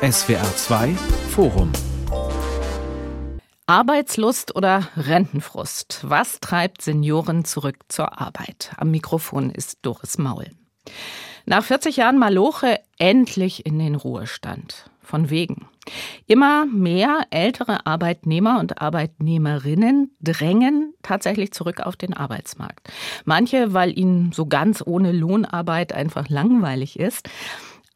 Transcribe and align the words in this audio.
SWR 0.00 0.44
2 0.54 0.94
Forum 1.30 1.72
Arbeitslust 3.66 4.54
oder 4.54 4.86
Rentenfrust? 4.96 6.02
Was 6.04 6.38
treibt 6.38 6.82
Senioren 6.82 7.44
zurück 7.44 7.78
zur 7.88 8.20
Arbeit? 8.20 8.70
Am 8.76 8.92
Mikrofon 8.92 9.50
ist 9.50 9.78
Doris 9.82 10.16
Maul. 10.16 10.46
Nach 11.46 11.64
40 11.64 11.96
Jahren 11.96 12.16
Maloche 12.16 12.78
endlich 12.98 13.66
in 13.66 13.80
den 13.80 13.96
Ruhestand. 13.96 14.88
Von 15.02 15.30
wegen. 15.30 15.66
Immer 16.26 16.66
mehr 16.66 17.22
ältere 17.30 17.84
Arbeitnehmer 17.84 18.60
und 18.60 18.80
Arbeitnehmerinnen 18.80 20.14
drängen 20.20 20.94
tatsächlich 21.02 21.50
zurück 21.50 21.80
auf 21.80 21.96
den 21.96 22.14
Arbeitsmarkt. 22.14 22.88
Manche, 23.24 23.74
weil 23.74 23.98
ihnen 23.98 24.30
so 24.30 24.46
ganz 24.46 24.80
ohne 24.86 25.10
Lohnarbeit 25.10 25.92
einfach 25.92 26.28
langweilig 26.28 27.00
ist. 27.00 27.28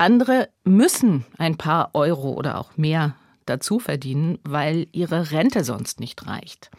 Andere 0.03 0.49
müssen 0.65 1.25
ein 1.39 1.57
paar 1.57 1.91
Euro 1.95 2.33
oder 2.33 2.59
auch 2.59 2.77
mehr 2.77 3.15
dazu 3.47 3.79
verdienen, 3.79 4.41
weil 4.43 4.89
ihre 4.91 5.31
Rente 5.31 5.63
sonst 5.63 6.01
nicht 6.01 6.27
reicht. 6.27 6.73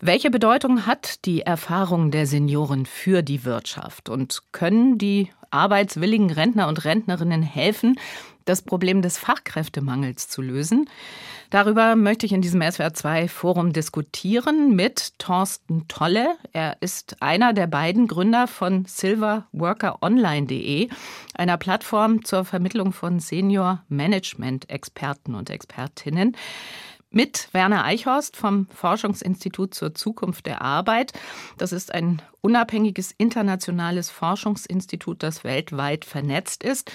Welche 0.00 0.30
Bedeutung 0.30 0.86
hat 0.86 1.26
die 1.26 1.42
Erfahrung 1.42 2.10
der 2.10 2.26
Senioren 2.26 2.86
für 2.86 3.22
die 3.22 3.44
Wirtschaft 3.44 4.08
und 4.08 4.44
können 4.52 4.96
die 4.96 5.30
arbeitswilligen 5.50 6.30
Rentner 6.30 6.68
und 6.68 6.86
Rentnerinnen 6.86 7.42
helfen, 7.42 7.98
das 8.44 8.62
Problem 8.62 9.02
des 9.02 9.18
Fachkräftemangels 9.18 10.28
zu 10.28 10.42
lösen. 10.42 10.88
Darüber 11.50 11.94
möchte 11.94 12.26
ich 12.26 12.32
in 12.32 12.42
diesem 12.42 12.62
SWR2 12.62 13.28
Forum 13.28 13.72
diskutieren 13.72 14.74
mit 14.74 15.18
Thorsten 15.18 15.86
Tolle. 15.88 16.36
Er 16.52 16.78
ist 16.80 17.22
einer 17.22 17.52
der 17.52 17.66
beiden 17.66 18.08
Gründer 18.08 18.48
von 18.48 18.86
silverworkeronline.de, 18.86 20.88
einer 21.34 21.56
Plattform 21.56 22.24
zur 22.24 22.44
Vermittlung 22.44 22.92
von 22.92 23.20
Senior 23.20 23.82
Management 23.88 24.70
Experten 24.70 25.34
und 25.34 25.50
Expertinnen 25.50 26.36
mit 27.14 27.48
Werner 27.52 27.84
Eichhorst 27.84 28.36
vom 28.36 28.66
Forschungsinstitut 28.74 29.74
zur 29.74 29.94
Zukunft 29.94 30.46
der 30.46 30.62
Arbeit. 30.62 31.12
Das 31.58 31.72
ist 31.72 31.94
ein 31.94 32.20
unabhängiges 32.40 33.12
internationales 33.16 34.10
Forschungsinstitut, 34.10 35.22
das 35.22 35.44
weltweit 35.44 36.04
vernetzt 36.04 36.64
ist. 36.64 36.90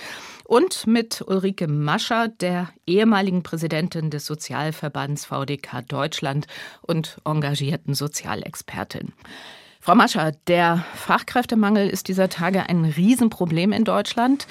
Und 0.46 0.86
mit 0.88 1.22
Ulrike 1.22 1.68
Mascher, 1.68 2.28
der 2.28 2.70
ehemaligen 2.86 3.44
Präsidentin 3.44 4.10
des 4.10 4.26
Sozialverbands 4.26 5.26
VDK 5.26 5.82
Deutschland 5.88 6.48
und 6.82 7.20
engagierten 7.26 7.94
Sozialexpertin. 7.94 9.14
Frau 9.82 9.96
Mascher, 9.96 10.34
der 10.48 10.86
Fachkräftemangel 10.94 11.90
ist 11.90 12.10
dieser 12.10 12.28
Tage 12.28 12.68
ein 12.68 12.84
Riesenproblem 12.84 13.72
in 13.72 13.86
Deutschland. 13.86 14.46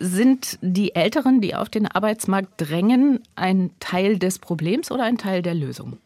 Sind 0.00 0.58
die 0.62 0.94
Älteren, 0.94 1.40
die 1.40 1.54
auf 1.54 1.68
den 1.68 1.86
Arbeitsmarkt 1.86 2.52
drängen, 2.56 3.20
ein 3.34 3.70
Teil 3.80 4.18
des 4.18 4.38
Problems 4.38 4.92
oder 4.92 5.02
ein 5.02 5.18
Teil 5.18 5.42
der 5.42 5.54
Lösung? 5.54 5.98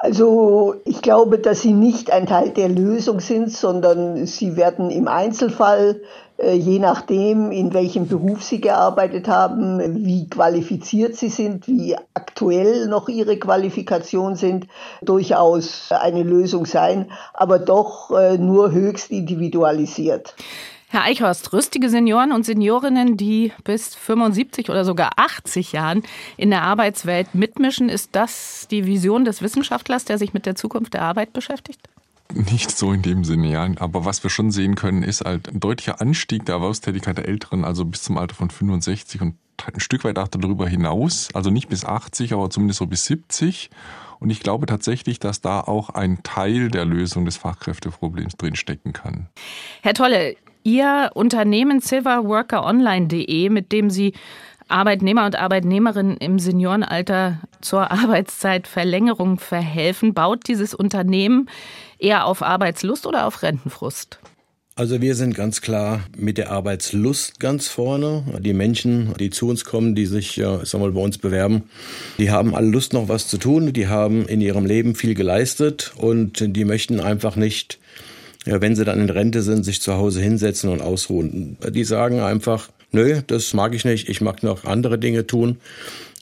Also 0.00 0.76
ich 0.84 1.02
glaube, 1.02 1.38
dass 1.38 1.62
sie 1.62 1.72
nicht 1.72 2.12
ein 2.12 2.26
Teil 2.26 2.50
der 2.50 2.68
Lösung 2.68 3.18
sind, 3.18 3.50
sondern 3.50 4.26
sie 4.26 4.56
werden 4.56 4.90
im 4.90 5.08
Einzelfall, 5.08 6.00
äh, 6.36 6.52
je 6.52 6.78
nachdem, 6.78 7.50
in 7.50 7.74
welchem 7.74 8.06
Beruf 8.06 8.44
sie 8.44 8.60
gearbeitet 8.60 9.26
haben, 9.26 10.04
wie 10.06 10.28
qualifiziert 10.28 11.16
sie 11.16 11.30
sind, 11.30 11.66
wie 11.66 11.96
aktuell 12.14 12.86
noch 12.86 13.08
ihre 13.08 13.38
Qualifikation 13.38 14.36
sind, 14.36 14.68
durchaus 15.02 15.90
eine 15.90 16.22
Lösung 16.22 16.64
sein, 16.64 17.10
aber 17.34 17.58
doch 17.58 18.12
äh, 18.12 18.38
nur 18.38 18.70
höchst 18.70 19.10
individualisiert. 19.10 20.36
Herr 20.90 21.02
Eichhorst, 21.02 21.52
rüstige 21.52 21.90
Senioren 21.90 22.32
und 22.32 22.46
Seniorinnen, 22.46 23.18
die 23.18 23.52
bis 23.62 23.94
75 23.94 24.70
oder 24.70 24.86
sogar 24.86 25.10
80 25.16 25.72
Jahren 25.72 26.02
in 26.38 26.48
der 26.48 26.62
Arbeitswelt 26.62 27.34
mitmischen, 27.34 27.90
ist 27.90 28.10
das 28.12 28.66
die 28.70 28.86
Vision 28.86 29.26
des 29.26 29.42
Wissenschaftlers, 29.42 30.06
der 30.06 30.16
sich 30.16 30.32
mit 30.32 30.46
der 30.46 30.54
Zukunft 30.54 30.94
der 30.94 31.02
Arbeit 31.02 31.34
beschäftigt? 31.34 31.90
Nicht 32.32 32.70
so 32.70 32.90
in 32.92 33.02
dem 33.02 33.22
Sinne, 33.24 33.50
ja. 33.50 33.68
Aber 33.80 34.06
was 34.06 34.22
wir 34.22 34.30
schon 34.30 34.50
sehen 34.50 34.76
können, 34.76 35.02
ist 35.02 35.26
halt 35.26 35.48
ein 35.48 35.60
deutlicher 35.60 36.00
Anstieg 36.00 36.46
der 36.46 36.54
Erwerbstätigkeit 36.56 37.18
der 37.18 37.28
Älteren, 37.28 37.66
also 37.66 37.84
bis 37.84 38.02
zum 38.02 38.16
Alter 38.16 38.34
von 38.34 38.48
65 38.48 39.20
und 39.20 39.34
ein 39.74 39.80
Stück 39.80 40.04
weit 40.04 40.18
auch 40.18 40.28
darüber 40.28 40.68
hinaus, 40.68 41.28
also 41.34 41.50
nicht 41.50 41.68
bis 41.68 41.84
80, 41.84 42.32
aber 42.32 42.48
zumindest 42.48 42.78
so 42.78 42.86
bis 42.86 43.04
70. 43.04 43.68
Und 44.20 44.30
ich 44.30 44.40
glaube 44.40 44.64
tatsächlich, 44.64 45.20
dass 45.20 45.42
da 45.42 45.60
auch 45.60 45.90
ein 45.90 46.22
Teil 46.22 46.68
der 46.68 46.86
Lösung 46.86 47.26
des 47.26 47.36
Fachkräfteproblems 47.36 48.36
drinstecken 48.36 48.92
kann. 48.92 49.28
Herr 49.82 49.94
Tolle, 49.94 50.36
Ihr 50.68 51.12
Unternehmen 51.14 51.80
silverworkeronline.de, 51.80 53.48
mit 53.48 53.72
dem 53.72 53.88
Sie 53.88 54.12
Arbeitnehmer 54.68 55.24
und 55.24 55.34
Arbeitnehmerinnen 55.34 56.18
im 56.18 56.38
Seniorenalter 56.38 57.40
zur 57.62 57.90
Arbeitszeitverlängerung 57.90 59.38
verhelfen, 59.38 60.12
baut 60.12 60.46
dieses 60.46 60.74
Unternehmen 60.74 61.48
eher 61.98 62.26
auf 62.26 62.42
Arbeitslust 62.42 63.06
oder 63.06 63.26
auf 63.26 63.42
Rentenfrust? 63.42 64.18
Also 64.76 65.00
wir 65.00 65.14
sind 65.14 65.34
ganz 65.34 65.62
klar 65.62 66.02
mit 66.18 66.36
der 66.36 66.50
Arbeitslust 66.50 67.40
ganz 67.40 67.68
vorne. 67.68 68.24
Die 68.40 68.52
Menschen, 68.52 69.14
die 69.18 69.30
zu 69.30 69.48
uns 69.48 69.64
kommen, 69.64 69.94
die 69.94 70.04
sich 70.04 70.36
ja, 70.36 70.62
sag 70.66 70.82
mal, 70.82 70.92
bei 70.92 71.00
uns 71.00 71.16
bewerben, 71.16 71.62
die 72.18 72.30
haben 72.30 72.54
alle 72.54 72.68
Lust 72.68 72.92
noch 72.92 73.08
was 73.08 73.26
zu 73.26 73.38
tun. 73.38 73.72
Die 73.72 73.88
haben 73.88 74.26
in 74.26 74.42
ihrem 74.42 74.66
Leben 74.66 74.94
viel 74.94 75.14
geleistet 75.14 75.94
und 75.96 76.54
die 76.54 76.66
möchten 76.66 77.00
einfach 77.00 77.36
nicht 77.36 77.78
wenn 78.44 78.76
sie 78.76 78.84
dann 78.84 79.00
in 79.00 79.10
Rente 79.10 79.42
sind, 79.42 79.64
sich 79.64 79.80
zu 79.82 79.94
Hause 79.94 80.20
hinsetzen 80.20 80.70
und 80.70 80.80
ausruhen. 80.80 81.56
Die 81.70 81.84
sagen 81.84 82.20
einfach, 82.20 82.68
nö, 82.92 83.20
das 83.26 83.54
mag 83.54 83.74
ich 83.74 83.84
nicht, 83.84 84.08
ich 84.08 84.20
mag 84.20 84.42
noch 84.42 84.64
andere 84.64 84.98
Dinge 84.98 85.26
tun. 85.26 85.58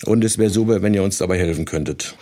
Und 0.05 0.25
es 0.25 0.37
wäre 0.37 0.51
super, 0.51 0.83
wenn 0.83 0.93
ihr 0.93 1.03
uns 1.03 1.17
dabei 1.17 1.39
helfen 1.39 1.65
könntet. 1.65 2.15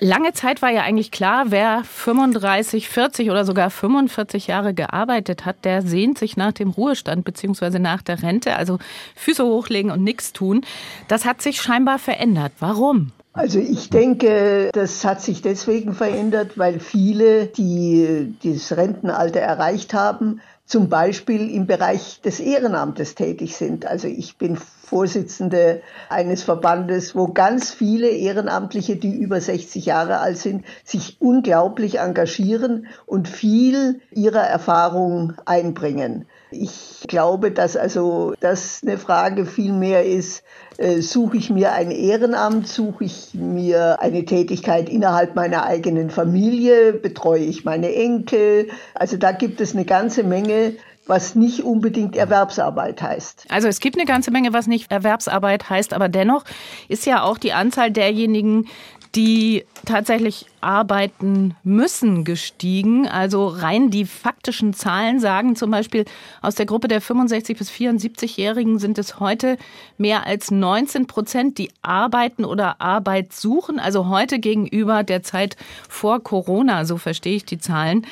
Lange 0.00 0.34
Zeit 0.34 0.60
war 0.60 0.70
ja 0.70 0.82
eigentlich 0.82 1.10
klar, 1.10 1.46
wer 1.48 1.82
35, 1.82 2.90
40 2.90 3.30
oder 3.30 3.46
sogar 3.46 3.70
45 3.70 4.48
Jahre 4.48 4.74
gearbeitet 4.74 5.46
hat, 5.46 5.64
der 5.64 5.80
sehnt 5.80 6.18
sich 6.18 6.36
nach 6.36 6.52
dem 6.52 6.68
Ruhestand 6.68 7.24
bzw. 7.24 7.78
nach 7.78 8.02
der 8.02 8.22
Rente, 8.22 8.56
also 8.56 8.78
Füße 9.14 9.42
hochlegen 9.44 9.90
und 9.90 10.04
nichts 10.04 10.34
tun. 10.34 10.60
Das 11.08 11.24
hat 11.24 11.40
sich 11.40 11.62
scheinbar 11.62 11.98
verändert. 11.98 12.52
Warum? 12.60 13.12
Also 13.36 13.58
ich 13.58 13.90
denke, 13.90 14.70
das 14.72 15.04
hat 15.04 15.20
sich 15.20 15.42
deswegen 15.42 15.92
verändert, 15.92 16.56
weil 16.56 16.80
viele, 16.80 17.46
die 17.46 18.34
das 18.42 18.74
Rentenalter 18.74 19.40
erreicht 19.40 19.92
haben, 19.92 20.40
zum 20.64 20.88
Beispiel 20.88 21.50
im 21.50 21.66
Bereich 21.66 22.22
des 22.22 22.40
Ehrenamtes 22.40 23.14
tätig 23.14 23.54
sind. 23.54 23.84
Also 23.84 24.08
ich 24.08 24.38
bin 24.38 24.56
Vorsitzende 24.56 25.82
eines 26.08 26.44
Verbandes, 26.44 27.14
wo 27.14 27.28
ganz 27.28 27.70
viele 27.72 28.08
Ehrenamtliche, 28.08 28.96
die 28.96 29.14
über 29.14 29.38
60 29.38 29.84
Jahre 29.84 30.18
alt 30.18 30.38
sind, 30.38 30.64
sich 30.82 31.18
unglaublich 31.20 31.98
engagieren 31.98 32.86
und 33.04 33.28
viel 33.28 34.00
ihrer 34.12 34.44
Erfahrung 34.44 35.34
einbringen. 35.44 36.24
Ich 36.50 37.04
glaube, 37.08 37.50
dass 37.50 37.76
also 37.76 38.34
das 38.40 38.80
eine 38.82 38.98
Frage 38.98 39.46
viel 39.46 39.72
mehr 39.72 40.04
ist, 40.04 40.44
äh, 40.78 41.00
suche 41.00 41.36
ich 41.38 41.50
mir 41.50 41.72
ein 41.72 41.90
Ehrenamt, 41.90 42.68
suche 42.68 43.04
ich 43.04 43.34
mir 43.34 44.00
eine 44.00 44.24
Tätigkeit 44.24 44.88
innerhalb 44.88 45.34
meiner 45.34 45.64
eigenen 45.64 46.10
Familie, 46.10 46.92
betreue 46.92 47.42
ich 47.42 47.64
meine 47.64 47.94
Enkel. 47.94 48.68
Also 48.94 49.16
da 49.16 49.32
gibt 49.32 49.60
es 49.60 49.74
eine 49.74 49.84
ganze 49.84 50.22
Menge, 50.22 50.74
was 51.06 51.34
nicht 51.34 51.62
unbedingt 51.62 52.16
Erwerbsarbeit 52.16 53.00
heißt. 53.00 53.46
Also 53.48 53.68
es 53.68 53.80
gibt 53.80 53.96
eine 53.96 54.06
ganze 54.06 54.30
Menge, 54.30 54.52
was 54.52 54.66
nicht 54.66 54.90
Erwerbsarbeit 54.90 55.70
heißt, 55.70 55.94
aber 55.94 56.08
dennoch 56.08 56.44
ist 56.88 57.06
ja 57.06 57.22
auch 57.22 57.38
die 57.38 57.52
Anzahl 57.52 57.90
derjenigen, 57.90 58.66
die 59.14 59.64
tatsächlich 59.84 60.46
arbeiten 60.60 61.54
müssen, 61.62 62.24
gestiegen. 62.24 63.08
Also 63.08 63.46
rein 63.46 63.90
die 63.90 64.04
faktischen 64.04 64.74
Zahlen 64.74 65.20
sagen 65.20 65.56
zum 65.56 65.70
Beispiel, 65.70 66.04
aus 66.42 66.54
der 66.54 66.66
Gruppe 66.66 66.88
der 66.88 67.00
65 67.00 67.56
bis 67.56 67.70
74-Jährigen 67.70 68.78
sind 68.78 68.98
es 68.98 69.20
heute 69.20 69.56
mehr 69.96 70.26
als 70.26 70.50
19 70.50 71.06
Prozent, 71.06 71.58
die 71.58 71.70
arbeiten 71.82 72.44
oder 72.44 72.80
Arbeit 72.80 73.32
suchen. 73.32 73.78
Also 73.78 74.08
heute 74.08 74.38
gegenüber 74.38 75.02
der 75.02 75.22
Zeit 75.22 75.56
vor 75.88 76.22
Corona, 76.22 76.84
so 76.84 76.96
verstehe 76.96 77.36
ich 77.36 77.44
die 77.44 77.58
Zahlen. 77.58 78.06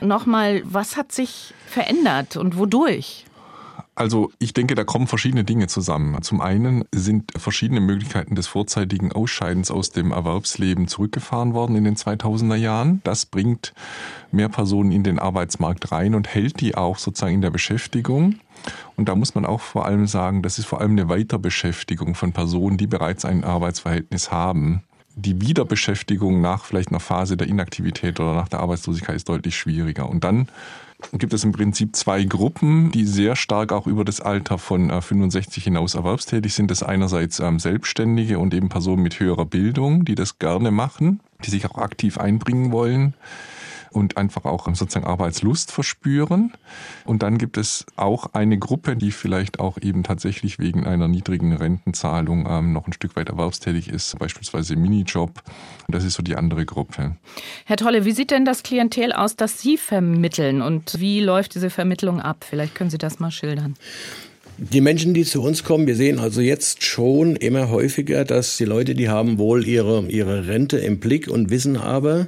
Nochmal, 0.00 0.62
was 0.64 0.96
hat 0.96 1.12
sich 1.12 1.54
verändert 1.66 2.36
und 2.36 2.58
wodurch? 2.58 3.24
Also 3.98 4.30
ich 4.38 4.52
denke, 4.52 4.74
da 4.74 4.84
kommen 4.84 5.06
verschiedene 5.06 5.42
Dinge 5.42 5.68
zusammen. 5.68 6.20
Zum 6.20 6.42
einen 6.42 6.84
sind 6.92 7.32
verschiedene 7.34 7.80
Möglichkeiten 7.80 8.34
des 8.34 8.46
vorzeitigen 8.46 9.10
Ausscheidens 9.10 9.70
aus 9.70 9.90
dem 9.90 10.12
Erwerbsleben 10.12 10.86
zurückgefahren 10.86 11.54
worden 11.54 11.76
in 11.76 11.84
den 11.84 11.96
2000er 11.96 12.56
Jahren. 12.56 13.00
Das 13.04 13.24
bringt 13.24 13.72
mehr 14.30 14.50
Personen 14.50 14.92
in 14.92 15.02
den 15.02 15.18
Arbeitsmarkt 15.18 15.92
rein 15.92 16.14
und 16.14 16.28
hält 16.28 16.60
die 16.60 16.74
auch 16.74 16.98
sozusagen 16.98 17.36
in 17.36 17.40
der 17.40 17.50
Beschäftigung. 17.50 18.38
Und 18.96 19.08
da 19.08 19.14
muss 19.14 19.34
man 19.34 19.46
auch 19.46 19.62
vor 19.62 19.86
allem 19.86 20.06
sagen, 20.06 20.42
das 20.42 20.58
ist 20.58 20.66
vor 20.66 20.82
allem 20.82 20.92
eine 20.92 21.08
Weiterbeschäftigung 21.08 22.14
von 22.14 22.32
Personen, 22.32 22.76
die 22.76 22.86
bereits 22.86 23.24
ein 23.24 23.44
Arbeitsverhältnis 23.44 24.30
haben. 24.30 24.82
die 25.18 25.40
Wiederbeschäftigung 25.40 26.42
nach 26.42 26.66
vielleicht 26.66 26.90
einer 26.90 27.00
Phase 27.00 27.38
der 27.38 27.48
Inaktivität 27.48 28.20
oder 28.20 28.34
nach 28.34 28.48
der 28.48 28.60
Arbeitslosigkeit 28.60 29.16
ist 29.16 29.30
deutlich 29.30 29.56
schwieriger. 29.56 30.08
Und 30.10 30.24
dann 30.24 30.48
gibt 31.12 31.32
es 31.34 31.44
im 31.44 31.52
Prinzip 31.52 31.94
zwei 31.94 32.24
Gruppen, 32.24 32.90
die 32.90 33.04
sehr 33.04 33.36
stark 33.36 33.72
auch 33.72 33.86
über 33.86 34.04
das 34.04 34.20
Alter 34.20 34.58
von 34.58 34.90
65 34.90 35.58
äh, 35.58 35.64
hinaus 35.64 35.94
erwerbstätig 35.94 36.54
sind. 36.54 36.70
Das 36.70 36.82
einerseits 36.82 37.40
ähm, 37.40 37.58
Selbstständige 37.58 38.38
und 38.38 38.54
eben 38.54 38.68
Personen 38.68 39.02
mit 39.02 39.20
höherer 39.20 39.44
Bildung, 39.44 40.04
die 40.04 40.14
das 40.14 40.38
gerne 40.38 40.70
machen, 40.70 41.20
die 41.44 41.50
sich 41.50 41.66
auch 41.66 41.78
aktiv 41.78 42.18
einbringen 42.18 42.72
wollen 42.72 43.14
und 43.96 44.16
einfach 44.16 44.44
auch 44.44 44.66
sozusagen 44.74 45.06
Arbeitslust 45.06 45.72
verspüren. 45.72 46.52
Und 47.04 47.22
dann 47.22 47.38
gibt 47.38 47.56
es 47.56 47.86
auch 47.96 48.34
eine 48.34 48.58
Gruppe, 48.58 48.96
die 48.96 49.10
vielleicht 49.10 49.58
auch 49.58 49.78
eben 49.80 50.02
tatsächlich 50.02 50.58
wegen 50.58 50.86
einer 50.86 51.08
niedrigen 51.08 51.52
Rentenzahlung 51.52 52.46
ähm, 52.48 52.72
noch 52.72 52.86
ein 52.86 52.92
Stück 52.92 53.16
weit 53.16 53.30
erwerbstätig 53.30 53.88
ist, 53.88 54.18
beispielsweise 54.18 54.76
Minijob. 54.76 55.42
Das 55.88 56.04
ist 56.04 56.14
so 56.14 56.22
die 56.22 56.36
andere 56.36 56.64
Gruppe. 56.66 57.16
Herr 57.64 57.76
Tolle, 57.76 58.04
wie 58.04 58.12
sieht 58.12 58.30
denn 58.30 58.44
das 58.44 58.62
Klientel 58.62 59.12
aus, 59.12 59.36
das 59.36 59.60
Sie 59.60 59.76
vermitteln 59.78 60.62
und 60.62 61.00
wie 61.00 61.20
läuft 61.20 61.54
diese 61.54 61.70
Vermittlung 61.70 62.20
ab? 62.20 62.44
Vielleicht 62.48 62.74
können 62.74 62.90
Sie 62.90 62.98
das 62.98 63.18
mal 63.18 63.30
schildern. 63.30 63.76
Die 64.58 64.80
Menschen, 64.80 65.12
die 65.12 65.24
zu 65.24 65.42
uns 65.42 65.64
kommen, 65.64 65.86
wir 65.86 65.96
sehen 65.96 66.18
also 66.18 66.40
jetzt 66.40 66.82
schon 66.82 67.36
immer 67.36 67.68
häufiger, 67.68 68.24
dass 68.24 68.56
die 68.56 68.64
Leute, 68.64 68.94
die 68.94 69.10
haben 69.10 69.36
wohl 69.36 69.66
ihre, 69.66 70.06
ihre 70.06 70.48
Rente 70.48 70.78
im 70.78 70.98
Blick 70.98 71.28
und 71.28 71.50
wissen 71.50 71.76
aber, 71.76 72.26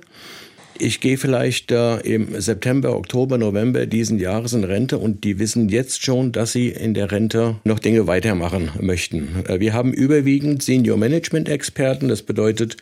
ich 0.78 1.00
gehe 1.00 1.18
vielleicht 1.18 1.70
äh, 1.70 1.98
im 1.98 2.40
September, 2.40 2.96
Oktober, 2.96 3.38
November 3.38 3.86
diesen 3.86 4.18
Jahres 4.18 4.52
in 4.52 4.64
Rente 4.64 4.98
und 4.98 5.24
die 5.24 5.38
wissen 5.38 5.68
jetzt 5.68 6.04
schon, 6.04 6.32
dass 6.32 6.52
sie 6.52 6.68
in 6.68 6.94
der 6.94 7.10
Rente 7.10 7.56
noch 7.64 7.78
Dinge 7.78 8.06
weitermachen 8.06 8.70
möchten. 8.80 9.44
Äh, 9.48 9.60
wir 9.60 9.72
haben 9.72 9.92
überwiegend 9.92 10.62
Senior 10.62 10.96
Management 10.96 11.48
Experten. 11.48 12.08
Das 12.08 12.22
bedeutet, 12.22 12.76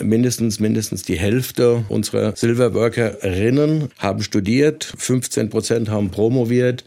mindestens, 0.00 0.60
mindestens 0.60 1.02
die 1.02 1.18
Hälfte 1.18 1.84
unserer 1.88 2.36
Silver 2.36 2.74
Workerinnen 2.74 3.88
haben 3.98 4.22
studiert, 4.22 4.92
15 4.96 5.50
Prozent 5.50 5.88
haben 5.88 6.10
promoviert 6.10 6.84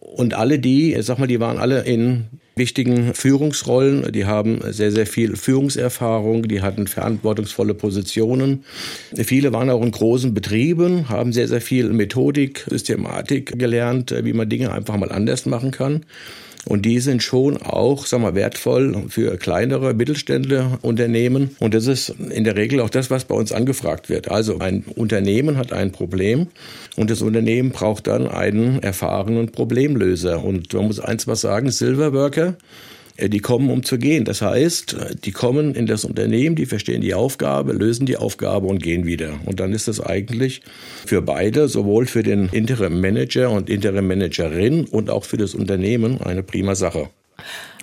und 0.00 0.34
alle 0.34 0.58
die, 0.58 0.94
ich 0.94 1.06
sag 1.06 1.18
mal, 1.18 1.26
die 1.26 1.40
waren 1.40 1.58
alle 1.58 1.82
in 1.82 2.26
wichtigen 2.56 3.14
Führungsrollen. 3.14 4.12
Die 4.12 4.26
haben 4.26 4.60
sehr, 4.70 4.92
sehr 4.92 5.06
viel 5.06 5.36
Führungserfahrung, 5.36 6.48
die 6.48 6.62
hatten 6.62 6.86
verantwortungsvolle 6.86 7.74
Positionen. 7.74 8.64
Viele 9.14 9.52
waren 9.52 9.70
auch 9.70 9.82
in 9.82 9.90
großen 9.90 10.34
Betrieben, 10.34 11.08
haben 11.08 11.32
sehr, 11.32 11.48
sehr 11.48 11.60
viel 11.60 11.90
Methodik, 11.90 12.64
Systematik 12.68 13.58
gelernt, 13.58 14.14
wie 14.22 14.32
man 14.32 14.48
Dinge 14.48 14.72
einfach 14.72 14.96
mal 14.96 15.10
anders 15.10 15.46
machen 15.46 15.70
kann. 15.70 16.04
Und 16.66 16.82
die 16.82 17.00
sind 17.00 17.22
schon 17.22 17.58
auch, 17.58 18.06
sag 18.06 18.20
mal, 18.20 18.34
wertvoll 18.34 19.04
für 19.08 19.36
kleinere 19.36 19.94
Mittelständler 19.94 20.78
Unternehmen. 20.82 21.56
Und 21.60 21.74
das 21.74 21.86
ist 21.86 22.08
in 22.08 22.44
der 22.44 22.56
Regel 22.56 22.80
auch 22.80 22.90
das, 22.90 23.10
was 23.10 23.24
bei 23.24 23.34
uns 23.34 23.52
angefragt 23.52 24.08
wird. 24.08 24.30
Also 24.30 24.58
ein 24.58 24.84
Unternehmen 24.96 25.56
hat 25.56 25.72
ein 25.72 25.92
Problem 25.92 26.48
und 26.96 27.10
das 27.10 27.22
Unternehmen 27.22 27.70
braucht 27.70 28.06
dann 28.06 28.28
einen 28.28 28.82
erfahrenen 28.82 29.52
Problemlöser. 29.52 30.42
Und 30.42 30.72
man 30.72 30.86
muss 30.86 31.00
eins 31.00 31.26
was 31.26 31.42
sagen, 31.42 31.70
Silverworker 31.70 32.56
die 33.18 33.38
kommen, 33.38 33.70
um 33.70 33.82
zu 33.82 33.98
gehen. 33.98 34.24
Das 34.24 34.42
heißt, 34.42 34.96
die 35.24 35.32
kommen 35.32 35.74
in 35.74 35.86
das 35.86 36.04
Unternehmen, 36.04 36.56
die 36.56 36.66
verstehen 36.66 37.00
die 37.00 37.14
Aufgabe, 37.14 37.72
lösen 37.72 38.06
die 38.06 38.16
Aufgabe 38.16 38.66
und 38.66 38.82
gehen 38.82 39.06
wieder. 39.06 39.38
Und 39.44 39.60
dann 39.60 39.72
ist 39.72 39.88
das 39.88 40.00
eigentlich 40.00 40.62
für 41.06 41.22
beide, 41.22 41.68
sowohl 41.68 42.06
für 42.06 42.22
den 42.22 42.48
Interim 42.48 43.00
Manager 43.00 43.50
und 43.50 43.70
Interim 43.70 44.06
Managerin 44.06 44.84
und 44.86 45.10
auch 45.10 45.24
für 45.24 45.36
das 45.36 45.54
Unternehmen 45.54 46.20
eine 46.20 46.42
prima 46.42 46.74
Sache. 46.74 47.08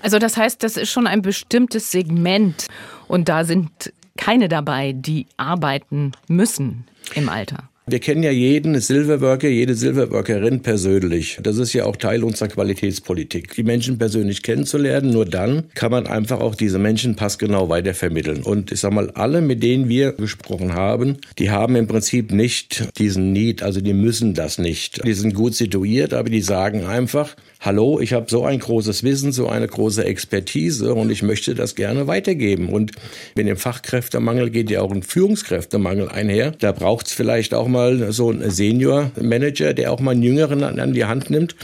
Also 0.01 0.19
das 0.19 0.35
heißt, 0.35 0.63
das 0.63 0.77
ist 0.77 0.89
schon 0.89 1.07
ein 1.07 1.21
bestimmtes 1.21 1.91
Segment 1.91 2.67
und 3.07 3.29
da 3.29 3.43
sind 3.43 3.69
keine 4.17 4.49
dabei, 4.49 4.93
die 4.93 5.27
arbeiten 5.37 6.11
müssen 6.27 6.85
im 7.15 7.29
Alter. 7.29 7.70
Wir 7.87 7.97
kennen 7.97 8.21
ja 8.21 8.29
jeden 8.29 8.79
Silverworker, 8.79 9.47
jede 9.47 9.73
Silverworkerin 9.73 10.61
persönlich. 10.61 11.39
Das 11.41 11.57
ist 11.57 11.73
ja 11.73 11.85
auch 11.85 11.95
Teil 11.95 12.23
unserer 12.23 12.47
Qualitätspolitik, 12.47 13.55
die 13.55 13.63
Menschen 13.63 13.97
persönlich 13.97 14.43
kennenzulernen. 14.43 15.09
Nur 15.09 15.25
dann 15.25 15.63
kann 15.73 15.89
man 15.89 16.05
einfach 16.05 16.41
auch 16.41 16.53
diese 16.53 16.77
Menschen 16.77 17.15
passgenau 17.15 17.69
weitervermitteln. 17.69 18.43
Und 18.43 18.71
ich 18.71 18.81
sag 18.81 18.93
mal, 18.93 19.09
alle, 19.09 19.41
mit 19.41 19.63
denen 19.63 19.89
wir 19.89 20.11
gesprochen 20.11 20.75
haben, 20.75 21.17
die 21.39 21.49
haben 21.49 21.75
im 21.75 21.87
Prinzip 21.87 22.31
nicht 22.31 22.87
diesen 22.99 23.31
Need, 23.31 23.63
also 23.63 23.81
die 23.81 23.95
müssen 23.95 24.35
das 24.35 24.59
nicht. 24.59 25.03
Die 25.03 25.13
sind 25.13 25.33
gut 25.33 25.55
situiert, 25.55 26.13
aber 26.13 26.29
die 26.29 26.41
sagen 26.41 26.85
einfach, 26.85 27.35
hallo, 27.61 27.99
ich 27.99 28.13
habe 28.13 28.27
so 28.29 28.45
ein 28.45 28.59
großes 28.59 29.01
Wissen, 29.03 29.31
so 29.31 29.47
eine 29.47 29.67
große 29.67 30.05
Expertise 30.05 30.93
und 30.93 31.09
ich 31.09 31.23
möchte 31.23 31.55
das 31.55 31.73
gerne 31.73 32.05
weitergeben. 32.05 32.69
Und 32.69 32.91
mit 33.35 33.47
dem 33.47 33.57
Fachkräftemangel 33.57 34.51
geht 34.51 34.69
ja 34.69 34.81
auch 34.81 34.91
ein 34.91 35.01
Führungskräftemangel 35.01 36.09
einher. 36.09 36.51
Da 36.51 36.73
braucht 36.73 37.07
es 37.07 37.13
vielleicht 37.13 37.55
auch 37.55 37.70
mal 37.71 38.11
so 38.11 38.29
einen 38.29 38.49
Senior-Manager, 38.49 39.73
der 39.73 39.91
auch 39.91 39.99
mal 39.99 40.11
einen 40.11 40.23
Jüngeren 40.23 40.63
an, 40.63 40.79
an 40.79 40.93
die 40.93 41.05
Hand 41.05 41.29
nimmt 41.29 41.55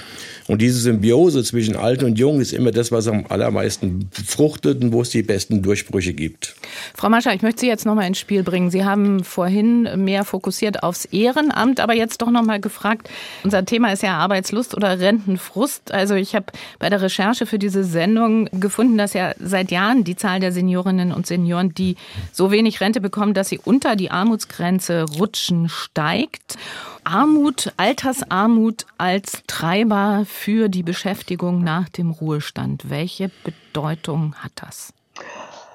und 0.48 0.62
diese 0.62 0.80
Symbiose 0.80 1.44
zwischen 1.44 1.76
Alt 1.76 2.04
und 2.04 2.18
Jung 2.18 2.40
ist 2.40 2.54
immer 2.54 2.72
das, 2.72 2.92
was 2.92 3.08
am 3.08 3.26
allermeisten 3.28 4.10
fruchtet 4.12 4.82
und 4.82 4.94
wo 4.94 5.02
es 5.02 5.10
die 5.10 5.22
besten 5.22 5.62
Durchbrüche 5.62 6.14
gibt. 6.14 6.56
Frau 6.96 7.10
Mascher, 7.10 7.34
ich 7.34 7.42
möchte 7.42 7.62
Sie 7.62 7.68
jetzt 7.68 7.86
nochmal 7.86 8.08
ins 8.08 8.18
Spiel 8.18 8.44
bringen. 8.44 8.72
Sie 8.72 8.86
haben 8.86 9.24
vorhin 9.26 9.90
mehr 10.04 10.24
fokussiert 10.24 10.84
aufs 10.84 11.04
Ehrenamt, 11.06 11.82
aber 11.82 11.94
jetzt 11.94 12.22
doch 12.22 12.32
nochmal 12.32 12.62
gefragt. 12.62 13.10
Unser 13.44 13.66
Thema 13.66 13.92
ist 13.92 14.04
ja 14.04 14.18
Arbeitslust 14.18 14.74
oder 14.76 15.00
Rentenfrust. 15.00 15.92
Also 15.92 16.16
ich 16.16 16.34
habe 16.34 16.46
bei 16.80 16.90
der 16.90 17.02
Recherche 17.02 17.46
für 17.46 17.60
diese 17.60 17.84
Sendung 17.84 18.50
gefunden, 18.54 18.98
dass 18.98 19.14
ja 19.14 19.34
seit 19.40 19.70
Jahren 19.70 20.06
die 20.06 20.16
Zahl 20.16 20.40
der 20.40 20.54
Seniorinnen 20.54 21.12
und 21.12 21.28
Senioren, 21.28 21.74
die 21.74 21.98
so 22.32 22.52
wenig 22.52 22.80
Rente 22.80 23.02
bekommen, 23.02 23.34
dass 23.34 23.50
sie 23.50 23.60
unter 23.62 23.98
die 23.98 24.12
Armutsgrenze 24.12 25.04
rutschen, 25.20 25.70
steigt. 25.98 26.60
Armut, 27.04 27.74
Altersarmut 27.78 28.86
als 29.00 29.42
Treiber 29.48 30.26
für 30.28 30.70
die 30.70 30.84
Beschäftigung 30.84 31.64
nach 31.64 31.90
dem 31.90 32.12
Ruhestand. 32.12 32.92
Welche 32.92 33.32
Bedeutung 33.44 34.36
hat 34.36 34.52
das? 34.56 34.94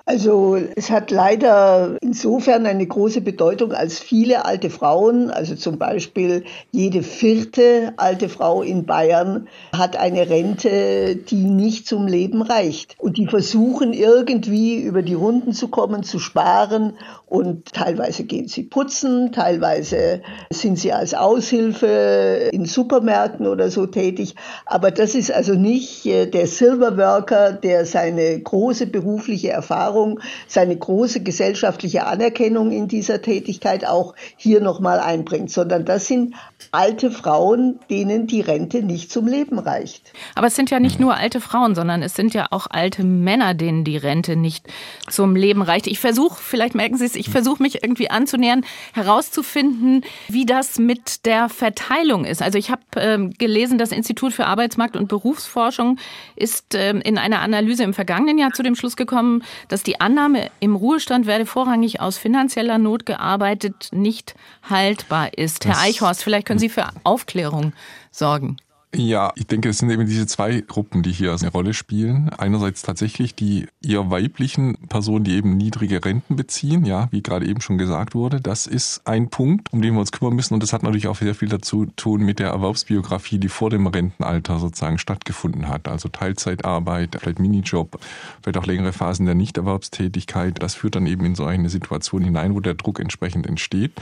Also 0.04 0.58
es 0.75 0.90
hat 0.90 1.12
leider 1.12 1.96
insofern 2.00 2.66
eine 2.66 2.87
große 2.87 3.20
Bedeutung, 3.20 3.72
als 3.72 4.00
viele 4.00 4.44
alte 4.44 4.69
Frauen, 4.69 5.31
also 5.31 5.54
zum 5.54 5.78
Beispiel 5.78 6.43
jede 6.72 7.04
vierte 7.04 7.93
alte 7.99 8.28
Frau 8.28 8.62
in 8.62 8.84
Bayern, 8.84 9.46
hat 9.72 9.96
eine 9.96 10.28
Rente, 10.28 11.14
die 11.14 11.44
nicht 11.44 11.87
zum 11.87 12.08
Leben 12.08 12.43
reicht. 12.43 12.96
Und 12.99 13.16
die 13.16 13.28
versuchen 13.28 13.93
irgendwie 13.93 14.82
über 14.82 15.02
die 15.02 15.14
Runden 15.14 15.52
zu 15.52 15.69
kommen, 15.69 16.02
zu 16.02 16.19
sparen. 16.19 16.94
Und 17.26 17.72
teilweise 17.72 18.25
gehen 18.25 18.49
sie 18.49 18.64
putzen, 18.64 19.31
teilweise 19.31 20.22
sind 20.50 20.81
sie 20.81 20.93
als 20.93 21.14
Aushilfe 21.14 22.50
in 22.52 22.64
Supermärkten 22.66 23.46
oder 23.46 23.70
so 23.70 23.87
tätig. 23.87 24.34
Aber 24.66 24.90
das 24.90 25.14
ist 25.14 25.32
also 25.32 25.54
nicht 25.54 26.04
äh, 26.06 26.26
der 26.26 26.49
Silverworker, 26.49 27.52
der 27.52 27.87
seine 27.87 28.40
große 28.40 28.87
berufliche 28.87 29.50
Erfahrung 29.50 29.91
Erfahrung, 29.92 30.20
seine 30.46 30.76
große 30.76 31.22
gesellschaftliche 31.22 32.06
Anerkennung 32.06 32.72
in 32.72 32.88
dieser 32.88 33.20
Tätigkeit 33.20 33.87
auch 33.87 34.14
hier 34.37 34.61
nochmal 34.61 35.00
einbringt, 35.00 35.50
sondern 35.50 35.84
das 35.84 36.06
sind 36.06 36.34
alte 36.70 37.11
Frauen, 37.11 37.78
denen 37.90 38.26
die 38.26 38.40
Rente 38.40 38.82
nicht 38.82 39.12
zum 39.12 39.26
Leben 39.26 39.58
reicht. 39.58 40.12
Aber 40.34 40.46
es 40.46 40.56
sind 40.56 40.70
ja 40.70 40.80
nicht 40.80 40.99
nur 40.99 41.14
alte 41.14 41.40
Frauen, 41.40 41.75
sondern 41.75 42.02
es 42.02 42.14
sind 42.14 42.32
ja 42.32 42.46
auch 42.50 42.66
alte 42.70 43.04
Männer, 43.04 43.54
denen 43.54 43.84
die 43.84 43.96
Rente 43.99 44.37
nicht 44.37 44.66
zum 45.11 45.37
Leben 45.37 45.61
reicht. 45.62 45.87
Ich 45.87 45.99
versuche, 45.99 46.40
vielleicht 46.40 46.75
merken 46.75 46.96
Sie 46.96 47.04
es, 47.04 47.14
ich 47.14 47.28
versuche 47.28 47.62
mich 47.62 47.82
irgendwie 47.82 48.11
anzunähern, 48.11 48.64
herauszufinden, 48.94 50.04
wie 50.28 50.46
das 50.46 50.78
mit 50.78 51.26
der 51.26 51.49
Verteilung 51.49 52.25
ist. 52.25 52.40
Also 52.40 52.58
ich 52.58 52.70
habe 52.70 52.82
äh, 52.96 53.28
gelesen, 53.37 53.76
das 53.76 53.92
Institut 53.92 54.32
für 54.32 54.46
Arbeitsmarkt 54.46 54.96
und 54.96 55.08
Berufsforschung 55.08 55.99
ist 56.37 56.75
äh, 56.75 56.90
in 56.90 57.18
einer 57.18 57.40
Analyse 57.40 57.84
im 57.84 57.92
vergangenen 57.92 58.38
Jahr 58.38 58.52
zu 58.52 58.62
dem 58.62 58.75
Schluss 58.75 58.96
gekommen, 58.96 59.42
dass 59.68 59.81
dass 59.82 59.84
die 59.84 60.00
Annahme, 60.00 60.48
im 60.60 60.76
Ruhestand 60.76 61.26
werde 61.26 61.44
vorrangig 61.44 62.00
aus 62.00 62.16
finanzieller 62.16 62.78
Not 62.78 63.04
gearbeitet, 63.04 63.88
nicht 63.90 64.36
haltbar 64.62 65.36
ist. 65.36 65.64
Herr 65.64 65.80
Eichhorst, 65.80 66.22
vielleicht 66.22 66.46
können 66.46 66.60
Sie 66.60 66.68
für 66.68 66.88
Aufklärung 67.02 67.72
sorgen. 68.12 68.58
Ja, 68.94 69.32
ich 69.37 69.46
denke, 69.46 69.70
es 69.70 69.78
sind 69.78 69.88
eben 69.88 70.04
diese 70.04 70.26
zwei 70.26 70.61
Gruppen, 70.61 71.02
die 71.02 71.12
hier 71.12 71.34
eine 71.34 71.50
Rolle 71.50 71.72
spielen. 71.72 72.28
Einerseits 72.28 72.82
tatsächlich 72.82 73.34
die 73.34 73.66
eher 73.82 74.11
weiblichen 74.11 74.76
Personen, 74.87 75.25
die 75.25 75.32
eben 75.32 75.56
niedrige 75.56 76.04
Renten 76.04 76.37
beziehen, 76.37 76.84
ja, 76.84 77.08
wie 77.11 77.22
gerade 77.22 77.46
eben 77.46 77.62
schon 77.62 77.78
gesagt 77.78 78.14
wurde. 78.14 78.42
Das 78.42 78.66
ist 78.66 79.00
ein 79.06 79.30
Punkt, 79.30 79.72
um 79.72 79.80
den 79.80 79.94
wir 79.94 80.00
uns 80.00 80.12
kümmern 80.12 80.34
müssen. 80.34 80.52
Und 80.52 80.62
das 80.62 80.75
hat 80.75 80.82
natürlich 80.82 81.08
auch 81.08 81.16
sehr 81.16 81.34
viel 81.34 81.49
dazu 81.49 81.87
tun 81.96 82.22
mit 82.22 82.38
der 82.38 82.50
Erwerbsbiografie, 82.50 83.38
die 83.38 83.49
vor 83.49 83.70
dem 83.70 83.87
Rentenalter 83.87 84.58
sozusagen 84.58 84.99
stattgefunden 84.99 85.68
hat. 85.68 85.88
Also 85.88 86.11
Teilzeitarbeit, 86.11 87.16
vielleicht 87.18 87.38
Minijob, 87.38 87.99
vielleicht 88.42 88.58
auch 88.58 88.66
längere 88.66 88.92
Phasen 88.92 89.25
der 89.25 89.34
Nichterwerbstätigkeit. 89.34 90.62
Das 90.62 90.75
führt 90.75 90.96
dann 90.96 91.06
eben 91.06 91.25
in 91.25 91.34
so 91.34 91.46
eine 91.46 91.70
Situation 91.70 92.20
hinein, 92.25 92.54
wo 92.54 92.61
der 92.61 92.75
Druck 92.75 93.00
entsprechend 93.00 93.46
entsteht. 93.46 93.92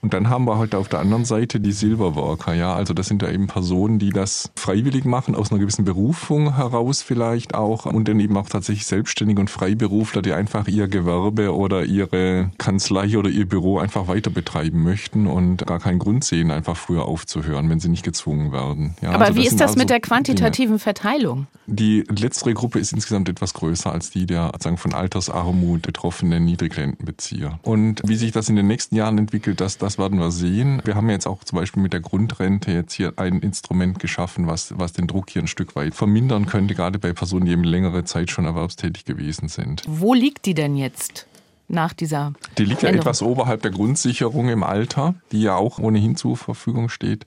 Und 0.00 0.12
dann 0.12 0.28
haben 0.28 0.46
wir 0.46 0.58
halt 0.58 0.74
auf 0.74 0.88
der 0.88 0.98
anderen 0.98 1.24
Seite 1.24 1.60
die 1.60 1.70
Silverworker, 1.70 2.52
ja. 2.52 2.74
Also 2.74 2.94
das 2.94 3.06
sind 3.06 3.22
ja 3.22 3.30
eben 3.30 3.46
Personen, 3.46 4.00
die 4.00 4.10
das 4.10 4.39
das 4.40 4.50
freiwillig 4.56 5.04
machen, 5.04 5.34
aus 5.34 5.50
einer 5.50 5.60
gewissen 5.60 5.84
Berufung 5.84 6.56
heraus 6.56 7.02
vielleicht 7.02 7.54
auch 7.54 7.86
und 7.86 8.08
dann 8.08 8.20
eben 8.20 8.36
auch 8.36 8.48
tatsächlich 8.48 8.86
Selbstständige 8.86 9.40
und 9.40 9.50
Freiberufler, 9.50 10.22
die 10.22 10.32
einfach 10.32 10.68
ihr 10.68 10.88
Gewerbe 10.88 11.54
oder 11.54 11.84
ihre 11.84 12.50
Kanzlei 12.58 13.18
oder 13.18 13.30
ihr 13.30 13.46
Büro 13.46 13.78
einfach 13.78 14.08
weiter 14.08 14.30
betreiben 14.30 14.82
möchten 14.82 15.26
und 15.26 15.66
gar 15.66 15.80
keinen 15.80 15.98
Grund 15.98 16.24
sehen, 16.24 16.50
einfach 16.50 16.76
früher 16.76 17.04
aufzuhören, 17.06 17.68
wenn 17.70 17.80
sie 17.80 17.88
nicht 17.88 18.04
gezwungen 18.04 18.52
werden. 18.52 18.94
Ja, 19.02 19.10
Aber 19.10 19.26
also 19.26 19.38
wie 19.38 19.46
ist 19.46 19.60
das 19.60 19.70
also 19.70 19.80
mit 19.80 19.90
der 19.90 20.00
quantitativen 20.00 20.76
Dinge. 20.76 20.78
Verteilung? 20.78 21.46
Die 21.66 22.04
letztere 22.08 22.54
Gruppe 22.54 22.78
ist 22.78 22.92
insgesamt 22.92 23.28
etwas 23.28 23.54
größer 23.54 23.92
als 23.92 24.10
die 24.10 24.26
der 24.26 24.52
sagen, 24.60 24.76
von 24.76 24.94
Altersarmut 24.94 25.82
betroffenen 25.82 26.44
Niedrigrentenbezieher. 26.44 27.58
Und 27.62 28.02
wie 28.04 28.16
sich 28.16 28.32
das 28.32 28.48
in 28.48 28.56
den 28.56 28.66
nächsten 28.66 28.96
Jahren 28.96 29.18
entwickelt, 29.18 29.60
das, 29.60 29.78
das 29.78 29.98
werden 29.98 30.18
wir 30.18 30.30
sehen. 30.30 30.82
Wir 30.84 30.94
haben 30.94 31.08
jetzt 31.10 31.26
auch 31.26 31.44
zum 31.44 31.58
Beispiel 31.58 31.82
mit 31.82 31.92
der 31.92 32.00
Grundrente 32.00 32.72
jetzt 32.72 32.94
hier 32.94 33.14
ein 33.16 33.40
Instrument 33.40 33.98
geschaffen, 33.98 34.29
was, 34.36 34.74
was 34.78 34.92
den 34.92 35.06
Druck 35.06 35.30
hier 35.30 35.42
ein 35.42 35.48
Stück 35.48 35.76
weit 35.76 35.94
vermindern 35.94 36.46
könnte, 36.46 36.74
gerade 36.74 36.98
bei 36.98 37.12
Personen, 37.12 37.46
die 37.46 37.52
eben 37.52 37.64
längere 37.64 38.04
Zeit 38.04 38.30
schon 38.30 38.44
erwerbstätig 38.44 39.04
gewesen 39.04 39.48
sind. 39.48 39.82
Wo 39.86 40.14
liegt 40.14 40.46
die 40.46 40.54
denn 40.54 40.76
jetzt? 40.76 41.26
nach 41.70 41.92
dieser. 41.92 42.32
Die 42.58 42.64
liegt 42.64 42.82
ja 42.82 42.90
etwas 42.90 43.22
oberhalb 43.22 43.62
der 43.62 43.70
Grundsicherung 43.70 44.48
im 44.48 44.62
Alter, 44.62 45.14
die 45.32 45.42
ja 45.42 45.54
auch 45.54 45.78
ohnehin 45.78 46.16
zur 46.16 46.36
Verfügung 46.36 46.88
steht. 46.88 47.26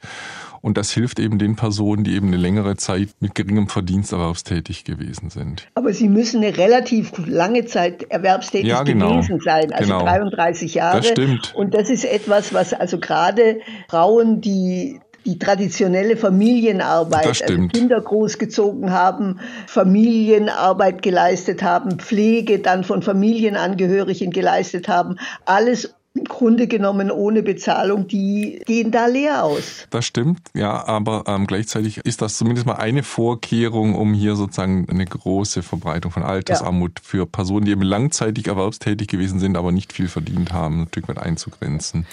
Und 0.61 0.77
das 0.77 0.91
hilft 0.91 1.19
eben 1.19 1.39
den 1.39 1.55
Personen, 1.55 2.03
die 2.03 2.15
eben 2.15 2.27
eine 2.27 2.37
längere 2.37 2.77
Zeit 2.77 3.09
mit 3.19 3.35
geringem 3.35 3.67
Verdienst 3.67 4.13
erwerbstätig 4.13 4.83
gewesen 4.83 5.29
sind. 5.29 5.67
Aber 5.75 5.93
sie 5.93 6.07
müssen 6.07 6.43
eine 6.43 6.57
relativ 6.57 7.11
lange 7.25 7.65
Zeit 7.65 8.03
erwerbstätig 8.03 8.69
ja, 8.69 8.83
genau. 8.83 9.11
gewesen 9.11 9.39
sein, 9.41 9.73
also 9.73 9.93
genau. 9.93 10.05
33 10.05 10.75
Jahre. 10.75 10.97
Das 10.97 11.07
stimmt. 11.07 11.53
Und 11.55 11.73
das 11.73 11.89
ist 11.89 12.05
etwas, 12.05 12.53
was 12.53 12.73
also 12.73 12.97
gerade 12.99 13.59
Frauen, 13.89 14.41
die 14.41 14.99
die 15.25 15.39
traditionelle 15.39 16.17
Familienarbeit, 16.17 17.27
also 17.27 17.67
Kinder 17.67 18.01
großgezogen 18.01 18.91
haben, 18.91 19.39
Familienarbeit 19.67 21.01
geleistet 21.01 21.63
haben, 21.63 21.99
Pflege 21.99 22.59
dann 22.59 22.83
von 22.83 23.01
Familienangehörigen 23.01 24.31
geleistet 24.31 24.87
haben, 24.87 25.17
alles 25.45 25.93
im 26.15 26.25
Grunde 26.25 26.67
genommen 26.67 27.09
ohne 27.09 27.41
Bezahlung, 27.41 28.07
die 28.07 28.61
gehen 28.65 28.91
da 28.91 29.07
leer 29.07 29.43
aus. 29.43 29.87
Das 29.89 30.05
stimmt, 30.05 30.41
ja, 30.53 30.85
aber 30.85 31.23
ähm, 31.27 31.47
gleichzeitig 31.47 31.97
ist 31.97 32.21
das 32.21 32.37
zumindest 32.37 32.67
mal 32.67 32.75
eine 32.75 33.01
Vorkehrung, 33.01 33.95
um 33.95 34.13
hier 34.13 34.35
sozusagen 34.35 34.87
eine 34.89 35.05
große 35.05 35.63
Verbreitung 35.63 36.11
von 36.11 36.21
Altersarmut 36.21 36.99
ja. 36.99 37.03
für 37.03 37.25
Personen, 37.25 37.65
die 37.65 37.71
eben 37.71 37.81
langzeitig 37.81 38.47
erwerbstätig 38.47 39.07
gewesen 39.07 39.39
sind, 39.39 39.57
aber 39.57 39.71
nicht 39.71 39.91
viel 39.91 40.07
verdient 40.07 40.53
haben, 40.53 40.83
ein 40.83 40.87
Stück 40.89 41.07
weit 41.07 41.17
einzugrenzen. 41.17 42.05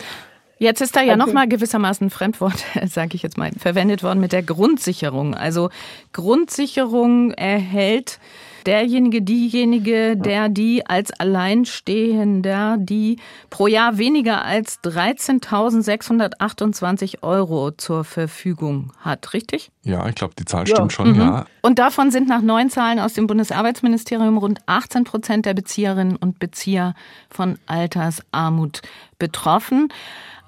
Jetzt 0.61 0.81
ist 0.83 0.95
da 0.95 1.01
ja 1.01 1.15
also, 1.15 1.25
nochmal 1.25 1.49
gewissermaßen 1.49 2.09
ein 2.09 2.11
Fremdwort, 2.11 2.63
sage 2.87 3.15
ich 3.15 3.23
jetzt 3.23 3.39
mal, 3.39 3.51
verwendet 3.59 4.03
worden 4.03 4.21
mit 4.21 4.33
der 4.33 4.43
Grundsicherung. 4.43 5.35
Also 5.35 5.71
Grundsicherung 6.13 7.33
erhält 7.33 8.21
derjenige, 8.67 9.23
diejenige, 9.23 10.19
der 10.19 10.51
die 10.51 10.85
als 10.85 11.13
Alleinstehender, 11.13 12.77
die 12.79 13.17
pro 13.49 13.69
Jahr 13.69 13.97
weniger 13.97 14.45
als 14.45 14.83
13.628 14.85 17.23
Euro 17.23 17.71
zur 17.71 18.05
Verfügung 18.05 18.93
hat, 19.01 19.33
richtig? 19.33 19.71
Ja, 19.83 20.07
ich 20.09 20.15
glaube, 20.15 20.35
die 20.39 20.45
Zahl 20.45 20.69
ja. 20.69 20.77
stimmt 20.77 20.93
schon, 20.93 21.13
mhm. 21.13 21.21
ja. 21.21 21.47
Und 21.63 21.79
davon 21.79 22.11
sind 22.11 22.29
nach 22.29 22.43
neuen 22.43 22.69
Zahlen 22.69 22.99
aus 22.99 23.15
dem 23.15 23.27
Bundesarbeitsministerium 23.27 24.37
rund 24.37 24.59
18 24.67 25.05
Prozent 25.05 25.47
der 25.47 25.55
Bezieherinnen 25.55 26.17
und 26.17 26.39
Bezieher 26.39 26.93
von 27.31 27.59
Altersarmut 27.67 28.83
betroffen. 29.19 29.89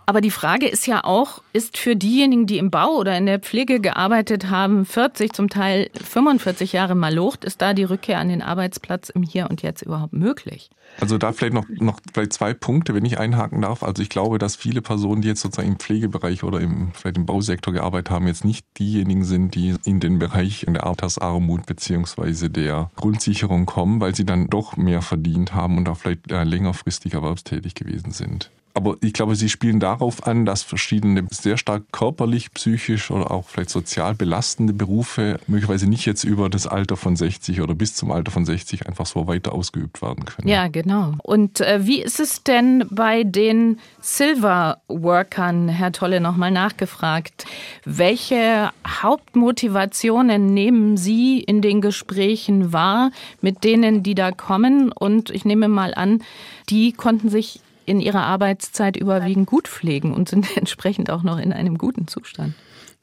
Aber 0.07 0.21
die 0.21 0.31
Frage 0.31 0.67
ist 0.67 0.87
ja 0.87 1.05
auch, 1.05 1.43
ist 1.53 1.79
für 1.79 1.97
diejenigen, 1.97 2.47
die 2.47 2.59
im 2.59 2.71
Bau 2.71 2.97
oder 2.97 3.17
in 3.17 3.27
der 3.27 3.39
Pflege 3.39 3.81
gearbeitet 3.81 4.51
haben, 4.51 4.85
40, 4.85 5.33
zum 5.33 5.49
Teil 5.49 5.91
45 6.03 6.73
Jahre 6.73 6.95
Malocht, 6.95 7.45
ist 7.45 7.63
da 7.63 7.75
die 7.75 7.85
Rückkehr 7.85 8.19
an 8.19 8.29
den 8.29 8.43
Arbeitsplatz 8.43 9.11
im 9.11 9.23
Hier 9.23 9.49
und 9.49 9.63
Jetzt 9.63 9.83
überhaupt 9.83 10.13
möglich? 10.13 10.71
Also 11.01 11.19
da 11.19 11.33
vielleicht 11.33 11.55
noch, 11.55 11.67
noch 11.69 12.01
vielleicht 12.13 12.33
zwei 12.33 12.53
Punkte, 12.53 12.95
wenn 12.95 13.05
ich 13.05 13.19
einhaken 13.19 13.63
darf. 13.63 13.83
Also 13.83 14.03
ich 14.03 14.09
glaube, 14.09 14.39
dass 14.39 14.57
viele 14.57 14.83
Personen, 14.83 15.23
die 15.23 15.29
jetzt 15.29 15.41
sozusagen 15.41 15.69
im 15.69 15.79
Pflegebereich 15.79 16.45
oder 16.45 16.61
im, 16.61 16.93
vielleicht 16.93 17.17
im 17.17 17.27
Bausektor 17.27 17.73
gearbeitet 17.73 18.11
haben, 18.11 18.27
jetzt 18.27 18.45
nicht 18.45 18.67
diejenigen 18.79 19.25
sind, 19.25 19.55
die 19.55 19.75
in 19.85 20.01
den 20.01 20.19
Bereich 20.19 20.67
der 20.69 20.87
Altersarmut 20.87 21.67
beziehungsweise 21.67 22.51
der 22.51 22.91
Grundsicherung 22.97 23.67
kommen, 23.67 24.01
weil 24.01 24.15
sie 24.15 24.27
dann 24.27 24.49
doch 24.49 24.77
mehr 24.77 25.03
verdient 25.03 25.55
haben 25.55 25.79
und 25.79 25.89
auch 25.89 25.97
vielleicht 25.97 26.31
äh, 26.31 26.45
längerfristig 26.45 27.15
erwerbstätig 27.15 27.75
gewesen 27.75 28.13
sind. 28.13 28.51
Aber 28.75 28.97
ich 29.01 29.13
glaube, 29.13 29.37
sie 29.37 29.49
spielen 29.49 29.81
darauf 29.81 30.27
an, 30.27 30.47
dass 30.47 30.63
verschiedene 30.63 31.27
sehr 31.31 31.57
stark 31.57 31.85
körperlich, 31.93 32.53
psychisch 32.53 33.11
oder 33.11 33.31
auch 33.31 33.49
vielleicht 33.49 33.71
sozial 33.71 34.15
belastende 34.15 34.73
Berufe 34.73 35.39
möglicherweise 35.47 35.89
nicht 35.89 36.07
jetzt 36.07 36.25
über 36.25 36.49
das 36.49 36.67
Alter 36.67 36.97
von 36.97 37.17
60 37.17 37.61
oder 37.61 37.75
bis 37.75 37.95
zum 37.95 38.11
Alter 38.11 38.31
von 38.31 38.45
60 38.45 38.87
einfach 38.87 39.07
so 39.07 39.27
weiter 39.27 39.53
ausgeübt 39.53 40.01
werden 40.01 40.25
können. 40.25 40.49
Ja, 40.49 40.69
genau. 40.69 41.15
Und 41.23 41.61
äh, 41.61 41.87
wie 41.87 42.01
ist 42.01 42.21
es 42.21 42.43
denn 42.43 42.85
bei 42.91 43.25
den 43.25 43.79
Silver 44.01 44.79
Workern, 44.89 45.69
Herr 45.69 45.93
Tolle, 45.93 46.21
nochmal 46.21 46.51
nachgefragt? 46.51 47.45
Welche 47.85 48.71
Hauptmotivationen 48.87 50.55
nehmen 50.55 50.97
Sie 50.97 51.41
in 51.41 51.61
den 51.61 51.81
Gesprächen 51.81 52.73
wahr 52.73 53.11
mit 53.41 53.65
denen, 53.65 54.03
die 54.03 54.15
da 54.15 54.33
kommen? 54.33 54.93
Und 54.93 55.31
ich 55.31 55.45
nehme 55.45 55.69
mal 55.69 55.93
an, 55.95 56.23
die 56.71 56.93
konnten 56.93 57.29
sich 57.29 57.61
in 57.87 58.01
ihrer 58.01 58.23
Arbeitszeit 58.23 58.97
überwiegend 58.97 59.47
gut 59.47 59.69
pflegen 59.69 60.13
und 60.13 60.29
sind 60.29 60.47
entsprechend 60.57 61.11
auch 61.11 61.23
noch 61.23 61.39
in 61.39 61.53
einem 61.53 61.79
guten 61.79 62.07
Zustand. 62.07 62.55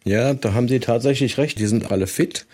Ja, 0.06 0.34
da 0.34 0.54
haben 0.54 0.70
Sie 0.70 0.80
tatsächlich 0.80 1.38
recht. 1.38 1.60
Die 1.60 1.68
sind 1.68 1.92
alle 1.92 2.08
fit. 2.08 2.46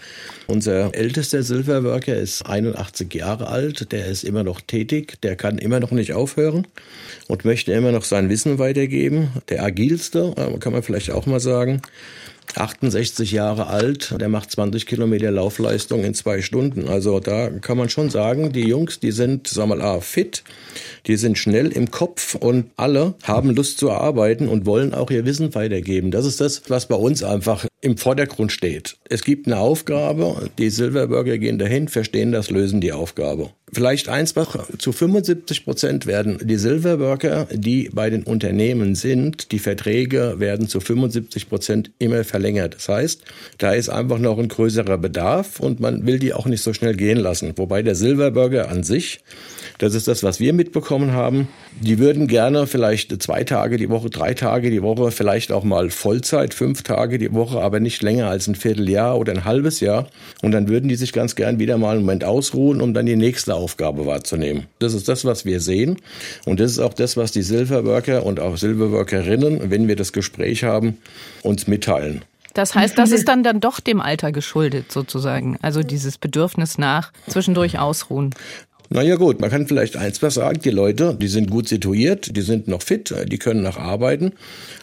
Unser 0.48 0.96
ältester 0.96 1.44
Silverworker 1.44 2.16
ist 2.16 2.42
81 2.44 3.14
Jahre 3.14 3.48
alt. 3.48 3.92
Der 3.92 4.08
ist 4.08 4.24
immer 4.24 4.44
noch 4.44 4.62
tätig. 4.62 5.22
Der 5.22 5.36
kann 5.36 5.60
immer 5.60 5.80
noch 5.80 5.92
nicht 5.92 6.14
aufhören 6.14 6.68
und 7.28 7.46
möchte 7.46 7.72
immer 7.72 7.92
noch 7.92 8.04
sein 8.04 8.30
Wissen 8.30 8.58
weitergeben. 8.58 9.30
Der 9.50 9.64
agilste, 9.64 10.34
äh, 10.36 10.58
kann 10.58 10.74
man 10.74 10.82
vielleicht 10.82 11.12
auch 11.12 11.28
mal 11.28 11.40
sagen. 11.40 11.82
68 12.56 13.32
Jahre 13.32 13.68
alt, 13.68 14.16
der 14.20 14.30
macht 14.30 14.52
20 14.52 14.86
Kilometer 14.86 15.32
Laufleistung 15.32 16.04
in 16.04 16.14
zwei 16.14 16.42
Stunden. 16.42 16.88
Also 16.88 17.20
da 17.20 17.50
kann 17.50 17.78
man 17.78 17.90
schon 17.90 18.10
sagen, 18.10 18.52
die 18.52 18.68
Jungs, 18.68 19.00
die 19.00 19.12
sind, 19.12 19.56
wir 19.56 19.66
mal, 19.66 20.02
fit, 20.02 20.44
die 21.08 21.18
sind 21.18 21.38
schnell 21.38 21.72
im 21.72 21.92
Kopf 21.92 22.36
und 22.36 22.72
alle 22.78 23.16
haben 23.24 23.50
Lust 23.56 23.78
zu 23.78 23.92
arbeiten 23.92 24.48
und 24.48 24.66
wollen 24.66 24.94
auch 24.94 25.12
ihr 25.12 25.26
Wissen 25.26 25.54
weitergeben. 25.56 26.12
Das 26.12 26.26
ist 26.26 26.42
das, 26.42 26.64
was 26.70 26.88
bei 26.88 26.96
uns 26.96 27.24
einfach 27.24 27.66
im 27.82 27.98
Vordergrund 27.98 28.52
steht. 28.52 28.98
Es 29.10 29.24
gibt 29.24 29.46
eine 29.46 29.60
Aufgabe, 29.60 30.50
die 30.58 30.70
Silverburger 30.70 31.38
gehen 31.38 31.60
dahin, 31.60 31.88
verstehen 31.88 32.32
das, 32.32 32.50
lösen 32.50 32.82
die 32.82 32.92
Aufgabe. 32.92 33.52
Vielleicht 33.72 34.10
eins 34.10 34.36
noch, 34.36 34.58
zu 34.78 34.92
75 34.92 35.66
Prozent 35.66 36.06
werden 36.06 36.40
die 36.42 36.56
Silverworker, 36.56 37.48
die 37.52 37.90
bei 37.94 38.10
den 38.10 38.24
Unternehmen 38.24 38.96
sind, 38.96 39.52
die 39.52 39.60
Verträge 39.60 40.36
werden 40.40 40.68
zu 40.68 40.80
75 40.80 41.50
Prozent 41.50 41.92
immer 42.00 42.24
verlängert. 42.36 42.76
Das 42.76 42.90
heißt, 42.90 43.22
da 43.60 43.72
ist 43.72 43.88
einfach 43.88 44.20
noch 44.20 44.38
ein 44.38 44.50
größerer 44.50 44.98
Bedarf 44.98 45.62
und 45.62 45.80
man 45.80 46.06
will 46.06 46.20
die 46.20 46.34
auch 46.34 46.48
nicht 46.48 46.62
so 46.62 46.74
schnell 46.74 46.94
gehen 46.94 47.18
lassen. 47.18 47.54
Wobei 47.56 47.82
der 47.82 47.96
Silverburger 47.96 48.68
an 48.68 48.84
sich 48.84 49.22
das 49.78 49.94
ist 49.94 50.08
das, 50.08 50.24
was 50.24 50.40
wir 50.40 50.54
mitbekommen 50.54 51.12
haben. 51.12 51.48
Die 51.82 52.00
würden 52.00 52.28
gerne 52.28 52.68
vielleicht 52.68 53.22
zwei 53.22 53.44
Tage 53.44 53.78
die 53.78 53.90
Woche, 53.90 54.10
drei 54.10 54.34
Tage 54.34 54.70
die 54.70 54.82
Woche, 54.82 55.12
vielleicht 55.12 55.52
auch 55.52 55.64
mal 55.64 55.90
Vollzeit, 55.90 56.54
fünf 56.54 56.84
Tage 56.84 57.18
die 57.18 57.34
Woche, 57.34 57.60
aber 57.60 57.80
nicht 57.80 58.02
länger 58.02 58.30
als 58.30 58.48
ein 58.48 58.56
Vierteljahr 58.56 59.18
oder 59.18 59.34
ein 59.34 59.44
halbes 59.44 59.82
Jahr. 59.82 60.08
Und 60.42 60.52
dann 60.52 60.70
würden 60.70 60.88
die 60.88 60.96
sich 60.96 61.12
ganz 61.12 61.36
gern 61.36 61.60
wieder 61.60 61.78
mal 61.78 61.92
einen 61.92 62.02
Moment 62.02 62.24
ausruhen, 62.24 62.82
um 62.82 62.94
dann 62.94 63.06
die 63.06 63.16
nächste 63.16 63.56
Aufgabe 63.56 64.06
wahrzunehmen. 64.06 64.68
Das 64.80 64.94
ist 64.94 65.10
das, 65.10 65.26
was 65.26 65.46
wir 65.46 65.60
sehen. 65.60 65.98
Und 66.46 66.60
das 66.60 66.72
ist 66.72 66.80
auch 66.80 66.94
das, 66.94 67.18
was 67.18 67.32
die 67.32 67.42
Silverworker 67.42 68.26
und 68.26 68.40
auch 68.40 68.58
Silverworkerinnen, 68.58 69.70
wenn 69.70 69.88
wir 69.88 69.96
das 69.96 70.14
Gespräch 70.14 70.64
haben, 70.64 70.98
uns 71.44 71.68
mitteilen. 71.68 72.24
Das 72.54 72.74
heißt, 72.74 72.98
das 72.98 73.12
ist 73.12 73.28
dann 73.28 73.44
dann 73.44 73.60
doch 73.60 73.82
dem 73.82 74.00
Alter 74.00 74.32
geschuldet 74.32 74.90
sozusagen. 74.90 75.58
Also 75.62 75.84
dieses 75.84 76.18
Bedürfnis 76.18 76.78
nach 76.78 77.12
zwischendurch 77.28 77.80
ausruhen. 77.80 78.34
Naja 78.90 79.16
gut, 79.16 79.42
man 79.42 79.50
kann 79.50 79.68
vielleicht 79.68 79.98
eins 79.98 80.22
was 80.22 80.36
sagen, 80.36 80.60
die 80.64 80.70
Leute, 80.70 81.18
die 81.20 81.28
sind 81.28 81.50
gut 81.50 81.68
situiert, 81.68 82.36
die 82.36 82.42
sind 82.42 82.68
noch 82.68 82.82
fit, 82.82 83.14
die 83.28 83.38
können 83.38 83.64
noch 83.64 83.78
arbeiten, 83.78 84.34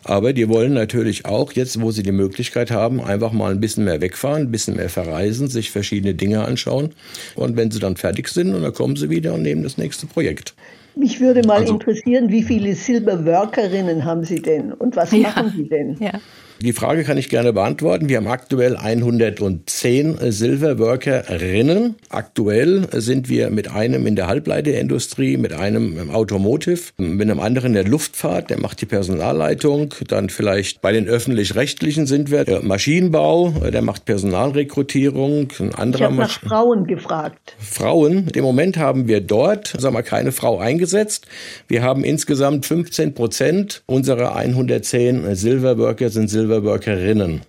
aber 0.05 0.33
die 0.33 0.49
wollen 0.49 0.73
natürlich 0.73 1.25
auch 1.25 1.53
jetzt, 1.53 1.81
wo 1.81 1.93
sie 1.93 2.03
die 2.03 2.13
Möglichkeit 2.13 2.71
haben, 2.71 3.01
einfach 3.01 3.33
mal 3.33 3.53
ein 3.53 3.61
bisschen 3.61 3.85
mehr 3.85 4.01
wegfahren, 4.01 4.43
ein 4.43 4.51
bisschen 4.51 4.77
mehr 4.77 4.89
verreisen, 4.89 5.49
sich 5.49 5.71
verschiedene 5.71 6.15
Dinge 6.15 6.45
anschauen 6.45 6.91
und 7.37 7.57
wenn 7.57 7.71
sie 7.71 7.79
dann 7.79 7.97
fertig 7.97 8.29
sind, 8.29 8.53
dann 8.53 8.73
kommen 8.73 8.97
sie 8.97 9.09
wieder 9.09 9.35
und 9.35 9.43
nehmen 9.43 9.63
das 9.63 9.79
nächste 9.79 10.07
Projekt. 10.07 10.55
Mich 10.95 11.21
würde 11.21 11.47
mal 11.47 11.61
also, 11.61 11.75
interessieren, 11.75 12.29
wie 12.29 12.43
viele 12.43 12.75
Silberworkerinnen 12.75 14.05
haben 14.05 14.25
Sie 14.25 14.43
denn 14.43 14.73
und 14.73 14.95
was 14.95 15.11
ja, 15.13 15.21
machen 15.21 15.53
Sie 15.57 15.69
denn? 15.69 15.97
Ja. 16.01 16.21
Die 16.62 16.73
Frage 16.73 17.02
kann 17.02 17.19
ich 17.19 17.28
gerne 17.28 17.52
beantworten. 17.52 18.09
Wir 18.09 18.19
haben 18.19 18.28
aktuell 18.28 18.76
110 18.76 20.19
Silverworkerinnen. 20.31 21.97
Aktuell 22.09 22.87
sind 22.92 23.28
wir 23.28 23.50
mit 23.50 23.73
einem 23.73 24.07
in 24.07 24.14
der 24.14 24.28
Halbleiterindustrie, 24.28 25.38
mit 25.38 25.54
einem 25.54 25.99
im 25.99 26.12
Automotive, 26.12 26.81
mit 26.99 27.28
einem 27.28 27.40
anderen 27.40 27.71
in 27.71 27.75
der 27.75 27.88
Luftfahrt, 27.88 28.50
der 28.50 28.61
macht 28.61 28.81
die 28.81 28.87
Personalleitung. 28.87 29.92
Dann 30.07 30.28
vielleicht 30.28 30.81
bei 30.83 30.92
den 30.92 31.09
öffentlich-rechtlichen 31.09 32.07
sind 32.07 32.31
wir 32.31 32.45
der 32.45 32.62
Maschinenbau, 32.62 33.50
der 33.73 33.83
macht 33.83 34.04
Personalrekrutierung. 34.04 35.49
Ein 35.59 35.75
anderer 35.75 36.02
ich 36.02 36.07
habe 36.07 36.14
nach 36.14 36.31
Frauen 36.31 36.87
gefragt. 36.87 37.57
Frauen. 37.59 38.28
Im 38.37 38.45
Moment 38.45 38.76
haben 38.76 39.09
wir 39.09 39.21
dort, 39.21 39.75
sagen 39.76 39.97
wir, 39.97 40.04
keine 40.04 40.31
Frau 40.31 40.61
eingesetzt. 40.61 41.26
Wir 41.66 41.83
haben 41.83 42.04
insgesamt 42.04 42.66
15 42.66 43.14
Prozent 43.14 43.83
unserer 43.87 44.37
110 44.37 45.35
Silverworker 45.35 46.09
sind 46.09 46.31
Silver 46.31 46.52
Silverworkerinnen. 46.53 47.41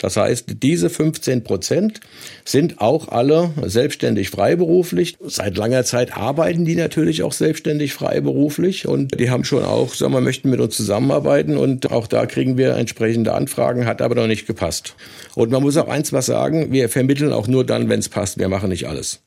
Das 0.00 0.16
heißt, 0.16 0.62
diese 0.62 0.90
15 0.90 1.42
Prozent 1.42 2.00
sind 2.44 2.80
auch 2.80 3.08
alle 3.08 3.50
selbstständig 3.62 4.30
freiberuflich. 4.30 5.16
Seit 5.26 5.56
langer 5.56 5.82
Zeit 5.82 6.16
arbeiten 6.16 6.64
die 6.64 6.76
natürlich 6.76 7.24
auch 7.24 7.32
selbstständig 7.32 7.94
freiberuflich 7.94 8.86
und 8.86 9.18
die 9.18 9.30
haben 9.30 9.42
schon 9.42 9.64
auch, 9.64 9.94
sagen 9.94 10.12
wir, 10.12 10.20
möchten 10.20 10.50
mit 10.50 10.60
uns 10.60 10.76
zusammenarbeiten 10.76 11.56
und 11.56 11.90
auch 11.90 12.06
da 12.06 12.26
kriegen 12.26 12.56
wir 12.56 12.76
entsprechende 12.76 13.34
Anfragen, 13.34 13.86
hat 13.86 14.00
aber 14.00 14.14
noch 14.14 14.28
nicht 14.28 14.46
gepasst. 14.46 14.94
Und 15.34 15.50
man 15.50 15.62
muss 15.62 15.76
auch 15.76 15.88
eins 15.88 16.12
was 16.12 16.26
sagen, 16.26 16.70
wir 16.70 16.88
vermitteln 16.88 17.32
auch 17.32 17.48
nur 17.48 17.66
dann, 17.66 17.88
wenn 17.88 17.98
es 17.98 18.08
passt. 18.08 18.38
Wir 18.38 18.48
machen 18.48 18.68
nicht 18.68 18.86
alles. 18.86 19.20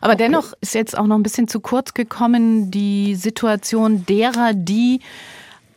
Aber 0.00 0.16
dennoch 0.16 0.54
ist 0.60 0.74
jetzt 0.74 0.98
auch 0.98 1.06
noch 1.06 1.16
ein 1.16 1.22
bisschen 1.22 1.46
zu 1.46 1.60
kurz 1.60 1.94
gekommen 1.94 2.72
die 2.72 3.14
Situation 3.14 4.06
derer, 4.06 4.54
die 4.54 5.00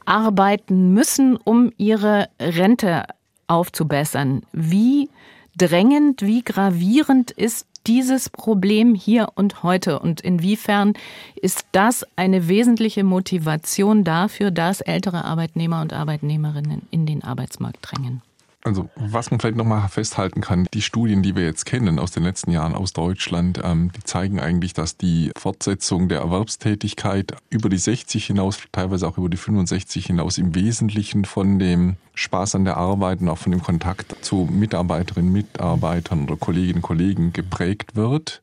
arbeiten 0.06 0.94
müssen, 0.94 1.38
um 1.38 1.72
ihre 1.77 2.29
Rente 2.39 3.03
aufzubessern. 3.48 4.44
Wie 4.51 5.10
drängend, 5.58 6.22
wie 6.22 6.44
gravierend 6.44 7.32
ist 7.32 7.65
dieses 7.88 8.29
Problem 8.29 8.94
hier 8.94 9.29
und 9.36 9.63
heute 9.63 10.00
und 10.00 10.22
inwiefern 10.22 10.94
ist 11.36 11.65
das 11.72 12.06
eine 12.15 12.48
wesentliche 12.48 13.03
Motivation 13.03 14.03
dafür, 14.03 14.51
dass 14.51 14.82
ältere 14.82 15.25
Arbeitnehmer 15.25 15.82
und 15.82 15.94
Arbeitnehmerinnen 15.94 16.84
in 16.91 17.06
den 17.06 17.24
Arbeitsmarkt 17.24 17.79
drängen? 17.82 18.22
Also 18.62 18.89
was 18.96 19.32
man 19.32 19.39
vielleicht 19.39 19.56
nochmal 19.56 19.88
festhalten 19.88 20.42
kann, 20.42 20.68
die 20.74 20.82
Studien, 20.82 21.24
die 21.24 21.36
wir 21.36 21.46
jetzt 21.46 21.66
kennen 21.66 21.98
aus 21.98 22.12
den 22.12 22.24
letzten 22.24 22.51
Jahren 22.51 22.75
aus 22.75 22.92
Deutschland, 22.92 23.62
ähm, 23.63 23.92
die 23.96 24.04
zeigen 24.04 24.42
eigentlich, 24.42 24.74
dass 24.74 24.98
die 24.98 25.32
Fortsetzung 25.38 26.10
der 26.10 26.20
Erwerbstätigkeit 26.20 27.38
über 27.50 27.70
die 27.70 27.78
60 27.78 28.25
hinaus, 28.25 28.60
teilweise 28.74 29.08
auch 29.08 29.18
über 29.18 29.30
die 29.30 29.38
65 29.38 30.08
hinaus 30.08 30.38
im 30.38 30.56
Wesentlichen 30.56 31.24
von 31.24 31.58
dem 31.58 31.96
Spaß 32.16 32.56
an 32.56 32.66
der 32.66 32.75
Arbeit 32.75 33.22
und 33.22 33.30
auch 33.30 33.38
von 33.38 33.54
dem 33.54 33.63
Kontakt 33.63 34.13
zu 34.25 34.50
Mitarbeiterinnen, 34.51 35.32
Mitarbeitern 35.32 36.24
oder 36.24 36.36
Kolleginnen 36.36 36.78
und 36.78 36.82
Kollegen 36.82 37.32
geprägt 37.32 37.96
wird. 37.96 38.42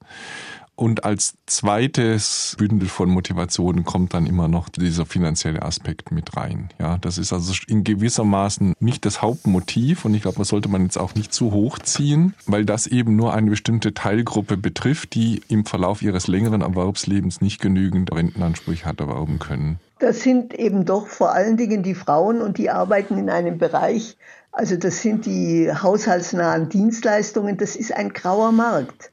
Und 0.77 1.05
als 1.05 1.35
zweites 1.47 2.55
Bündel 2.59 2.89
von 2.89 3.09
Motivationen 3.09 3.85
kommt 3.85 4.13
dann 4.13 4.27
immer 4.27 4.47
noch 4.47 4.69
dieser 4.69 5.07
finanzielle 5.07 5.63
Aspekt 5.63 6.13
mit 6.13 6.37
rein. 6.37 6.69
Ja, 6.79 6.99
das 6.99 7.17
ist 7.17 7.33
also 7.33 7.55
in 7.67 7.83
gewisser 7.83 8.25
Maßen 8.25 8.75
nicht 8.79 9.07
das 9.07 9.23
Hauptmotiv 9.23 10.05
und 10.05 10.15
ich 10.15 10.21
glaube, 10.21 10.37
das 10.37 10.49
sollte 10.49 10.69
man 10.69 10.83
jetzt 10.83 10.99
auch 10.99 11.15
nicht 11.15 11.33
zu 11.33 11.53
hoch 11.53 11.79
ziehen, 11.79 12.35
weil 12.47 12.67
das 12.67 12.87
eben 12.87 13.17
nur 13.17 13.33
eine 13.33 13.49
bestimmte 13.49 13.95
Teilgruppe 13.95 14.59
betrifft, 14.59 15.15
die 15.15 15.41
im 15.49 15.65
Verlauf 15.65 16.03
ihres 16.03 16.27
längeren 16.27 16.61
Erwerbslebens 16.61 17.41
nicht 17.41 17.63
genügend 17.63 18.15
Rentenansprüche 18.15 18.85
hat 18.85 19.01
erwerben 19.01 19.39
können. 19.39 19.81
Das 19.99 20.21
sind 20.21 20.53
eben 20.53 20.85
doch 20.85 21.07
vor 21.07 21.33
allen 21.33 21.57
Dingen 21.57 21.83
die 21.83 21.95
Frauen 21.95 22.43
und 22.43 22.59
die 22.59 22.69
arbeiten 22.69 23.17
in 23.17 23.31
einem 23.31 23.57
Bereich, 23.57 24.19
also 24.53 24.77
das 24.77 25.01
sind 25.01 25.25
die 25.25 25.73
haushaltsnahen 25.73 26.69
Dienstleistungen, 26.69 27.57
das 27.57 27.77
ist 27.77 27.95
ein 27.95 28.11
grauer 28.11 28.53
Markt. 28.53 29.11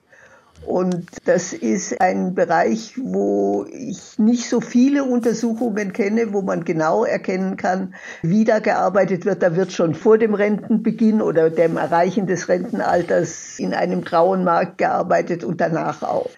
Und 0.66 1.06
das 1.26 1.54
ist 1.54 2.00
ein 2.00 2.36
Bereich, 2.36 2.94
wo 3.02 3.66
ich 3.70 4.18
nicht 4.18 4.48
so 4.48 4.62
viele 4.62 5.04
Untersuchungen 5.04 5.94
kenne, 5.94 6.34
wo 6.34 6.42
man 6.42 6.64
genau 6.64 7.04
erkennen 7.04 7.58
kann, 7.58 7.96
wie 8.22 8.46
da 8.46 8.60
gearbeitet 8.60 9.26
wird. 9.26 9.44
Da 9.44 9.56
wird 9.56 9.72
schon 9.72 9.94
vor 9.94 10.18
dem 10.18 10.34
Rentenbeginn 10.34 11.22
oder 11.22 11.50
dem 11.50 11.78
Erreichen 11.78 12.28
des 12.28 12.48
Rentenalters 12.48 13.60
in 13.60 13.74
einem 13.74 14.04
grauen 14.04 14.44
Markt 14.44 14.78
gearbeitet 14.78 15.44
und 15.44 15.60
danach 15.60 16.02
auch. 16.02 16.30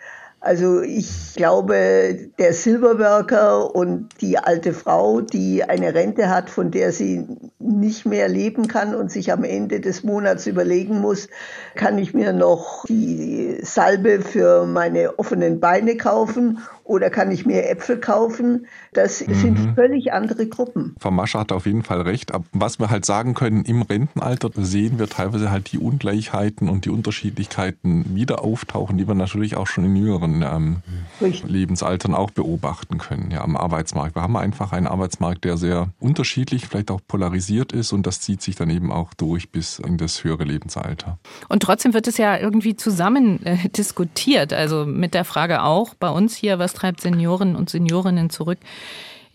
Also 0.45 0.83
ich 0.83 1.33
glaube, 1.35 2.29
der 2.37 2.53
Silberworker 2.53 3.73
und 3.73 4.09
die 4.21 4.37
alte 4.37 4.73
Frau, 4.73 5.21
die 5.21 5.63
eine 5.63 5.95
Rente 5.95 6.29
hat, 6.29 6.51
von 6.51 6.69
der 6.69 6.91
sie 6.91 7.25
nicht 7.57 8.05
mehr 8.05 8.29
leben 8.29 8.67
kann 8.67 8.93
und 8.93 9.11
sich 9.11 9.31
am 9.31 9.43
Ende 9.43 9.79
des 9.79 10.03
Monats 10.03 10.45
überlegen 10.45 11.01
muss, 11.01 11.29
kann 11.73 11.97
ich 11.97 12.13
mir 12.13 12.31
noch 12.31 12.85
die 12.85 13.57
Salbe 13.63 14.21
für 14.21 14.67
meine 14.67 15.17
offenen 15.17 15.59
Beine 15.59 15.97
kaufen 15.97 16.59
oder 16.85 17.09
kann 17.09 17.31
ich 17.31 17.45
mir 17.45 17.67
Äpfel 17.67 17.99
kaufen? 17.99 18.67
Das 18.93 19.25
mhm. 19.25 19.33
sind 19.33 19.75
völlig 19.75 20.13
andere 20.13 20.47
Gruppen. 20.47 20.95
Frau 20.99 21.11
Mascher 21.11 21.39
hat 21.39 21.51
auf 21.51 21.65
jeden 21.65 21.83
Fall 21.83 22.01
recht. 22.01 22.33
Aber 22.33 22.45
was 22.53 22.79
wir 22.79 22.91
halt 22.91 23.05
sagen 23.05 23.33
können, 23.33 23.65
im 23.65 23.81
Rentenalter 23.81 24.51
sehen 24.55 24.99
wir 24.99 25.09
teilweise 25.09 25.51
halt 25.51 25.71
die 25.71 25.79
Ungleichheiten 25.79 26.69
und 26.69 26.85
die 26.85 26.91
Unterschiedlichkeiten 26.91 28.15
wieder 28.15 28.43
auftauchen, 28.43 28.97
die 28.97 29.07
wir 29.07 29.15
natürlich 29.15 29.57
auch 29.57 29.65
schon 29.65 29.85
in 29.85 29.95
jüngeren 29.95 30.43
ähm, 30.43 30.77
Lebensaltern 31.19 32.13
auch 32.13 32.29
beobachten 32.29 32.99
können, 32.99 33.31
ja, 33.31 33.41
am 33.41 33.57
Arbeitsmarkt. 33.57 34.15
Wir 34.15 34.21
haben 34.21 34.37
einfach 34.37 34.71
einen 34.71 34.87
Arbeitsmarkt, 34.87 35.43
der 35.43 35.57
sehr 35.57 35.89
unterschiedlich, 35.99 36.67
vielleicht 36.67 36.91
auch 36.91 37.01
polarisiert 37.07 37.71
ist 37.71 37.93
und 37.93 38.05
das 38.05 38.21
zieht 38.21 38.43
sich 38.43 38.55
dann 38.55 38.69
eben 38.69 38.91
auch 38.91 39.13
durch 39.15 39.49
bis 39.49 39.79
in 39.79 39.97
das 39.97 40.23
höhere 40.23 40.43
Lebensalter. 40.43 41.17
Und 41.49 41.63
trotzdem 41.63 41.95
wird 41.95 42.07
es 42.07 42.17
ja 42.17 42.37
irgendwie 42.37 42.75
zusammen 42.75 43.43
äh, 43.43 43.69
diskutiert, 43.69 44.53
also 44.53 44.85
mit 44.85 45.15
der 45.15 45.25
Frage 45.25 45.63
auch 45.63 45.95
bei 45.95 46.09
uns 46.09 46.35
hier, 46.35 46.59
was 46.59 46.74
treibt 46.75 47.01
Senioren 47.01 47.55
und 47.55 47.69
Seniorinnen 47.69 48.29
zurück 48.29 48.59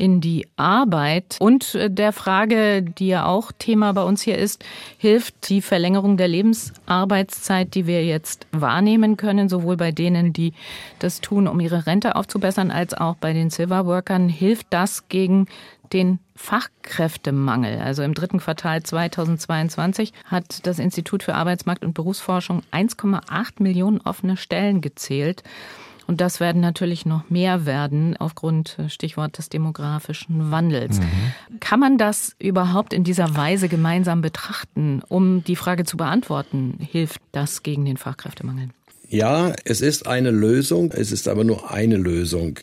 in 0.01 0.23
die 0.23 0.47
Arbeit. 0.57 1.37
Und 1.41 1.75
äh, 1.75 1.91
der 1.91 2.13
Frage, 2.13 2.83
die 2.83 3.09
ja 3.09 3.27
auch 3.27 3.53
Thema 3.53 3.93
bei 3.93 4.03
uns 4.03 4.23
hier 4.23 4.39
ist, 4.39 4.65
hilft 4.97 5.51
die 5.51 5.61
Verlängerung 5.61 6.17
der 6.17 6.27
Lebensarbeitszeit, 6.27 7.75
die 7.75 7.87
wir 7.87 8.05
jetzt 8.05 8.47
wahrnehmen 8.51 9.19
können, 9.19 9.51
sowohl 9.51 9.77
bei 9.77 9.93
denen, 9.93 10.33
die 10.33 10.55
das 11.01 11.21
tun, 11.21 11.47
um 11.47 11.61
ihre 11.61 11.87
Rente 11.87 12.17
aufzubessern, 12.17 12.71
als 12.71 12.95
auch 12.95 13.17
bei 13.17 13.35
den 13.35 13.51
Silverworkern, 13.51 14.31
hilft 14.31 14.69
das 14.71 15.09
gegen 15.09 15.47
den 15.93 16.19
Fachkräftemangel. 16.35 17.81
Also 17.81 18.03
im 18.03 18.15
dritten 18.15 18.39
Quartal 18.39 18.83
2022 18.83 20.15
hat 20.25 20.67
das 20.67 20.79
Institut 20.79 21.23
für 21.23 21.35
Arbeitsmarkt 21.35 21.85
und 21.85 21.93
Berufsforschung 21.93 22.63
1,8 22.73 23.55
Millionen 23.59 24.01
offene 24.01 24.39
Stellen 24.39 24.81
gezählt. 24.81 25.43
Und 26.07 26.21
das 26.21 26.41
werden 26.41 26.61
natürlich 26.61 27.07
noch 27.07 27.31
mehr 27.31 27.67
werden 27.67 28.17
aufgrund, 28.17 28.79
äh, 28.79 28.89
Stichwort 28.89 29.39
des 29.39 29.49
demografischen 29.49 30.51
Wandels. 30.51 30.99
Mhm. 30.99 31.61
Kann 31.61 31.81
man 31.81 31.99
das 31.99 32.35
überhaupt 32.39 32.93
in 32.93 33.05
dieser 33.05 33.37
Weise 33.37 33.69
gemeinsam 33.69 34.21
betrachten, 34.21 35.03
um 35.09 35.45
die 35.45 35.57
Frage 35.57 35.85
zu 35.85 35.97
beantworten, 35.97 36.79
hilft 36.81 37.21
das 37.33 37.63
gegen 37.63 37.85
den 37.85 37.97
Fachkräftemangel? 37.97 38.71
Ja, 39.09 39.53
es 39.65 39.81
ist 39.81 40.07
eine 40.07 40.31
Lösung, 40.31 40.93
es 40.93 41.11
ist 41.11 41.27
aber 41.27 41.43
nur 41.43 41.73
eine 41.73 41.97
Lösung 41.97 42.61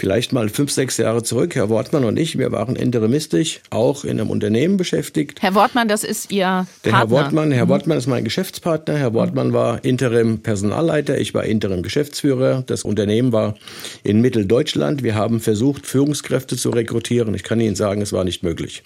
vielleicht 0.00 0.32
mal 0.32 0.48
fünf, 0.48 0.70
sechs 0.72 0.96
Jahre 0.96 1.22
zurück, 1.22 1.54
Herr 1.54 1.68
Wortmann 1.68 2.04
und 2.04 2.18
ich, 2.18 2.38
wir 2.38 2.50
waren 2.52 2.74
interimistisch 2.74 3.60
auch 3.68 4.04
in 4.04 4.18
einem 4.18 4.30
Unternehmen 4.30 4.78
beschäftigt. 4.78 5.42
Herr 5.42 5.54
Wortmann, 5.54 5.88
das 5.88 6.04
ist 6.04 6.32
Ihr 6.32 6.44
Partner. 6.44 6.66
Der 6.84 6.98
Herr 6.98 7.10
Wortmann, 7.10 7.52
Herr 7.52 7.66
mhm. 7.66 7.70
Wortmann 7.70 7.98
ist 7.98 8.06
mein 8.06 8.24
Geschäftspartner. 8.24 8.96
Herr 8.96 9.12
Wortmann 9.12 9.52
war 9.52 9.84
Interim 9.84 10.40
Personalleiter, 10.40 11.18
ich 11.18 11.34
war 11.34 11.44
Interim 11.44 11.82
Geschäftsführer. 11.82 12.64
Das 12.66 12.82
Unternehmen 12.82 13.32
war 13.32 13.56
in 14.02 14.22
Mitteldeutschland. 14.22 15.02
Wir 15.02 15.14
haben 15.14 15.38
versucht, 15.38 15.86
Führungskräfte 15.86 16.56
zu 16.56 16.70
rekrutieren. 16.70 17.34
Ich 17.34 17.44
kann 17.44 17.60
Ihnen 17.60 17.76
sagen, 17.76 18.00
es 18.00 18.14
war 18.14 18.24
nicht 18.24 18.42
möglich. 18.42 18.82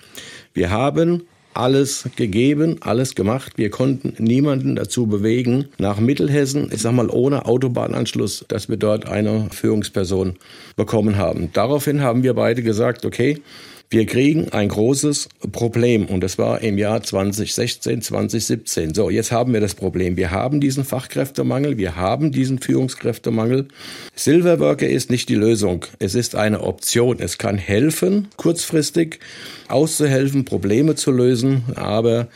Wir 0.52 0.70
haben 0.70 1.22
alles 1.54 2.08
gegeben, 2.16 2.76
alles 2.80 3.14
gemacht. 3.14 3.52
Wir 3.56 3.70
konnten 3.70 4.14
niemanden 4.22 4.76
dazu 4.76 5.06
bewegen, 5.06 5.66
nach 5.78 5.98
Mittelhessen, 5.98 6.70
ich 6.72 6.82
sag 6.82 6.92
mal 6.92 7.10
ohne 7.10 7.46
Autobahnanschluss, 7.46 8.44
dass 8.48 8.68
wir 8.68 8.76
dort 8.76 9.06
eine 9.06 9.48
Führungsperson 9.50 10.36
bekommen 10.76 11.16
haben. 11.16 11.50
Daraufhin 11.52 12.02
haben 12.02 12.22
wir 12.22 12.34
beide 12.34 12.62
gesagt, 12.62 13.04
okay, 13.04 13.40
wir 13.90 14.06
kriegen 14.06 14.48
ein 14.50 14.68
großes 14.68 15.28
Problem 15.52 16.06
und 16.06 16.20
das 16.20 16.38
war 16.38 16.62
im 16.62 16.78
Jahr 16.78 17.02
2016, 17.02 18.02
2017. 18.02 18.94
So, 18.94 19.10
jetzt 19.10 19.30
haben 19.30 19.52
wir 19.52 19.60
das 19.60 19.74
Problem. 19.74 20.16
Wir 20.16 20.30
haben 20.30 20.60
diesen 20.60 20.84
Fachkräftemangel, 20.84 21.76
wir 21.78 21.96
haben 21.96 22.32
diesen 22.32 22.58
Führungskräftemangel. 22.58 23.68
Silverworker 24.14 24.88
ist 24.88 25.10
nicht 25.10 25.28
die 25.28 25.34
Lösung. 25.34 25.84
Es 25.98 26.14
ist 26.14 26.34
eine 26.34 26.62
Option. 26.62 27.18
Es 27.20 27.38
kann 27.38 27.58
helfen, 27.58 28.28
kurzfristig 28.36 29.20
auszuhelfen, 29.68 30.44
Probleme 30.44 30.94
zu 30.94 31.12
lösen, 31.12 31.64
aber 31.76 32.28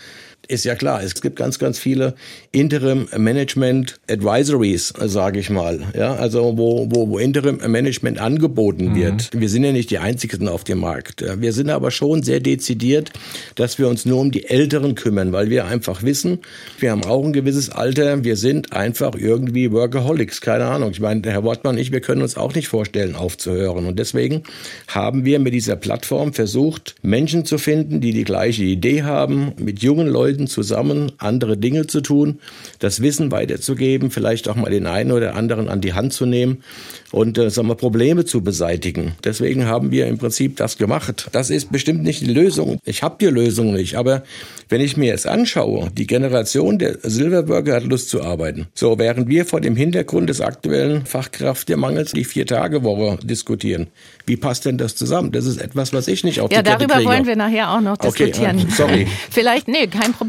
ist 0.49 0.65
ja 0.65 0.75
klar. 0.75 1.03
Es 1.03 1.21
gibt 1.21 1.37
ganz, 1.37 1.59
ganz 1.59 1.79
viele 1.79 2.15
Interim 2.53 3.09
Management 3.17 4.01
Advisories, 4.11 4.93
sage 4.99 5.39
ich 5.39 5.51
mal. 5.51 5.81
Ja, 5.97 6.15
also 6.15 6.59
wo, 6.59 6.87
wo, 6.91 7.09
wo 7.09 7.19
Interim 7.19 7.59
Management 7.67 8.19
angeboten 8.19 8.91
mhm. 8.91 8.97
wird. 8.97 9.31
Wir 9.33 9.49
sind 9.49 9.65
ja 9.65 9.73
nicht 9.73 9.91
die 9.91 9.99
einzigen 9.99 10.49
auf 10.49 10.65
dem 10.65 10.81
Markt. 10.81 11.25
Wir 11.41 11.53
sind 11.53 11.71
aber 11.71 11.91
schon 11.91 12.23
sehr 12.23 12.41
dezidiert, 12.41 13.13
dass 13.55 13.79
wir 13.79 13.89
uns 13.89 14.05
nur 14.05 14.21
um 14.21 14.31
die 14.31 14.49
Älteren 14.49 14.95
kümmern, 14.95 15.33
weil 15.33 15.51
wir 15.51 15.67
einfach 15.67 16.03
wissen, 16.03 16.41
wir 16.79 16.91
haben 16.91 17.05
auch 17.05 17.25
ein 17.25 17.33
gewisses 17.33 17.71
Alter. 17.71 18.25
Wir 18.25 18.37
sind 18.37 18.73
einfach 18.73 19.15
irgendwie 19.15 19.71
Workaholics. 19.71 20.41
Keine 20.41 20.67
Ahnung. 20.67 20.91
Ich 20.91 21.01
meine, 21.01 21.23
Herr 21.25 21.45
Wortmann 21.45 21.69
und 21.69 21.79
ich, 21.79 21.93
wir 21.93 22.01
können 22.01 22.23
uns 22.23 22.37
auch 22.37 22.55
nicht 22.55 22.69
vorstellen, 22.69 23.15
aufzuhören. 23.15 23.87
Und 23.87 23.99
deswegen 23.99 24.43
haben 24.89 25.25
wir 25.25 25.39
mit 25.39 25.55
dieser 25.55 25.77
Plattform 25.77 26.33
versucht, 26.33 26.97
Menschen 27.03 27.45
zu 27.45 27.59
finden, 27.59 28.01
die 28.01 28.13
die 28.13 28.25
gleiche 28.25 28.65
Idee 28.65 29.03
haben, 29.03 29.53
mit 29.59 29.81
jungen 29.83 30.09
Leuten 30.09 30.38
zusammen 30.47 31.13
andere 31.19 31.57
Dinge 31.57 31.87
zu 31.87 32.01
tun, 32.01 32.39
das 32.79 33.03
Wissen 33.03 33.31
weiterzugeben, 33.31 34.11
vielleicht 34.11 34.49
auch 34.49 34.57
mal 34.57 34.71
den 34.71 34.87
einen 34.87 35.13
oder 35.13 35.35
anderen 35.35 35.69
an 35.69 35.81
die 35.81 35.95
Hand 35.95 36.13
zu 36.13 36.27
nehmen 36.27 36.63
und 37.11 37.39
äh, 37.39 37.51
sagen 37.51 37.69
wir, 37.69 37.75
Probleme 37.75 38.25
zu 38.25 38.43
beseitigen. 38.43 39.13
Deswegen 39.25 39.67
haben 39.67 39.91
wir 39.91 40.07
im 40.07 40.19
Prinzip 40.19 40.57
das 40.57 40.79
gemacht. 40.79 41.29
Das 41.33 41.51
ist 41.51 41.73
bestimmt 41.73 42.03
nicht 42.03 42.21
die 42.21 42.33
Lösung. 42.33 42.79
Ich 42.85 43.03
habe 43.03 43.17
die 43.21 43.27
Lösung 43.27 43.73
nicht, 43.73 43.97
aber 43.97 44.23
wenn 44.69 44.81
ich 44.81 44.97
mir 44.97 45.07
jetzt 45.07 45.27
anschaue, 45.27 45.91
die 45.91 46.07
Generation 46.07 46.79
der 46.79 46.99
Silverworker 47.03 47.75
hat 47.75 47.85
Lust 47.85 48.11
zu 48.11 48.23
arbeiten. 48.23 48.67
So, 48.75 48.99
während 48.99 49.29
wir 49.29 49.47
vor 49.47 49.61
dem 49.61 49.77
Hintergrund 49.77 50.29
des 50.29 50.41
aktuellen 50.41 51.07
Fachkräftemangels 51.07 52.13
die 52.13 52.25
Vier-Tage-Woche 52.25 53.19
diskutieren. 53.25 53.89
Wie 54.27 54.37
passt 54.37 54.67
denn 54.67 54.77
das 54.77 54.95
zusammen? 54.95 55.33
Das 55.33 55.47
ist 55.47 55.59
etwas, 55.59 55.95
was 55.95 56.07
ich 56.07 56.23
nicht 56.23 56.41
auf 56.41 56.53
ja, 56.53 56.59
die 56.63 56.71
Kette. 56.71 56.83
Ja, 56.83 56.89
darüber 56.89 57.11
wollen 57.11 57.27
wir 57.27 57.37
nachher 57.37 57.71
auch 57.71 57.81
noch 57.81 57.97
diskutieren. 57.97 58.59
Okay, 58.59 58.71
sorry. 58.77 59.07
Vielleicht, 59.31 59.69
nee, 59.69 59.87
kein 59.87 60.13
Problem. 60.13 60.28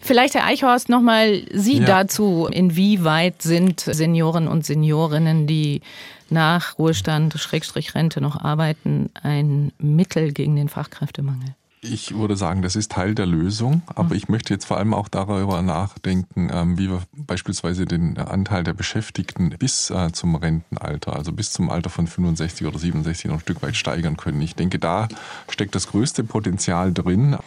Vielleicht, 0.00 0.34
Herr 0.34 0.46
Eichhorst, 0.46 0.88
nochmal 0.88 1.42
Sie 1.52 1.78
ja. 1.78 1.84
dazu. 1.84 2.48
Inwieweit 2.50 3.42
sind 3.42 3.80
Senioren 3.80 4.48
und 4.48 4.64
Seniorinnen, 4.64 5.46
die 5.46 5.82
nach 6.30 6.78
Ruhestand, 6.78 7.34
Schrägstrich 7.34 7.94
Rente 7.94 8.20
noch 8.20 8.40
arbeiten, 8.40 9.10
ein 9.22 9.72
Mittel 9.78 10.32
gegen 10.32 10.56
den 10.56 10.68
Fachkräftemangel? 10.68 11.54
Ich 11.82 12.14
würde 12.14 12.36
sagen, 12.36 12.60
das 12.60 12.76
ist 12.76 12.92
Teil 12.92 13.14
der 13.14 13.24
Lösung, 13.24 13.80
aber 13.94 14.14
ich 14.14 14.28
möchte 14.28 14.52
jetzt 14.52 14.66
vor 14.66 14.76
allem 14.76 14.92
auch 14.92 15.08
darüber 15.08 15.62
nachdenken, 15.62 16.50
ähm, 16.52 16.76
wie 16.78 16.90
wir 16.90 17.02
beispielsweise 17.16 17.86
den 17.86 18.18
Anteil 18.18 18.64
der 18.64 18.74
Beschäftigten 18.74 19.48
bis 19.58 19.88
äh, 19.88 20.12
zum 20.12 20.34
Rentenalter, 20.34 21.16
also 21.16 21.32
bis 21.32 21.52
zum 21.52 21.70
Alter 21.70 21.88
von 21.88 22.06
65 22.06 22.66
oder 22.66 22.78
67 22.78 23.30
noch 23.30 23.36
ein 23.36 23.40
Stück 23.40 23.62
weit 23.62 23.76
steigern 23.76 24.18
können. 24.18 24.42
Ich 24.42 24.54
denke, 24.54 24.78
da 24.78 25.08
steckt 25.48 25.74
das 25.74 25.86
größte 25.86 26.22
Potenzial 26.22 26.92
drin. 26.92 27.38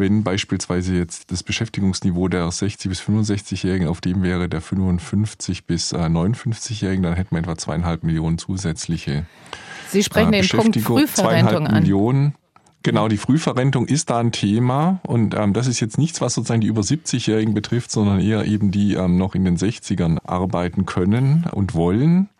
Wenn 0.00 0.24
beispielsweise 0.24 0.96
jetzt 0.96 1.30
das 1.30 1.42
Beschäftigungsniveau 1.42 2.28
der 2.28 2.50
60 2.50 2.88
bis 2.88 3.00
65-Jährigen 3.02 3.86
auf 3.86 4.00
dem 4.00 4.22
wäre 4.22 4.48
der 4.48 4.60
55 4.60 5.66
bis 5.66 5.94
59-Jährigen, 5.94 7.02
dann 7.02 7.14
hätten 7.14 7.34
wir 7.34 7.40
etwa 7.40 7.56
zweieinhalb 7.56 8.02
Millionen 8.02 8.38
zusätzliche 8.38 9.26
Sie 9.90 10.02
sprechen 10.02 10.32
äh, 10.32 10.42
den 10.42 10.48
Punkt 10.48 10.78
Frühverrentung 10.78 11.66
an. 11.66 11.82
Millionen. 11.82 12.34
Genau, 12.82 13.08
die 13.08 13.18
Frühverrentung 13.18 13.86
ist 13.86 14.08
da 14.08 14.18
ein 14.18 14.32
Thema 14.32 15.00
und 15.02 15.34
ähm, 15.34 15.52
das 15.52 15.66
ist 15.66 15.80
jetzt 15.80 15.98
nichts, 15.98 16.22
was 16.22 16.32
sozusagen 16.32 16.62
die 16.62 16.68
über 16.68 16.80
70-Jährigen 16.80 17.52
betrifft, 17.52 17.90
sondern 17.90 18.20
eher 18.20 18.46
eben 18.46 18.70
die 18.70 18.94
ähm, 18.94 19.18
noch 19.18 19.34
in 19.34 19.44
den 19.44 19.58
60ern 19.58 20.18
arbeiten 20.24 20.86
können 20.86 21.44
und 21.52 21.74
wollen. 21.74 22.30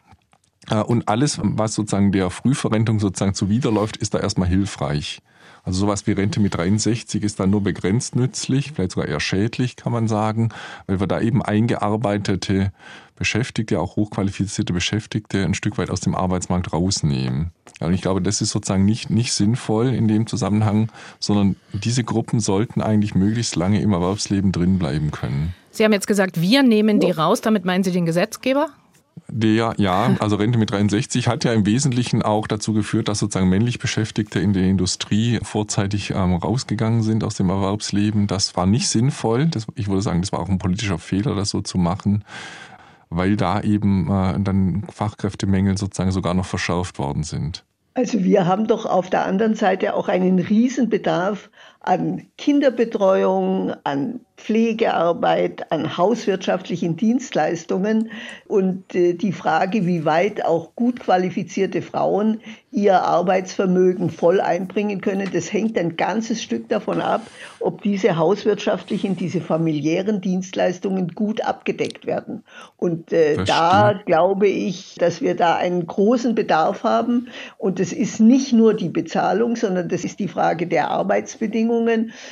Äh, 0.70 0.76
und 0.76 1.08
alles, 1.08 1.38
was 1.42 1.74
sozusagen 1.74 2.10
der 2.10 2.30
Frühverrentung 2.30 3.00
sozusagen 3.00 3.34
zuwiderläuft, 3.34 3.98
ist 3.98 4.14
da 4.14 4.18
erstmal 4.18 4.48
hilfreich. 4.48 5.20
Also 5.62 5.80
sowas 5.80 6.06
wie 6.06 6.12
Rente 6.12 6.40
mit 6.40 6.54
63 6.54 7.22
ist 7.22 7.40
dann 7.40 7.50
nur 7.50 7.62
begrenzt 7.62 8.16
nützlich, 8.16 8.72
vielleicht 8.72 8.92
sogar 8.92 9.08
eher 9.08 9.20
schädlich, 9.20 9.76
kann 9.76 9.92
man 9.92 10.08
sagen, 10.08 10.50
weil 10.86 11.00
wir 11.00 11.06
da 11.06 11.20
eben 11.20 11.42
eingearbeitete 11.42 12.72
Beschäftigte, 13.16 13.80
auch 13.80 13.96
hochqualifizierte 13.96 14.72
Beschäftigte 14.72 15.44
ein 15.44 15.52
Stück 15.52 15.76
weit 15.76 15.90
aus 15.90 16.00
dem 16.00 16.14
Arbeitsmarkt 16.14 16.72
rausnehmen. 16.72 17.52
Und 17.80 17.92
ich 17.92 18.00
glaube, 18.00 18.22
das 18.22 18.40
ist 18.40 18.50
sozusagen 18.50 18.86
nicht, 18.86 19.10
nicht 19.10 19.32
sinnvoll 19.32 19.88
in 19.88 20.08
dem 20.08 20.26
Zusammenhang, 20.26 20.90
sondern 21.18 21.56
diese 21.72 22.02
Gruppen 22.02 22.40
sollten 22.40 22.80
eigentlich 22.80 23.14
möglichst 23.14 23.56
lange 23.56 23.80
im 23.82 23.92
Erwerbsleben 23.92 24.52
drin 24.52 24.78
bleiben 24.78 25.10
können. 25.10 25.54
Sie 25.70 25.84
haben 25.84 25.92
jetzt 25.92 26.06
gesagt, 26.06 26.40
wir 26.40 26.62
nehmen 26.62 26.98
die 26.98 27.10
raus, 27.10 27.42
damit 27.42 27.64
meinen 27.64 27.84
Sie 27.84 27.92
den 27.92 28.06
Gesetzgeber? 28.06 28.70
Der, 29.28 29.74
ja, 29.76 30.16
also 30.18 30.36
Rente 30.36 30.58
mit 30.58 30.70
63 30.70 31.28
hat 31.28 31.44
ja 31.44 31.52
im 31.52 31.66
Wesentlichen 31.66 32.22
auch 32.22 32.46
dazu 32.46 32.72
geführt, 32.72 33.08
dass 33.08 33.18
sozusagen 33.18 33.48
männlich 33.48 33.78
Beschäftigte 33.78 34.40
in 34.40 34.52
der 34.52 34.64
Industrie 34.64 35.38
vorzeitig 35.42 36.10
ähm, 36.10 36.34
rausgegangen 36.34 37.02
sind 37.02 37.24
aus 37.24 37.34
dem 37.34 37.50
Erwerbsleben. 37.50 38.26
Das 38.26 38.56
war 38.56 38.66
nicht 38.66 38.88
sinnvoll. 38.88 39.46
Das, 39.46 39.66
ich 39.74 39.88
würde 39.88 40.02
sagen, 40.02 40.20
das 40.20 40.32
war 40.32 40.40
auch 40.40 40.48
ein 40.48 40.58
politischer 40.58 40.98
Fehler, 40.98 41.34
das 41.34 41.50
so 41.50 41.60
zu 41.60 41.78
machen, 41.78 42.24
weil 43.08 43.36
da 43.36 43.60
eben 43.60 44.10
äh, 44.10 44.40
dann 44.40 44.84
Fachkräftemängel 44.92 45.78
sozusagen 45.78 46.12
sogar 46.12 46.34
noch 46.34 46.46
verschärft 46.46 46.98
worden 46.98 47.22
sind. 47.22 47.64
Also 47.94 48.22
wir 48.22 48.46
haben 48.46 48.66
doch 48.66 48.86
auf 48.86 49.10
der 49.10 49.26
anderen 49.26 49.54
Seite 49.54 49.94
auch 49.94 50.08
einen 50.08 50.38
Riesenbedarf 50.38 51.50
an 51.80 52.26
Kinderbetreuung, 52.36 53.74
an 53.84 54.20
Pflegearbeit, 54.40 55.70
an 55.70 55.96
hauswirtschaftlichen 55.96 56.96
Dienstleistungen 56.96 58.10
und 58.48 58.94
äh, 58.94 59.14
die 59.14 59.32
Frage, 59.32 59.86
wie 59.86 60.04
weit 60.04 60.44
auch 60.44 60.74
gut 60.74 61.00
qualifizierte 61.00 61.82
Frauen 61.82 62.40
ihr 62.72 63.02
Arbeitsvermögen 63.02 64.10
voll 64.10 64.40
einbringen 64.40 65.00
können, 65.00 65.28
das 65.32 65.52
hängt 65.52 65.76
ein 65.76 65.96
ganzes 65.96 66.42
Stück 66.42 66.68
davon 66.68 67.00
ab, 67.00 67.22
ob 67.58 67.82
diese 67.82 68.16
hauswirtschaftlichen, 68.16 69.16
diese 69.16 69.40
familiären 69.40 70.20
Dienstleistungen 70.20 71.08
gut 71.08 71.42
abgedeckt 71.42 72.06
werden. 72.06 72.44
Und 72.76 73.12
äh, 73.12 73.44
da 73.44 74.00
glaube 74.06 74.46
ich, 74.46 74.94
dass 74.98 75.20
wir 75.20 75.34
da 75.34 75.56
einen 75.56 75.86
großen 75.86 76.34
Bedarf 76.34 76.84
haben. 76.84 77.28
Und 77.58 77.80
das 77.80 77.92
ist 77.92 78.20
nicht 78.20 78.52
nur 78.52 78.74
die 78.74 78.88
Bezahlung, 78.88 79.56
sondern 79.56 79.88
das 79.88 80.04
ist 80.04 80.20
die 80.20 80.28
Frage 80.28 80.66
der 80.66 80.90
Arbeitsbedingungen, 80.90 81.69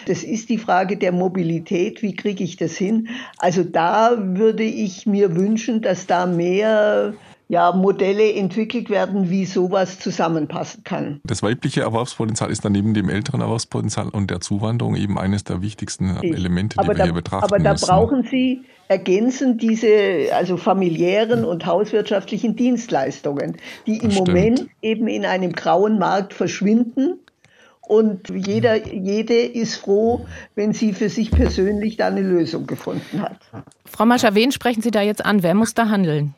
das 0.07 0.25
ist 0.25 0.49
die 0.49 0.59
Frage 0.59 0.97
der 0.97 1.13
Mobilität 1.13 2.03
wie 2.03 2.15
kriege 2.15 2.45
ich 2.45 2.57
das 2.57 2.77
hin? 2.77 3.09
Also 3.39 3.65
da 3.65 4.17
würde 4.19 4.65
ich 4.65 5.07
mir 5.07 5.37
wünschen, 5.37 5.81
dass 5.83 6.07
da 6.07 6.27
mehr 6.27 7.15
ja, 7.49 7.73
Modelle 7.73 8.35
entwickelt 8.35 8.91
werden, 8.91 9.31
wie 9.31 9.47
sowas 9.47 9.99
zusammenpassen 9.99 10.85
kann. 10.85 11.21
Das 11.25 11.43
weibliche 11.43 11.81
Erwerbspotenzial 11.81 12.51
ist 12.51 12.65
dann 12.65 12.73
neben 12.73 12.93
dem 12.93 13.09
älteren 13.09 13.41
Erwerbspotenzial 13.41 14.11
und 14.11 14.31
der 14.31 14.41
Zuwanderung 14.41 14.97
eben 14.97 15.19
eines 15.19 15.45
der 15.45 15.63
wichtigsten 15.63 16.17
Elemente, 16.23 16.77
die 16.77 16.81
aber 16.81 16.89
wir 16.89 16.99
da, 16.99 17.05
hier 17.05 17.15
betrachten 17.15 17.45
Aber 17.45 17.59
da 17.59 17.73
müssen. 17.73 17.87
brauchen 17.87 18.29
Sie 18.31 18.65
ergänzend 18.89 19.63
diese 19.63 19.89
also 20.35 20.57
familiären 20.57 21.45
und 21.45 21.65
hauswirtschaftlichen 21.65 22.57
Dienstleistungen, 22.57 23.57
die 23.87 23.99
im 23.99 24.15
Moment 24.15 24.67
eben 24.83 25.09
in 25.09 25.25
einem 25.25 25.53
grauen 25.53 25.99
Markt 25.99 26.35
verschwinden 26.35 27.19
und 27.89 28.29
jeder, 28.29 28.87
jede 28.87 29.35
ist 29.35 29.77
froh, 29.77 30.27
wenn 30.55 30.73
sie 30.73 30.93
für 30.93 31.09
sich 31.09 31.31
persönlich 31.31 31.97
da 31.97 32.09
eine 32.09 32.21
Lösung 32.21 32.67
gefunden 32.67 33.23
hat. 33.23 33.39
Frau 33.87 34.05
Mascher, 34.05 34.35
wen 34.35 34.53
sprechen 34.53 34.83
Sie 34.83 34.91
da 34.91 35.01
jetzt 35.01 35.25
an? 35.25 35.43
Wer 35.43 35.55
muss 35.55 35.75
da 35.75 35.89
handeln? 35.89 36.35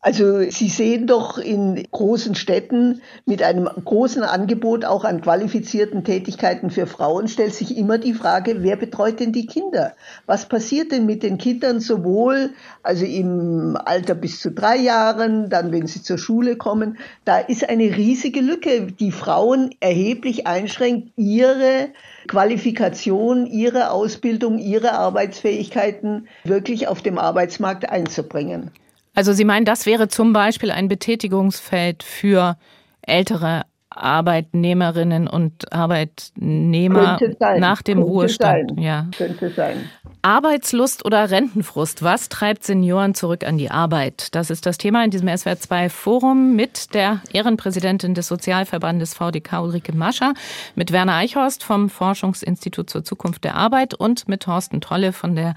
Also 0.00 0.42
Sie 0.48 0.68
sehen 0.68 1.08
doch 1.08 1.38
in 1.38 1.84
großen 1.90 2.36
Städten 2.36 3.02
mit 3.26 3.42
einem 3.42 3.64
großen 3.64 4.22
Angebot 4.22 4.84
auch 4.84 5.04
an 5.04 5.20
qualifizierten 5.20 6.04
Tätigkeiten 6.04 6.70
für 6.70 6.86
Frauen 6.86 7.26
stellt 7.26 7.52
sich 7.52 7.76
immer 7.76 7.98
die 7.98 8.14
Frage, 8.14 8.62
wer 8.62 8.76
betreut 8.76 9.18
denn 9.18 9.32
die 9.32 9.46
Kinder? 9.46 9.96
Was 10.24 10.46
passiert 10.46 10.92
denn 10.92 11.04
mit 11.04 11.24
den 11.24 11.36
Kindern 11.36 11.80
sowohl 11.80 12.50
also 12.84 13.04
im 13.04 13.76
Alter 13.76 14.14
bis 14.14 14.38
zu 14.38 14.52
drei 14.52 14.76
Jahren, 14.76 15.50
dann 15.50 15.72
wenn 15.72 15.88
sie 15.88 16.00
zur 16.00 16.18
Schule 16.18 16.54
kommen? 16.54 16.96
Da 17.24 17.38
ist 17.38 17.68
eine 17.68 17.96
riesige 17.96 18.40
Lücke, 18.40 18.92
die 18.92 19.10
Frauen 19.10 19.74
erheblich 19.80 20.46
einschränkt, 20.46 21.10
ihre 21.16 21.88
Qualifikation, 22.28 23.46
ihre 23.46 23.90
Ausbildung, 23.90 24.58
ihre 24.58 24.92
Arbeitsfähigkeiten 24.92 26.28
wirklich 26.44 26.86
auf 26.86 27.02
dem 27.02 27.18
Arbeitsmarkt 27.18 27.90
einzubringen. 27.90 28.70
Also 29.14 29.32
Sie 29.32 29.44
meinen, 29.44 29.64
das 29.64 29.86
wäre 29.86 30.08
zum 30.08 30.32
Beispiel 30.32 30.70
ein 30.70 30.88
Betätigungsfeld 30.88 32.02
für 32.02 32.56
ältere 33.02 33.64
Arbeitnehmerinnen 33.90 35.26
und 35.26 35.72
Arbeitnehmer 35.72 37.18
nach 37.58 37.82
dem 37.82 37.98
Könnte 37.98 38.10
Ruhestand. 38.10 38.70
Sein. 38.70 38.82
Ja. 38.82 39.06
Könnte 39.16 39.50
sein. 39.50 39.90
Arbeitslust 40.22 41.04
oder 41.04 41.30
Rentenfrust, 41.30 42.02
was 42.02 42.28
treibt 42.28 42.64
Senioren 42.64 43.14
zurück 43.14 43.46
an 43.46 43.56
die 43.56 43.70
Arbeit? 43.70 44.34
Das 44.34 44.50
ist 44.50 44.66
das 44.66 44.76
Thema 44.76 45.04
in 45.04 45.10
diesem 45.10 45.28
SWR2-Forum 45.28 46.56
mit 46.56 46.92
der 46.94 47.22
Ehrenpräsidentin 47.32 48.14
des 48.14 48.26
Sozialverbandes 48.26 49.14
VDK 49.14 49.60
Ulrike 49.62 49.94
Mascher, 49.94 50.34
mit 50.74 50.92
Werner 50.92 51.14
Eichhorst 51.14 51.62
vom 51.62 51.88
Forschungsinstitut 51.88 52.90
zur 52.90 53.04
Zukunft 53.04 53.44
der 53.44 53.54
Arbeit 53.54 53.94
und 53.94 54.28
mit 54.28 54.42
Thorsten 54.42 54.80
Tolle 54.80 55.12
von 55.12 55.36
der 55.36 55.54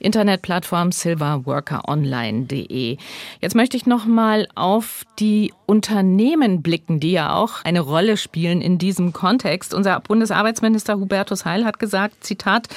Internetplattform 0.00 0.92
silverworkeronline.de. 0.92 2.96
Jetzt 3.40 3.54
möchte 3.54 3.76
ich 3.76 3.86
noch 3.86 4.06
mal 4.06 4.48
auf 4.54 5.04
die 5.18 5.52
Unternehmen 5.66 6.62
blicken, 6.62 7.00
die 7.00 7.12
ja 7.12 7.34
auch 7.34 7.64
eine 7.64 7.80
Rolle 7.80 8.16
spielen 8.16 8.60
in 8.60 8.78
diesem 8.78 9.12
Kontext. 9.12 9.74
Unser 9.74 10.00
Bundesarbeitsminister 10.00 10.98
Hubertus 10.98 11.44
Heil 11.44 11.64
hat 11.64 11.78
gesagt, 11.78 12.24
Zitat, 12.24 12.68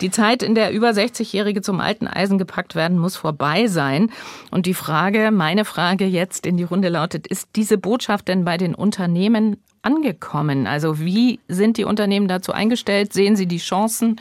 die 0.00 0.10
Zeit, 0.10 0.42
in 0.42 0.54
der 0.54 0.72
über 0.72 0.90
60-Jährige 0.90 1.62
zum 1.62 1.80
alten 1.80 2.06
Eisen 2.06 2.38
gepackt 2.38 2.74
werden, 2.74 2.98
muss 2.98 3.16
vorbei 3.16 3.66
sein. 3.66 4.10
Und 4.50 4.66
die 4.66 4.74
Frage, 4.74 5.30
meine 5.30 5.64
Frage 5.64 6.04
jetzt 6.04 6.46
in 6.46 6.56
die 6.56 6.64
Runde 6.64 6.88
lautet, 6.88 7.26
ist 7.26 7.48
diese 7.56 7.78
Botschaft 7.78 8.28
denn 8.28 8.44
bei 8.44 8.56
den 8.56 8.74
Unternehmen 8.74 9.56
angekommen? 9.84 10.66
Also 10.66 11.00
wie 11.00 11.40
sind 11.48 11.76
die 11.76 11.84
Unternehmen 11.84 12.28
dazu 12.28 12.52
eingestellt? 12.52 13.12
Sehen 13.12 13.36
sie 13.36 13.46
die 13.46 13.58
Chancen? 13.58 14.20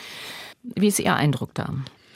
Wie 0.63 0.87
ist 0.87 0.99
Ihr 0.99 1.15
Eindruck 1.15 1.53
da? 1.53 1.73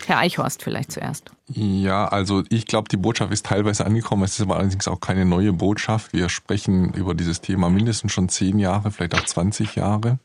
Herr 0.08 0.20
Eichhorst 0.20 0.64
vielleicht 0.64 0.94
zuerst. 0.94 1.32
Ja, 1.50 2.08
also 2.08 2.44
ich 2.50 2.66
glaube, 2.66 2.88
die 2.88 2.96
Botschaft 2.96 3.34
ist 3.34 3.46
teilweise 3.46 3.86
angekommen. 3.86 4.24
Es 4.24 4.36
ist 4.36 4.42
aber 4.42 4.56
allerdings 4.56 4.88
auch 4.88 5.02
keine 5.02 5.26
neue 5.26 5.52
Botschaft. 5.52 6.14
Wir 6.14 6.30
sprechen 6.30 6.94
über 6.94 7.14
dieses 7.14 7.42
Thema 7.42 7.70
mindestens 7.70 8.14
schon 8.14 8.30
zehn 8.30 8.58
Jahre, 8.58 8.92
vielleicht 8.92 9.16
auch 9.16 9.26
20 9.26 9.76
Jahre. 9.76 10.18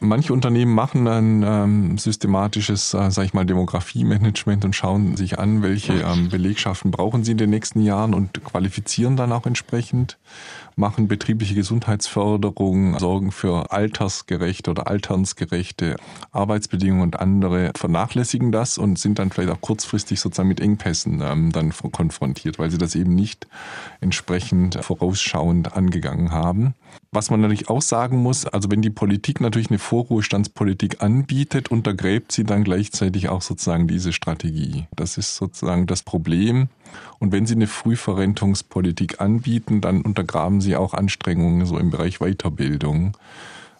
Manche 0.00 0.32
Unternehmen 0.32 0.74
machen 0.74 1.06
ein 1.06 1.44
ähm, 1.46 1.96
systematisches, 1.96 2.92
äh, 2.92 3.12
sage 3.12 3.26
ich 3.26 3.34
mal, 3.34 3.46
Demografie-Management 3.46 4.64
und 4.64 4.74
schauen 4.74 5.16
sich 5.16 5.38
an, 5.38 5.62
welche 5.62 5.92
ähm, 5.92 6.28
Belegschaften 6.28 6.90
brauchen 6.90 7.22
sie 7.22 7.30
in 7.30 7.38
den 7.38 7.50
nächsten 7.50 7.82
Jahren 7.82 8.12
und 8.12 8.42
qualifizieren 8.42 9.16
dann 9.16 9.30
auch 9.30 9.46
entsprechend 9.46 10.18
machen 10.76 11.08
betriebliche 11.08 11.54
Gesundheitsförderung, 11.54 12.98
sorgen 12.98 13.32
für 13.32 13.72
altersgerechte 13.72 14.70
oder 14.70 14.86
alternsgerechte 14.86 15.96
Arbeitsbedingungen 16.30 17.02
und 17.02 17.20
andere 17.20 17.72
vernachlässigen 17.76 18.52
das 18.52 18.78
und 18.78 18.98
sind 18.98 19.18
dann 19.18 19.30
vielleicht 19.30 19.50
auch 19.50 19.60
kurzfristig 19.60 20.20
sozusagen 20.20 20.48
mit 20.48 20.60
Engpässen 20.60 21.20
ähm, 21.22 21.52
dann 21.52 21.72
konfrontiert, 21.72 22.58
weil 22.58 22.70
sie 22.70 22.78
das 22.78 22.94
eben 22.94 23.14
nicht 23.14 23.46
entsprechend 24.00 24.76
vorausschauend 24.82 25.74
angegangen 25.76 26.32
haben. 26.32 26.74
Was 27.10 27.30
man 27.30 27.40
natürlich 27.40 27.68
auch 27.68 27.82
sagen 27.82 28.18
muss, 28.22 28.46
also 28.46 28.70
wenn 28.70 28.82
die 28.82 28.90
Politik 28.90 29.40
natürlich 29.40 29.68
eine 29.68 29.78
Vorruhestandspolitik 29.78 31.02
anbietet, 31.02 31.70
untergräbt 31.70 32.32
sie 32.32 32.44
dann 32.44 32.64
gleichzeitig 32.64 33.28
auch 33.28 33.42
sozusagen 33.42 33.86
diese 33.86 34.12
Strategie. 34.12 34.86
Das 34.96 35.18
ist 35.18 35.36
sozusagen 35.36 35.86
das 35.86 36.02
Problem. 36.02 36.68
Und 37.18 37.32
wenn 37.32 37.46
sie 37.46 37.54
eine 37.54 37.66
Frühverrentungspolitik 37.66 39.20
anbieten, 39.20 39.80
dann 39.80 40.02
untergraben 40.02 40.60
sie 40.60 40.76
auch 40.76 40.94
Anstrengungen 40.94 41.66
so 41.66 41.78
im 41.78 41.90
Bereich 41.90 42.18
Weiterbildung, 42.18 43.16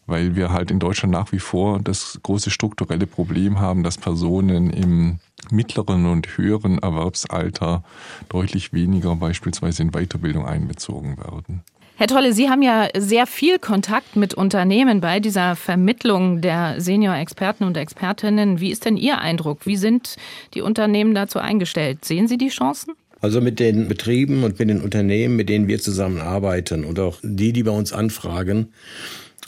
weil 0.07 0.37
wir 0.37 0.53
halt 0.53 0.71
in 0.71 0.79
Deutschland 0.79 1.13
nach 1.13 1.33
wie 1.33 1.39
vor 1.39 1.79
das 1.81 2.19
große 2.23 2.51
strukturelle 2.51 3.07
Problem 3.07 3.61
haben, 3.61 3.83
dass 3.83 3.99
Personen 3.99 4.71
im 4.71 5.19
mittleren 5.51 6.07
und 6.07 6.37
höheren 6.39 6.79
Erwerbsalter 6.79 7.83
deutlich 8.29 8.73
weniger 8.73 9.17
beispielsweise 9.17 9.83
in 9.83 9.91
Weiterbildung 9.91 10.47
einbezogen 10.47 11.19
werden. 11.19 11.63
Herr 11.97 12.09
Tolle, 12.09 12.33
Sie 12.33 12.49
haben 12.49 12.63
ja 12.63 12.89
sehr 12.97 13.27
viel 13.27 13.59
Kontakt 13.59 14.17
mit 14.17 14.35
Unternehmen 14.35 15.01
bei 15.01 15.21
dieser 15.21 15.55
Vermittlung 15.55 16.41
der 16.41 16.81
Senior-Experten 16.81 17.65
und 17.65 17.77
Expertinnen. 17.77 18.61
Wie 18.61 18.71
ist 18.71 18.87
denn 18.87 18.97
Ihr 18.97 19.19
Eindruck? 19.19 19.67
Wie 19.67 19.77
sind 19.77 20.17
die 20.55 20.63
Unternehmen 20.63 21.15
dazu 21.15 21.39
eingestellt? 21.39 22.05
Sehen 22.05 22.29
Sie 22.29 22.39
die 22.39 22.49
Chancen? 22.49 22.95
Also 23.23 23.41
mit 23.41 23.61
den 23.61 23.87
Betrieben 23.87 24.43
und 24.43 24.59
mit 24.59 24.69
den 24.69 24.81
Unternehmen, 24.81 25.37
mit 25.37 25.49
denen 25.49 25.69
wir 25.69 25.79
zusammenarbeiten 25.79 26.85
und 26.85 26.99
auch 26.99 27.21
die, 27.23 27.53
die 27.53 27.63
bei 27.63 27.71
uns 27.71 27.93
anfragen, 27.93 28.73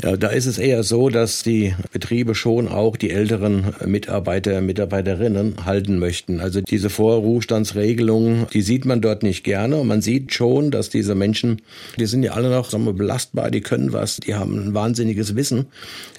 ja, 0.03 0.17
da 0.17 0.29
ist 0.29 0.47
es 0.47 0.59
eher 0.59 0.83
so, 0.83 1.09
dass 1.09 1.45
die 1.45 1.75
Betriebe 1.93 2.35
schon 2.35 2.67
auch 2.67 2.97
die 2.97 3.11
älteren 3.11 3.75
Mitarbeiter, 3.87 4.61
Mitarbeiterinnen 4.61 5.65
halten 5.65 6.01
möchten. 6.01 6.41
Also 6.41 6.61
diese 6.61 6.91
Vorruhestandsregelung, 6.91 8.49
die 8.53 8.63
sieht 8.63 8.87
man 8.87 9.01
dort 9.01 9.23
nicht 9.23 9.45
gerne. 9.45 9.77
Und 9.77 9.87
man 9.87 10.03
sieht 10.03 10.35
schon, 10.35 10.73
dass 10.73 10.91
diese 10.91 11.15
Menschen, 11.15 11.63
die 11.97 12.07
sind 12.07 12.25
ja 12.25 12.33
alle 12.33 12.51
noch 12.51 12.71
sagen 12.71 12.87
wir, 12.87 12.93
belastbar, 12.93 13.53
die 13.53 13.61
können 13.61 13.93
was, 13.93 14.17
die 14.17 14.35
haben 14.35 14.69
ein 14.69 14.75
wahnsinniges 14.75 15.37
Wissen. 15.37 15.67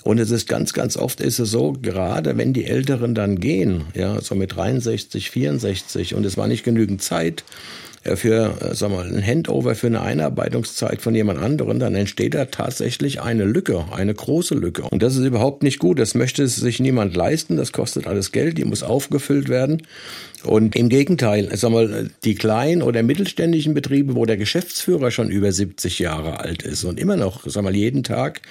Und 0.04 0.20
es 0.20 0.32
ist 0.32 0.48
ganz, 0.48 0.72
ganz 0.72 0.96
oft 0.96 1.20
ist 1.20 1.40
es 1.40 1.52
so, 1.52 1.74
gerade 1.74 2.38
wenn 2.38 2.54
die 2.54 2.66
Älteren 2.66 3.14
dann 3.14 3.42
gehen, 3.42 3.84
ja, 3.94 4.22
so 4.22 4.36
mit 4.36 4.56
63, 4.56 5.30
64 5.30 6.16
und 6.16 6.26
es 6.26 6.38
war 6.38 6.48
nicht 6.48 6.64
genügend 6.64 7.02
Zeit, 7.02 7.44
für, 8.13 8.58
äh, 8.62 8.76
sag 8.76 8.91
mal, 8.91 9.06
ein 9.06 9.26
Handover 9.26 9.76
für 9.76 9.88
eine 9.88 10.02
Einarbeitungszeit 10.02 11.02
von 11.02 11.15
jemand 11.15 11.39
anderen, 11.39 11.80
dann 11.80 11.96
entsteht 11.96 12.36
da 12.36 12.46
tatsächlich 12.46 13.22
eine 13.22 13.46
Lücke, 13.46 13.86
eine 13.91 14.13
große 14.13 14.54
Lücke. 14.56 14.84
Und 14.84 15.02
das 15.02 15.15
ist 15.15 15.26
überhaupt 15.26 15.63
nicht 15.63 15.80
gut. 15.80 15.98
Das 16.00 16.13
möchte 16.13 16.48
sich 16.48 16.80
niemand 16.80 17.15
leisten. 17.15 17.58
Das 17.58 17.72
kostet 17.72 18.06
alles 18.08 18.32
Geld. 18.32 18.58
Die 18.58 18.65
muss 18.65 18.84
aufgefüllt 18.84 19.50
werden. 19.50 19.82
Und 20.45 20.75
im 20.75 20.89
Gegenteil, 20.89 21.49
sag 21.55 21.71
mal, 21.71 22.10
die 22.23 22.36
kleinen 22.36 22.81
oder 22.81 23.03
mittelständischen 23.03 23.73
Betriebe, 23.73 24.15
wo 24.15 24.25
der 24.25 24.38
Geschäftsführer 24.38 25.12
schon 25.12 25.29
über 25.29 25.51
70 25.51 25.99
Jahre 25.99 26.39
alt 26.39 26.63
ist 26.63 26.84
und 26.84 26.99
immer 26.99 27.17
noch, 27.17 27.43
sag 27.45 27.63
mal, 27.63 27.75
jeden 27.75 28.03
Tag 28.03 28.41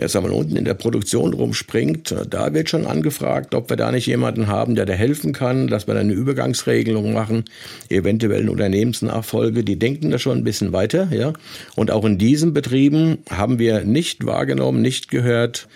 jetzt 0.00 0.14
einmal 0.16 0.32
unten 0.32 0.56
in 0.56 0.64
der 0.64 0.74
Produktion 0.74 1.34
rumspringt, 1.34 2.14
da 2.30 2.54
wird 2.54 2.70
schon 2.70 2.86
angefragt, 2.86 3.54
ob 3.54 3.68
wir 3.68 3.76
da 3.76 3.90
nicht 3.90 4.06
jemanden 4.06 4.46
haben, 4.46 4.74
der 4.74 4.86
da 4.86 4.92
helfen 4.92 5.32
kann, 5.32 5.66
dass 5.66 5.86
wir 5.86 5.94
da 5.94 6.00
eine 6.00 6.12
Übergangsregelung 6.12 7.12
machen, 7.12 7.44
eventuell 7.88 8.42
eine 8.42 8.52
Unternehmensnachfolge. 8.52 9.64
Die 9.64 9.78
denken 9.78 10.10
da 10.10 10.18
schon 10.18 10.38
ein 10.38 10.44
bisschen 10.44 10.72
weiter, 10.72 11.08
ja. 11.10 11.32
Und 11.74 11.90
auch 11.90 12.04
in 12.04 12.18
diesen 12.18 12.52
Betrieben 12.52 13.18
haben 13.30 13.58
wir 13.58 13.84
nicht 13.84 14.24
wahrgenommen, 14.24 14.82
nicht 14.82 15.10
gehört, 15.10 15.68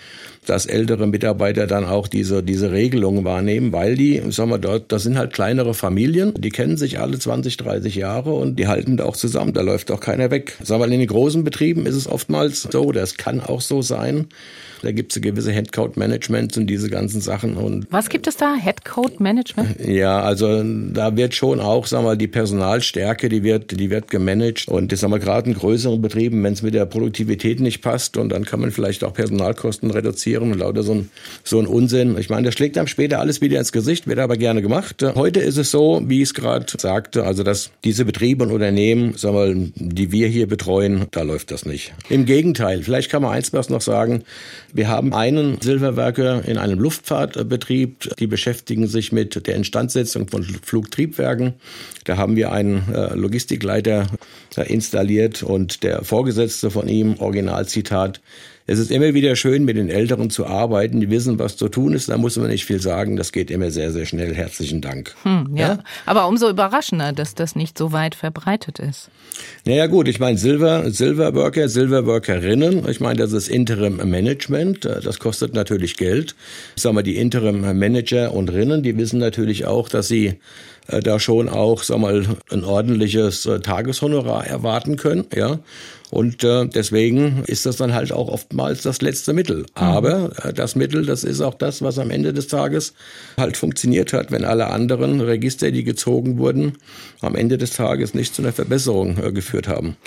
dass 0.49 0.65
ältere 0.65 1.07
Mitarbeiter 1.07 1.67
dann 1.67 1.85
auch 1.85 2.07
diese, 2.07 2.43
diese 2.43 2.71
Regelungen 2.71 3.23
wahrnehmen, 3.25 3.71
weil 3.71 3.95
die, 3.95 4.21
sagen 4.29 4.49
wir 4.49 4.57
dort, 4.57 4.91
das 4.91 5.03
sind 5.03 5.17
halt 5.17 5.33
kleinere 5.33 5.73
Familien, 5.73 6.33
die 6.37 6.49
kennen 6.49 6.77
sich 6.77 6.99
alle 6.99 7.19
20, 7.19 7.57
30 7.57 7.95
Jahre 7.95 8.33
und 8.33 8.57
die 8.57 8.67
halten 8.67 8.97
da 8.97 9.05
auch 9.05 9.15
zusammen, 9.15 9.53
da 9.53 9.61
läuft 9.61 9.91
auch 9.91 9.99
keiner 9.99 10.31
weg. 10.31 10.57
Sagen 10.63 10.81
wir, 10.81 10.85
in 10.85 10.99
den 10.99 11.07
großen 11.07 11.43
Betrieben 11.43 11.85
ist 11.85 11.95
es 11.95 12.07
oftmals 12.07 12.63
so, 12.63 12.91
das 12.91 13.15
kann 13.17 13.39
auch 13.39 13.61
so 13.61 13.81
sein, 13.81 14.27
da 14.83 14.91
gibt 14.91 15.15
es 15.15 15.21
gewisse 15.21 15.51
Headcount-Management 15.51 16.57
und 16.57 16.67
diese 16.67 16.89
ganzen 16.89 17.21
Sachen. 17.21 17.55
Und 17.55 17.87
Was 17.89 18.09
gibt 18.09 18.27
es 18.27 18.35
da? 18.35 18.55
Headcount-Management? 18.55 19.79
Ja, 19.79 20.21
also 20.21 20.61
da 20.63 21.15
wird 21.15 21.33
schon 21.35 21.61
auch, 21.61 21.87
sagen 21.87 22.05
wir, 22.05 22.17
die 22.17 22.27
Personalstärke, 22.27 23.29
die 23.29 23.43
wird, 23.43 23.79
die 23.79 23.89
wird 23.89 24.09
gemanagt. 24.09 24.67
Und 24.67 24.91
das 24.91 24.99
sagen 24.99 25.13
wir 25.13 25.19
gerade 25.19 25.49
in 25.49 25.55
größeren 25.55 26.01
Betrieben, 26.01 26.43
wenn 26.43 26.51
es 26.51 26.61
mit 26.61 26.73
der 26.73 26.85
Produktivität 26.85 27.61
nicht 27.61 27.81
passt 27.81 28.17
und 28.17 28.29
dann 28.29 28.43
kann 28.43 28.59
man 28.59 28.71
vielleicht 28.71 29.05
auch 29.05 29.13
Personalkosten 29.13 29.89
reduzieren 29.89 30.51
und 30.51 30.59
lauter 30.59 30.83
so 30.83 30.93
ein, 30.93 31.09
so 31.43 31.59
ein 31.59 31.67
Unsinn. 31.67 32.17
Ich 32.17 32.29
meine, 32.29 32.45
das 32.45 32.55
schlägt 32.55 32.77
einem 32.77 32.87
später 32.87 33.19
alles 33.19 33.39
wieder 33.39 33.59
ins 33.59 33.71
Gesicht, 33.71 34.05
wird 34.07 34.19
aber 34.19 34.35
gerne 34.35 34.61
gemacht. 34.61 35.01
Heute 35.15 35.39
ist 35.39 35.57
es 35.57 35.71
so, 35.71 36.01
wie 36.05 36.17
ich 36.17 36.29
es 36.29 36.33
gerade 36.33 36.65
sagte, 36.77 37.23
also 37.23 37.43
dass 37.43 37.71
diese 37.85 38.03
Betriebe 38.03 38.43
und 38.43 38.51
Unternehmen, 38.51 39.13
sagen 39.15 39.71
wir, 39.75 39.93
die 39.93 40.11
wir 40.11 40.27
hier 40.27 40.47
betreuen, 40.47 41.05
da 41.11 41.21
läuft 41.21 41.51
das 41.51 41.65
nicht. 41.65 41.93
Im 42.09 42.25
Gegenteil, 42.25 42.83
vielleicht 42.83 43.09
kann 43.09 43.21
man 43.21 43.31
eins 43.31 43.53
was 43.53 43.69
noch 43.69 43.81
sagen. 43.81 44.23
Wir 44.75 44.87
haben 44.87 45.13
einen 45.13 45.61
Silberwerker 45.61 46.43
in 46.45 46.57
einem 46.57 46.79
Luftfahrtbetrieb, 46.79 48.15
die 48.17 48.25
beschäftigen 48.25 48.87
sich 48.87 49.11
mit 49.11 49.45
der 49.45 49.55
Instandsetzung 49.55 50.27
von 50.27 50.43
Flugtriebwerken. 50.43 51.53
Da 52.05 52.17
haben 52.17 52.35
wir 52.35 52.51
einen 52.51 52.91
äh, 52.91 53.13
Logistikleiter 53.13 54.07
installiert 54.65 55.43
und 55.43 55.83
der 55.83 56.03
Vorgesetzte 56.03 56.71
von 56.71 56.87
ihm, 56.87 57.17
Originalzitat, 57.19 58.19
es 58.65 58.79
ist 58.79 58.91
immer 58.91 59.13
wieder 59.13 59.35
schön, 59.35 59.65
mit 59.65 59.75
den 59.75 59.89
Älteren 59.89 60.29
zu 60.29 60.45
arbeiten, 60.45 61.01
die 61.01 61.09
wissen, 61.09 61.37
was 61.37 61.57
zu 61.57 61.67
tun 61.67 61.93
ist. 61.93 62.09
Da 62.09 62.17
muss 62.17 62.37
man 62.37 62.47
nicht 62.47 62.65
viel 62.65 62.79
sagen. 62.79 63.17
Das 63.17 63.31
geht 63.33 63.51
immer 63.51 63.71
sehr, 63.71 63.91
sehr 63.91 64.05
schnell. 64.05 64.33
Herzlichen 64.33 64.79
Dank. 64.79 65.15
Hm, 65.23 65.51
ja. 65.55 65.67
ja. 65.67 65.79
Aber 66.05 66.27
umso 66.27 66.49
überraschender, 66.49 67.11
dass 67.11 67.35
das 67.35 67.55
nicht 67.55 67.77
so 67.77 67.91
weit 67.91 68.15
verbreitet 68.15 68.79
ist. 68.79 69.09
Naja 69.65 69.87
gut, 69.87 70.07
ich 70.07 70.19
meine 70.19 70.37
Silver, 70.37 70.89
Silverworker, 70.91 71.67
Silverworkerinnen, 71.67 72.87
ich 72.87 72.99
meine, 72.99 73.19
das 73.19 73.33
ist 73.33 73.49
Interim 73.49 73.97
Management, 73.97 74.85
das 74.85 75.19
kostet 75.19 75.53
natürlich 75.53 75.97
Geld. 75.97 76.35
Ich 76.75 76.83
sag 76.83 76.93
mal, 76.93 77.03
die 77.03 77.17
Interim 77.17 77.61
Manager 77.77 78.33
und 78.33 78.51
Rinnen, 78.51 78.83
die 78.83 78.97
wissen 78.97 79.19
natürlich 79.19 79.65
auch, 79.65 79.89
dass 79.89 80.07
sie 80.07 80.39
äh, 80.87 80.99
da 80.99 81.19
schon 81.19 81.49
auch, 81.49 81.83
sag 81.83 81.99
mal, 81.99 82.25
ein 82.51 82.63
ordentliches 82.63 83.45
äh, 83.45 83.59
Tageshonorar 83.59 84.45
erwarten 84.45 84.97
können, 84.97 85.25
ja. 85.35 85.59
Und 86.13 86.43
äh, 86.43 86.67
deswegen 86.67 87.43
ist 87.47 87.65
das 87.65 87.77
dann 87.77 87.95
halt 87.95 88.11
auch 88.11 88.27
oftmals 88.27 88.83
das 88.83 89.01
letzte 89.01 89.33
Mittel. 89.33 89.61
Mhm. 89.61 89.65
Aber 89.73 90.31
äh, 90.43 90.53
das 90.53 90.75
Mittel, 90.75 91.07
das 91.07 91.23
ist 91.23 91.41
auch 91.41 91.55
das, 91.55 91.81
was 91.81 91.97
am 91.97 92.11
Ende 92.11 92.33
des 92.33 92.47
Tages 92.47 92.93
halt 93.35 93.57
funktioniert 93.57 94.13
hat, 94.13 94.31
wenn 94.31 94.45
alle 94.45 94.67
anderen 94.67 95.21
Register, 95.21 95.71
die 95.71 95.83
gezogen 95.83 96.37
wurden, 96.37 96.77
am 97.21 97.35
Ende 97.35 97.57
des 97.57 97.71
Tages 97.71 98.13
nicht 98.13 98.35
zu 98.35 98.43
einer 98.43 98.53
Verbesserung 98.53 99.17
äh, 99.17 99.31
geführt 99.31 99.67
haben. 99.67 99.97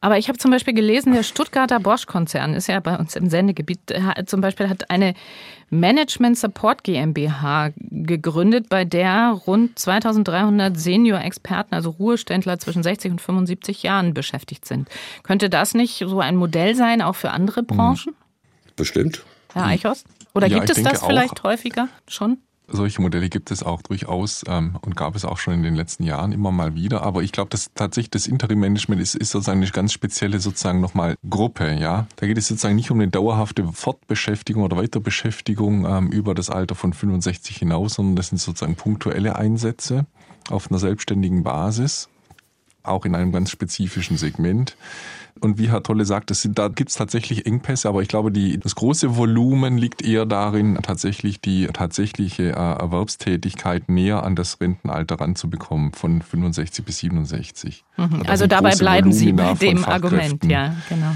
Aber 0.00 0.16
ich 0.16 0.28
habe 0.28 0.38
zum 0.38 0.52
Beispiel 0.52 0.74
gelesen, 0.74 1.12
der 1.12 1.24
Stuttgarter 1.24 1.80
Bosch-Konzern 1.80 2.54
ist 2.54 2.68
ja 2.68 2.78
bei 2.78 2.96
uns 2.96 3.16
im 3.16 3.28
Sendegebiet, 3.28 3.80
zum 4.26 4.40
Beispiel 4.40 4.68
hat 4.68 4.90
eine 4.90 5.14
Management 5.70 6.38
Support 6.38 6.84
GmbH 6.84 7.72
gegründet, 7.76 8.68
bei 8.68 8.84
der 8.84 9.30
rund 9.46 9.78
2300 9.78 10.78
Senior-Experten, 10.78 11.74
also 11.74 11.90
Ruheständler 11.90 12.58
zwischen 12.58 12.82
60 12.82 13.12
und 13.12 13.20
75 13.20 13.82
Jahren 13.82 14.14
beschäftigt 14.14 14.64
sind. 14.64 14.88
Könnte 15.22 15.50
das 15.50 15.74
nicht 15.74 15.98
so 15.98 16.20
ein 16.20 16.36
Modell 16.36 16.74
sein, 16.74 17.02
auch 17.02 17.16
für 17.16 17.30
andere 17.30 17.62
Branchen? 17.62 18.14
Bestimmt. 18.76 19.24
Herr 19.52 19.66
Eichhorst? 19.66 20.06
Oder 20.34 20.46
ja, 20.46 20.58
gibt 20.58 20.70
es 20.70 20.82
das 20.82 21.04
vielleicht 21.04 21.40
auch. 21.40 21.44
häufiger 21.44 21.88
schon? 22.06 22.38
Solche 22.70 23.00
Modelle 23.00 23.30
gibt 23.30 23.50
es 23.50 23.62
auch 23.62 23.80
durchaus 23.80 24.44
ähm, 24.46 24.76
und 24.82 24.94
gab 24.94 25.16
es 25.16 25.24
auch 25.24 25.38
schon 25.38 25.54
in 25.54 25.62
den 25.62 25.74
letzten 25.74 26.02
Jahren 26.02 26.32
immer 26.32 26.52
mal 26.52 26.74
wieder. 26.74 27.02
Aber 27.02 27.22
ich 27.22 27.32
glaube, 27.32 27.48
dass 27.48 27.72
tatsächlich 27.74 28.10
das 28.10 28.26
Interim-Management 28.26 29.00
ist, 29.00 29.14
ist 29.14 29.30
sozusagen 29.30 29.62
eine 29.62 29.70
ganz 29.70 29.94
spezielle 29.94 30.38
sozusagen 30.38 30.80
nochmal 30.80 31.16
Gruppe. 31.28 31.78
Ja, 31.80 32.06
da 32.16 32.26
geht 32.26 32.36
es 32.36 32.48
sozusagen 32.48 32.76
nicht 32.76 32.90
um 32.90 33.00
eine 33.00 33.08
dauerhafte 33.08 33.64
Fortbeschäftigung 33.72 34.62
oder 34.62 34.76
Weiterbeschäftigung 34.76 35.86
ähm, 35.86 36.08
über 36.10 36.34
das 36.34 36.50
Alter 36.50 36.74
von 36.74 36.92
65 36.92 37.56
hinaus, 37.56 37.94
sondern 37.94 38.16
das 38.16 38.28
sind 38.28 38.38
sozusagen 38.38 38.76
punktuelle 38.76 39.36
Einsätze 39.36 40.04
auf 40.50 40.70
einer 40.70 40.78
selbstständigen 40.78 41.42
Basis, 41.42 42.10
auch 42.82 43.06
in 43.06 43.14
einem 43.14 43.32
ganz 43.32 43.50
spezifischen 43.50 44.18
Segment. 44.18 44.76
Und 45.40 45.58
wie 45.58 45.70
Herr 45.70 45.82
Tolle 45.82 46.04
sagt, 46.04 46.30
das 46.30 46.42
sind, 46.42 46.58
da 46.58 46.68
gibt 46.68 46.90
es 46.90 46.96
tatsächlich 46.96 47.46
Engpässe, 47.46 47.88
aber 47.88 48.02
ich 48.02 48.08
glaube, 48.08 48.30
die, 48.30 48.58
das 48.58 48.74
große 48.74 49.16
Volumen 49.16 49.78
liegt 49.78 50.02
eher 50.02 50.26
darin, 50.26 50.78
tatsächlich 50.82 51.40
die 51.40 51.66
tatsächliche 51.66 52.50
äh, 52.50 52.54
Erwerbstätigkeit 52.54 53.88
näher 53.88 54.22
an 54.22 54.36
das 54.36 54.60
Rentenalter 54.60 55.20
ranzubekommen, 55.20 55.92
von 55.92 56.22
65 56.22 56.84
bis 56.84 56.98
67. 56.98 57.84
Mhm. 57.96 58.22
Also 58.26 58.46
dabei 58.46 58.74
bleiben 58.74 59.12
Sie 59.12 59.32
bei 59.32 59.54
dem 59.54 59.84
Argument, 59.84 60.44
ja, 60.44 60.76
genau. 60.88 61.14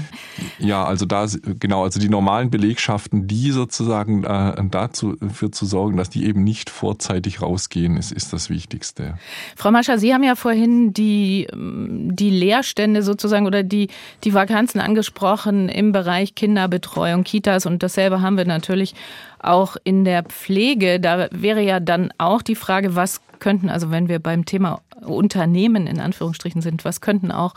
Ja, 0.59 0.83
also 0.83 1.05
da, 1.05 1.27
genau, 1.59 1.83
also 1.83 1.99
die 1.99 2.09
normalen 2.09 2.49
Belegschaften, 2.49 3.27
die 3.27 3.51
sozusagen 3.51 4.23
äh, 4.23 4.53
dazu 4.69 5.15
für 5.31 5.51
zu 5.51 5.65
sorgen, 5.65 5.97
dass 5.97 6.09
die 6.09 6.25
eben 6.25 6.43
nicht 6.43 6.69
vorzeitig 6.69 7.41
rausgehen, 7.41 7.97
ist, 7.97 8.11
ist 8.11 8.33
das 8.33 8.49
Wichtigste. 8.49 9.17
Frau 9.55 9.71
Mascher, 9.71 9.97
Sie 9.97 10.13
haben 10.13 10.23
ja 10.23 10.35
vorhin 10.35 10.93
die, 10.93 11.47
die 11.53 12.29
Leerstände 12.29 13.03
sozusagen 13.03 13.45
oder 13.45 13.63
die 13.63 13.89
die 14.23 14.33
Vakanzen 14.33 14.79
angesprochen 14.81 15.69
im 15.69 15.91
Bereich 15.91 16.35
Kinderbetreuung, 16.35 17.23
Kitas 17.23 17.65
und 17.65 17.83
dasselbe 17.83 18.21
haben 18.21 18.37
wir 18.37 18.45
natürlich 18.45 18.95
auch 19.39 19.75
in 19.83 20.05
der 20.05 20.23
Pflege. 20.23 20.99
Da 20.99 21.27
wäre 21.31 21.61
ja 21.61 21.79
dann 21.79 22.13
auch 22.17 22.41
die 22.41 22.55
Frage, 22.55 22.95
was 22.95 23.21
könnten, 23.39 23.69
also 23.69 23.91
wenn 23.91 24.07
wir 24.07 24.19
beim 24.19 24.45
Thema 24.45 24.81
Unternehmen 25.01 25.85
in 25.85 25.99
Anführungsstrichen 25.99 26.61
sind, 26.61 26.85
was 26.85 27.01
könnten 27.01 27.31
auch 27.31 27.53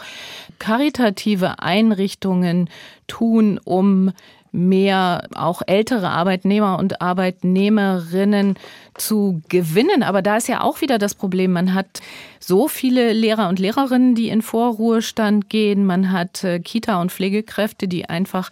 karitative 0.58 1.60
Einrichtungen 1.60 2.68
tun, 3.06 3.60
um 3.62 4.12
mehr 4.56 5.28
auch 5.34 5.62
ältere 5.66 6.08
Arbeitnehmer 6.08 6.78
und 6.78 7.00
Arbeitnehmerinnen 7.00 8.54
zu 8.94 9.42
gewinnen. 9.48 10.02
Aber 10.02 10.22
da 10.22 10.36
ist 10.36 10.48
ja 10.48 10.62
auch 10.62 10.80
wieder 10.80 10.98
das 10.98 11.14
Problem, 11.14 11.52
man 11.52 11.74
hat 11.74 12.00
so 12.40 12.66
viele 12.68 13.12
Lehrer 13.12 13.48
und 13.48 13.58
Lehrerinnen, 13.58 14.14
die 14.14 14.28
in 14.28 14.42
Vorruhestand 14.42 15.50
gehen, 15.50 15.84
man 15.84 16.10
hat 16.10 16.42
äh, 16.42 16.58
Kita- 16.58 17.00
und 17.00 17.12
Pflegekräfte, 17.12 17.86
die 17.86 18.08
einfach 18.08 18.50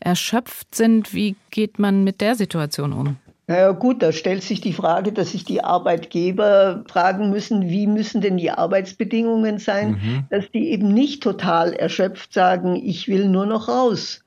erschöpft 0.00 0.74
sind. 0.74 1.14
Wie 1.14 1.36
geht 1.50 1.78
man 1.78 2.04
mit 2.04 2.20
der 2.20 2.34
Situation 2.34 2.92
um? 2.92 3.16
Naja 3.48 3.70
gut, 3.70 4.02
da 4.02 4.10
stellt 4.10 4.42
sich 4.42 4.60
die 4.60 4.72
Frage, 4.72 5.12
dass 5.12 5.30
sich 5.30 5.44
die 5.44 5.62
Arbeitgeber 5.62 6.84
fragen 6.90 7.30
müssen, 7.30 7.68
wie 7.68 7.86
müssen 7.86 8.20
denn 8.20 8.36
die 8.36 8.50
Arbeitsbedingungen 8.50 9.58
sein, 9.58 9.90
mhm. 9.92 10.24
dass 10.30 10.50
die 10.50 10.70
eben 10.72 10.92
nicht 10.92 11.22
total 11.22 11.72
erschöpft 11.72 12.32
sagen, 12.32 12.74
ich 12.74 13.06
will 13.06 13.28
nur 13.28 13.46
noch 13.46 13.68
raus 13.68 14.24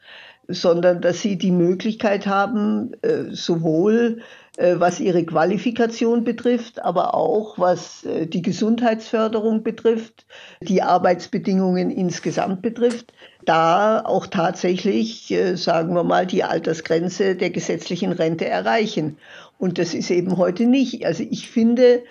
sondern 0.50 1.00
dass 1.00 1.22
sie 1.22 1.38
die 1.38 1.52
Möglichkeit 1.52 2.26
haben, 2.26 2.94
äh, 3.04 3.26
sowohl 3.32 4.22
äh, 4.58 4.76
was 4.78 5.00
ihre 5.00 5.24
Qualifikation 5.24 6.24
betrifft, 6.24 6.84
aber 6.84 7.14
auch 7.14 7.60
was 7.60 8.04
äh, 8.04 8.26
die 8.26 8.42
Gesundheitsförderung 8.42 9.62
betrifft, 9.62 10.26
die 10.62 10.82
Arbeitsbedingungen 10.82 11.92
insgesamt 11.92 12.64
betrifft, 12.64 13.14
da 13.46 14.02
auch 14.04 14.26
tatsächlich, 14.28 15.34
sagen 15.56 15.96
wir 15.96 16.04
mal, 16.04 16.28
die 16.28 16.44
Altersgrenze 16.44 17.36
der 17.36 17.50
gesetzlichen 17.50 18.12
Rente 18.12 18.46
erreichen. 18.46 19.18
Und 19.58 19.78
das 19.78 19.94
ist 19.94 20.12
eben 20.12 20.38
heute 20.38 20.66
nicht. 20.66 21.06
Also 21.06 21.24
ich 21.24 21.50
finde, 21.50 22.04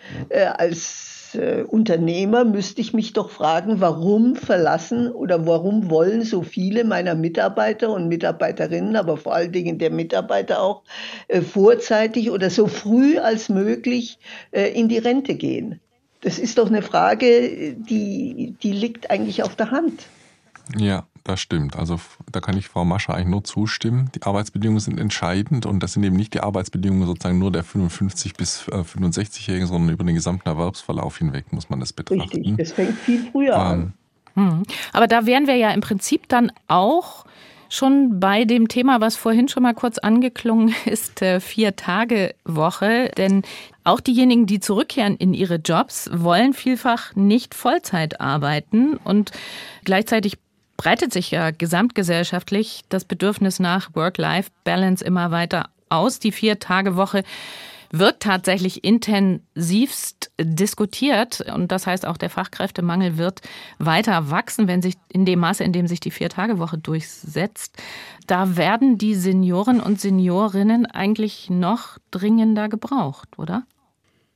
als 0.56 1.17
äh, 1.34 1.62
Unternehmer 1.62 2.44
müsste 2.44 2.80
ich 2.80 2.92
mich 2.92 3.12
doch 3.12 3.30
fragen, 3.30 3.80
warum 3.80 4.36
verlassen 4.36 5.10
oder 5.10 5.46
warum 5.46 5.90
wollen 5.90 6.22
so 6.22 6.42
viele 6.42 6.84
meiner 6.84 7.14
Mitarbeiter 7.14 7.90
und 7.90 8.08
Mitarbeiterinnen, 8.08 8.96
aber 8.96 9.16
vor 9.16 9.34
allen 9.34 9.52
Dingen 9.52 9.78
der 9.78 9.90
Mitarbeiter 9.90 10.62
auch, 10.62 10.82
äh, 11.28 11.40
vorzeitig 11.40 12.30
oder 12.30 12.50
so 12.50 12.66
früh 12.66 13.18
als 13.18 13.48
möglich 13.48 14.18
äh, 14.50 14.68
in 14.72 14.88
die 14.88 14.98
Rente 14.98 15.34
gehen. 15.34 15.80
Das 16.20 16.38
ist 16.38 16.58
doch 16.58 16.66
eine 16.66 16.82
Frage, 16.82 17.74
die, 17.74 18.54
die 18.62 18.72
liegt 18.72 19.10
eigentlich 19.10 19.42
auf 19.42 19.54
der 19.54 19.70
Hand. 19.70 20.06
Ja, 20.76 21.06
das 21.24 21.40
stimmt. 21.40 21.76
Also 21.76 22.00
da 22.30 22.40
kann 22.40 22.56
ich 22.56 22.68
Frau 22.68 22.84
Mascher 22.84 23.14
eigentlich 23.14 23.28
nur 23.28 23.44
zustimmen. 23.44 24.10
Die 24.14 24.22
Arbeitsbedingungen 24.22 24.80
sind 24.80 24.98
entscheidend 24.98 25.66
und 25.66 25.82
das 25.82 25.92
sind 25.94 26.04
eben 26.04 26.16
nicht 26.16 26.34
die 26.34 26.40
Arbeitsbedingungen 26.40 27.06
sozusagen 27.06 27.38
nur 27.38 27.52
der 27.52 27.64
55 27.64 28.34
bis 28.34 28.62
65-Jährigen, 28.68 29.64
äh, 29.64 29.68
sondern 29.68 29.94
über 29.94 30.04
den 30.04 30.14
gesamten 30.14 30.48
Erwerbsverlauf 30.48 31.18
hinweg 31.18 31.52
muss 31.52 31.70
man 31.70 31.80
das 31.80 31.92
betrachten. 31.92 32.22
Richtig, 32.22 32.56
das 32.56 32.72
fängt 32.72 32.98
viel 32.98 33.28
früher 33.30 33.54
ähm, 33.54 33.60
an. 33.60 33.92
Hm. 34.34 34.62
Aber 34.92 35.06
da 35.06 35.26
wären 35.26 35.46
wir 35.46 35.56
ja 35.56 35.70
im 35.70 35.80
Prinzip 35.80 36.28
dann 36.28 36.52
auch 36.68 37.24
schon 37.68 38.18
bei 38.18 38.44
dem 38.44 38.68
Thema, 38.68 39.00
was 39.00 39.16
vorhin 39.16 39.48
schon 39.48 39.62
mal 39.62 39.74
kurz 39.74 39.98
angeklungen 39.98 40.74
ist, 40.86 41.22
äh, 41.22 41.40
Vier-Tage-Woche. 41.40 43.10
Denn 43.16 43.42
auch 43.84 44.00
diejenigen, 44.00 44.46
die 44.46 44.60
zurückkehren 44.60 45.16
in 45.16 45.34
ihre 45.34 45.56
Jobs, 45.56 46.10
wollen 46.12 46.52
vielfach 46.52 47.14
nicht 47.14 47.54
Vollzeit 47.54 48.20
arbeiten 48.20 48.96
und 48.96 49.32
gleichzeitig 49.84 50.38
breitet 50.78 51.12
sich 51.12 51.30
ja 51.30 51.50
gesamtgesellschaftlich 51.50 52.84
das 52.88 53.04
Bedürfnis 53.04 53.58
nach 53.58 53.94
Work-Life-Balance 53.94 55.04
immer 55.04 55.30
weiter 55.30 55.68
aus. 55.90 56.20
Die 56.20 56.32
Vier-Tage-Woche 56.32 57.24
wird 57.90 58.20
tatsächlich 58.20 58.84
intensivst 58.84 60.30
diskutiert 60.40 61.40
und 61.52 61.72
das 61.72 61.86
heißt 61.86 62.06
auch 62.06 62.16
der 62.16 62.30
Fachkräftemangel 62.30 63.16
wird 63.16 63.40
weiter 63.78 64.30
wachsen, 64.30 64.68
wenn 64.68 64.82
sich 64.82 64.94
in 65.08 65.24
dem 65.24 65.40
Maße, 65.40 65.64
in 65.64 65.72
dem 65.72 65.86
sich 65.86 66.00
die 66.00 66.10
Vier-Tage-Woche 66.10 66.78
durchsetzt. 66.78 67.76
Da 68.26 68.56
werden 68.56 68.98
die 68.98 69.14
Senioren 69.14 69.80
und 69.80 70.00
Seniorinnen 70.00 70.86
eigentlich 70.86 71.50
noch 71.50 71.98
dringender 72.10 72.68
gebraucht, 72.68 73.38
oder? 73.38 73.64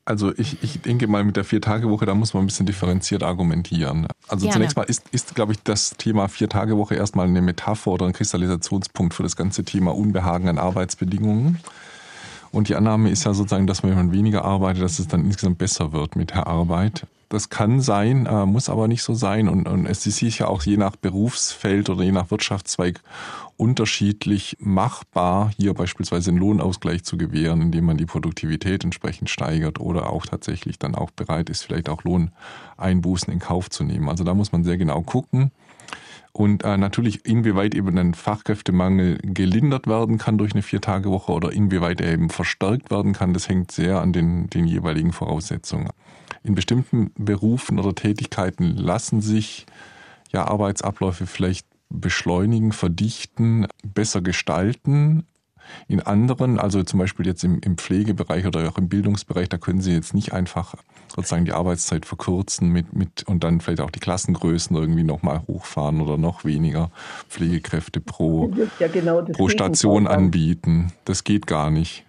Also 0.05 0.33
ich, 0.37 0.63
ich 0.63 0.81
denke 0.81 1.07
mal, 1.07 1.23
mit 1.23 1.37
der 1.37 1.45
Vier-Tage-Woche, 1.45 2.07
da 2.07 2.15
muss 2.15 2.35
man 2.35 2.43
ein 2.43 2.47
bisschen 2.47 2.67
differenziert 2.67 3.23
argumentieren. 3.23 4.09
Also 4.27 4.47
Gerne. 4.47 4.55
zunächst 4.55 4.77
mal 4.77 4.83
ist, 4.83 5.05
ist, 5.13 5.35
glaube 5.37 5.53
ich, 5.53 5.63
das 5.63 5.91
Thema 5.91 6.27
Vier-Tage-Woche 6.27 6.97
erstmal 6.97 7.29
eine 7.29 7.41
Metapher 7.41 7.93
oder 7.93 8.07
ein 8.07 8.13
Kristallisationspunkt 8.13 9.15
für 9.15 9.23
das 9.23 9.37
ganze 9.37 9.65
Thema 9.65 9.95
Unbehagen 9.95 10.49
an 10.49 10.59
Arbeitsbedingungen. 10.59 11.61
Und 12.51 12.69
die 12.69 12.75
Annahme 12.75 13.11
ist 13.11 13.25
ja 13.25 13.33
sozusagen, 13.33 13.67
dass 13.67 13.83
wenn 13.83 13.95
man 13.95 14.13
weniger 14.13 14.45
arbeitet, 14.45 14.83
dass 14.83 14.99
es 14.99 15.07
dann 15.07 15.25
insgesamt 15.25 15.59
besser 15.59 15.93
wird 15.93 16.17
mit 16.17 16.31
der 16.31 16.49
Arbeit. 16.49 17.07
Das 17.29 17.49
kann 17.49 17.81
sein, 17.81 18.27
äh, 18.27 18.45
muss 18.45 18.69
aber 18.69 18.89
nicht 18.89 19.03
so 19.03 19.15
sein. 19.15 19.49
Und, 19.49 19.67
und 19.67 19.87
es 19.87 20.05
ist 20.05 20.17
sicher 20.17 20.51
auch 20.51 20.63
je 20.63 20.77
nach 20.77 20.97
Berufsfeld 20.97 21.89
oder 21.89 22.03
je 22.03 22.13
nach 22.13 22.31
Wirtschaftszweig 22.31 23.01
unterschiedlich 23.63 24.57
machbar, 24.59 25.53
hier 25.57 25.73
beispielsweise 25.73 26.31
einen 26.31 26.41
Lohnausgleich 26.41 27.05
zu 27.05 27.17
gewähren, 27.17 27.63
indem 27.63 27.85
man 27.85 27.97
die 27.97 28.07
Produktivität 28.07 28.83
entsprechend 28.83 29.31
steigert 29.31 29.79
oder 29.79 30.11
auch 30.11 30.27
tatsächlich 30.27 30.81
dann 30.81 30.97
auch 30.97 31.13
bereit 31.13 31.49
ist, 31.49 31.63
vielleicht 31.63 31.89
auch 31.89 32.03
Lohneinbußen 32.03 33.33
in 33.33 33.39
Kauf 33.39 33.71
zu 33.71 33.85
nehmen. 33.85 34.09
Also 34.09 34.25
da 34.25 34.35
muss 34.35 34.51
man 34.51 34.65
sehr 34.65 34.79
genau 34.79 35.03
gucken. 35.03 35.53
Und 36.33 36.65
äh, 36.65 36.77
natürlich, 36.77 37.25
inwieweit 37.25 37.77
eben 37.77 37.97
ein 37.97 38.15
Fachkräftemangel 38.15 39.19
gelindert 39.23 39.87
werden 39.87 40.19
kann 40.19 40.39
durch 40.39 40.55
eine 40.55 40.63
Vier-Tage-Woche 40.63 41.31
oder 41.31 41.53
inwieweit 41.53 42.01
er 42.01 42.11
eben 42.13 42.31
verstärkt 42.31 42.91
werden 42.91 43.13
kann, 43.13 43.33
das 43.33 43.49
hängt 43.49 43.71
sehr 43.71 44.01
an 44.01 44.13
den, 44.13 44.51
den 44.51 44.67
jeweiligen 44.67 45.13
Voraussetzungen. 45.13 45.91
In 46.43 46.57
bestimmten 46.57 47.13
Berufen 47.17 47.79
oder 47.79 47.95
Tätigkeiten 47.95 48.77
lassen 48.77 49.21
sich 49.21 49.67
ja 50.33 50.49
Arbeitsabläufe 50.49 51.29
vielleicht 51.29 51.72
beschleunigen, 51.93 52.73
verdichten, 52.73 53.67
besser 53.85 54.21
gestalten. 54.21 55.27
In 55.87 56.01
anderen, 56.01 56.59
also 56.59 56.83
zum 56.83 56.99
Beispiel 56.99 57.27
jetzt 57.27 57.45
im, 57.45 57.61
im, 57.61 57.79
Pflegebereich 57.79 58.47
oder 58.47 58.69
auch 58.69 58.79
im 58.79 58.89
Bildungsbereich, 58.89 59.49
da 59.49 59.59
können 59.59 59.81
Sie 59.81 59.93
jetzt 59.93 60.13
nicht 60.13 60.33
einfach 60.33 60.75
sozusagen 61.09 61.45
die 61.45 61.53
Arbeitszeit 61.53 62.05
verkürzen 62.05 62.71
mit, 62.71 62.95
mit 62.95 63.23
und 63.29 63.45
dann 63.45 63.61
vielleicht 63.61 63.81
auch 63.81 63.91
die 63.91 64.01
Klassengrößen 64.01 64.75
irgendwie 64.77 65.05
nochmal 65.05 65.43
hochfahren 65.47 66.01
oder 66.01 66.19
noch 66.19 66.45
weniger 66.45 66.91
Pflegekräfte 67.29 68.01
pro, 68.01 68.51
ja 68.81 68.89
genau 68.89 69.23
pro 69.23 69.49
Station 69.49 70.07
anbieten. 70.07 70.93
Das 71.05 71.23
geht 71.23 71.47
gar 71.47 71.71
nicht. 71.71 72.05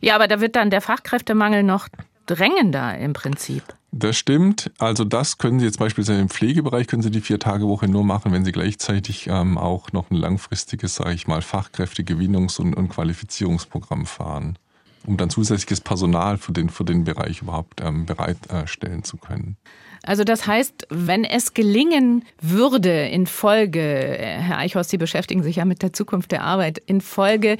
Ja, 0.00 0.16
aber 0.16 0.28
da 0.28 0.40
wird 0.40 0.56
dann 0.56 0.70
der 0.70 0.80
Fachkräftemangel 0.80 1.62
noch 1.62 1.88
drängender 2.26 2.98
im 2.98 3.12
Prinzip. 3.12 3.62
Das 3.96 4.16
stimmt. 4.16 4.72
Also 4.78 5.04
das 5.04 5.38
können 5.38 5.60
Sie 5.60 5.66
jetzt 5.66 5.78
beispielsweise 5.78 6.20
im 6.20 6.28
Pflegebereich 6.28 6.88
können 6.88 7.02
Sie 7.02 7.12
die 7.12 7.20
Vier-Tage-Woche 7.20 7.86
nur 7.86 8.02
machen, 8.02 8.32
wenn 8.32 8.44
Sie 8.44 8.50
gleichzeitig 8.50 9.28
ähm, 9.28 9.56
auch 9.56 9.92
noch 9.92 10.10
ein 10.10 10.16
langfristiges, 10.16 10.96
sage 10.96 11.12
ich 11.12 11.28
mal, 11.28 11.42
Fachkräftegewinnungs- 11.42 12.60
und, 12.60 12.74
und, 12.74 12.88
Qualifizierungsprogramm 12.88 14.06
fahren, 14.06 14.58
um 15.06 15.16
dann 15.16 15.30
zusätzliches 15.30 15.80
Personal 15.80 16.38
für 16.38 16.50
den, 16.50 16.70
für 16.70 16.84
den 16.84 17.04
Bereich 17.04 17.42
überhaupt 17.42 17.80
ähm, 17.82 18.04
bereitstellen 18.04 18.98
äh, 18.98 19.02
zu 19.04 19.16
können. 19.16 19.56
Also 20.02 20.24
das 20.24 20.48
heißt, 20.48 20.88
wenn 20.90 21.22
es 21.22 21.54
gelingen 21.54 22.24
würde 22.40 23.06
in 23.06 23.28
Folge, 23.28 23.80
Herr 23.80 24.58
Eichhorst, 24.58 24.90
Sie 24.90 24.98
beschäftigen 24.98 25.44
sich 25.44 25.56
ja 25.56 25.64
mit 25.64 25.82
der 25.82 25.92
Zukunft 25.92 26.32
der 26.32 26.42
Arbeit, 26.42 26.78
in 26.84 27.00
Folge 27.00 27.58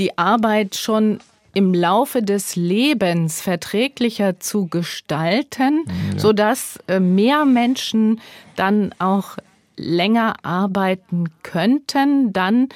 die 0.00 0.18
Arbeit 0.18 0.74
schon 0.74 1.20
im 1.56 1.72
Laufe 1.72 2.22
des 2.22 2.54
Lebens 2.54 3.40
verträglicher 3.40 4.38
zu 4.38 4.66
gestalten, 4.66 5.84
mhm, 5.86 6.12
ja. 6.12 6.18
sodass 6.18 6.78
äh, 6.86 7.00
mehr 7.00 7.46
Menschen 7.46 8.20
dann 8.56 8.94
auch 8.98 9.38
länger 9.78 10.34
arbeiten 10.44 11.30
könnten, 11.42 12.34
dann 12.34 12.68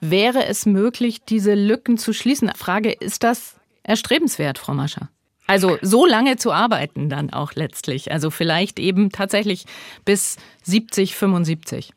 wäre 0.00 0.46
es 0.46 0.64
möglich, 0.64 1.20
diese 1.28 1.52
Lücken 1.52 1.98
zu 1.98 2.14
schließen. 2.14 2.50
Frage, 2.56 2.92
ist 2.92 3.24
das 3.24 3.56
erstrebenswert, 3.82 4.56
Frau 4.56 4.72
Mascher? 4.72 5.10
Also 5.46 5.76
so 5.82 6.06
lange 6.06 6.36
zu 6.38 6.50
arbeiten 6.50 7.10
dann 7.10 7.30
auch 7.30 7.52
letztlich. 7.52 8.10
Also 8.10 8.30
vielleicht 8.30 8.78
eben 8.78 9.12
tatsächlich 9.12 9.66
bis 10.06 10.38
70, 10.62 11.14
75. 11.14 11.92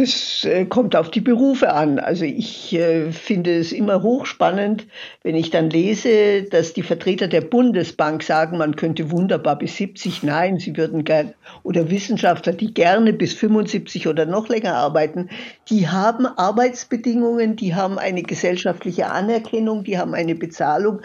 Das 0.00 0.44
äh, 0.44 0.64
kommt 0.64 0.96
auf 0.96 1.10
die 1.10 1.20
Berufe 1.20 1.74
an. 1.74 1.98
Also 1.98 2.24
ich 2.24 2.72
äh, 2.72 3.12
finde 3.12 3.58
es 3.58 3.70
immer 3.70 4.02
hochspannend, 4.02 4.86
wenn 5.22 5.36
ich 5.36 5.50
dann 5.50 5.68
lese, 5.68 6.44
dass 6.44 6.72
die 6.72 6.82
Vertreter 6.82 7.28
der 7.28 7.42
Bundesbank 7.42 8.22
sagen, 8.22 8.56
man 8.56 8.76
könnte 8.76 9.10
wunderbar 9.10 9.58
bis 9.58 9.76
70. 9.76 10.22
Nein, 10.22 10.58
sie 10.58 10.74
würden 10.74 11.04
gern, 11.04 11.34
oder 11.64 11.90
Wissenschaftler, 11.90 12.54
die 12.54 12.72
gerne 12.72 13.12
bis 13.12 13.34
75 13.34 14.08
oder 14.08 14.24
noch 14.24 14.48
länger 14.48 14.74
arbeiten, 14.74 15.28
die 15.68 15.86
haben 15.86 16.24
Arbeitsbedingungen, 16.24 17.56
die 17.56 17.74
haben 17.74 17.98
eine 17.98 18.22
gesellschaftliche 18.22 19.08
Anerkennung, 19.08 19.84
die 19.84 19.98
haben 19.98 20.14
eine 20.14 20.34
Bezahlung. 20.34 21.02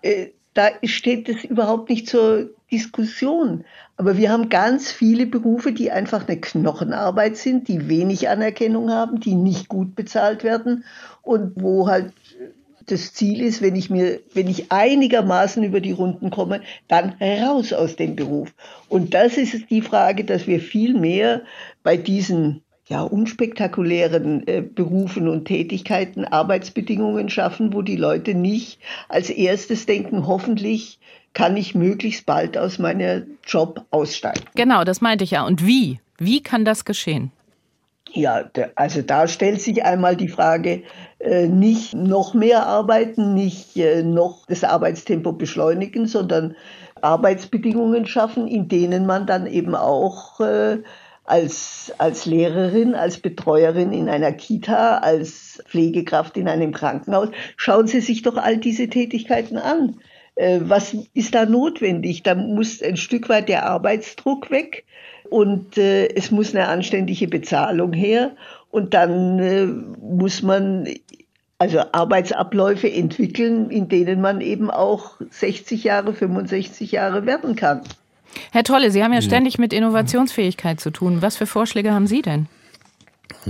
Äh, 0.00 0.28
da 0.54 0.70
steht 0.84 1.28
es 1.28 1.44
überhaupt 1.44 1.90
nicht 1.90 2.08
zur 2.08 2.48
Diskussion. 2.70 3.64
Aber 3.96 4.16
wir 4.16 4.30
haben 4.30 4.48
ganz 4.48 4.92
viele 4.92 5.26
Berufe, 5.26 5.72
die 5.72 5.90
einfach 5.90 6.28
eine 6.28 6.38
Knochenarbeit 6.38 7.36
sind, 7.36 7.68
die 7.68 7.88
wenig 7.88 8.28
Anerkennung 8.28 8.90
haben, 8.90 9.20
die 9.20 9.34
nicht 9.34 9.68
gut 9.68 9.94
bezahlt 9.94 10.44
werden 10.44 10.84
und 11.22 11.52
wo 11.56 11.88
halt 11.88 12.12
das 12.90 13.12
Ziel 13.12 13.42
ist, 13.42 13.60
wenn 13.60 13.76
ich 13.76 13.90
mir, 13.90 14.20
wenn 14.34 14.48
ich 14.48 14.72
einigermaßen 14.72 15.62
über 15.62 15.80
die 15.80 15.92
Runden 15.92 16.30
komme, 16.30 16.62
dann 16.88 17.14
raus 17.20 17.72
aus 17.72 17.96
dem 17.96 18.16
Beruf. 18.16 18.54
Und 18.88 19.14
das 19.14 19.36
ist 19.36 19.70
die 19.70 19.82
Frage, 19.82 20.24
dass 20.24 20.46
wir 20.46 20.60
viel 20.60 20.94
mehr 20.94 21.42
bei 21.82 21.96
diesen 21.96 22.62
ja, 22.88 23.02
unspektakulären 23.02 24.46
äh, 24.46 24.62
Berufen 24.62 25.28
und 25.28 25.44
Tätigkeiten 25.44 26.24
Arbeitsbedingungen 26.24 27.28
schaffen, 27.28 27.74
wo 27.74 27.82
die 27.82 27.96
Leute 27.96 28.34
nicht 28.34 28.80
als 29.10 29.28
erstes 29.28 29.84
denken, 29.84 30.26
hoffentlich 30.26 30.98
kann 31.38 31.56
ich 31.56 31.76
möglichst 31.76 32.26
bald 32.26 32.58
aus 32.58 32.80
meinem 32.80 33.38
Job 33.46 33.84
aussteigen. 33.92 34.42
Genau, 34.56 34.82
das 34.82 35.00
meinte 35.00 35.22
ich 35.22 35.30
ja. 35.30 35.46
Und 35.46 35.64
wie? 35.64 36.00
Wie 36.18 36.42
kann 36.42 36.64
das 36.64 36.84
geschehen? 36.84 37.30
Ja, 38.10 38.50
also 38.74 39.02
da 39.02 39.28
stellt 39.28 39.60
sich 39.60 39.84
einmal 39.84 40.16
die 40.16 40.26
Frage, 40.26 40.82
äh, 41.20 41.46
nicht 41.46 41.94
noch 41.94 42.34
mehr 42.34 42.66
arbeiten, 42.66 43.34
nicht 43.34 43.76
äh, 43.76 44.02
noch 44.02 44.46
das 44.46 44.64
Arbeitstempo 44.64 45.30
beschleunigen, 45.30 46.08
sondern 46.08 46.56
Arbeitsbedingungen 47.02 48.06
schaffen, 48.06 48.48
in 48.48 48.66
denen 48.66 49.06
man 49.06 49.28
dann 49.28 49.46
eben 49.46 49.76
auch 49.76 50.40
äh, 50.40 50.78
als, 51.22 51.92
als 51.98 52.26
Lehrerin, 52.26 52.96
als 52.96 53.18
Betreuerin 53.18 53.92
in 53.92 54.08
einer 54.08 54.32
Kita, 54.32 54.98
als 54.98 55.62
Pflegekraft 55.68 56.36
in 56.36 56.48
einem 56.48 56.72
Krankenhaus. 56.72 57.28
Schauen 57.56 57.86
Sie 57.86 58.00
sich 58.00 58.22
doch 58.22 58.38
all 58.38 58.56
diese 58.56 58.88
Tätigkeiten 58.88 59.56
an. 59.56 60.00
Äh, 60.38 60.60
was 60.62 60.96
ist 61.14 61.34
da 61.34 61.46
notwendig? 61.46 62.22
Da 62.22 62.36
muss 62.36 62.80
ein 62.80 62.96
Stück 62.96 63.28
weit 63.28 63.48
der 63.48 63.66
Arbeitsdruck 63.66 64.52
weg 64.52 64.84
und 65.28 65.76
äh, 65.76 66.06
es 66.14 66.30
muss 66.30 66.54
eine 66.54 66.68
anständige 66.68 67.26
Bezahlung 67.26 67.92
her 67.92 68.30
und 68.70 68.94
dann 68.94 69.38
äh, 69.40 69.66
muss 69.66 70.42
man 70.42 70.88
also 71.58 71.80
Arbeitsabläufe 71.90 72.90
entwickeln, 72.90 73.68
in 73.70 73.88
denen 73.88 74.20
man 74.20 74.40
eben 74.40 74.70
auch 74.70 75.16
60 75.28 75.82
Jahre, 75.82 76.14
65 76.14 76.92
Jahre 76.92 77.26
werden 77.26 77.56
kann. 77.56 77.80
Herr 78.52 78.62
Tolle, 78.62 78.92
Sie 78.92 79.02
haben 79.02 79.12
ja 79.12 79.22
ständig 79.22 79.58
mit 79.58 79.72
Innovationsfähigkeit 79.72 80.78
zu 80.78 80.90
tun. 80.90 81.20
Was 81.20 81.36
für 81.36 81.46
Vorschläge 81.46 81.92
haben 81.92 82.06
Sie 82.06 82.22
denn? 82.22 82.46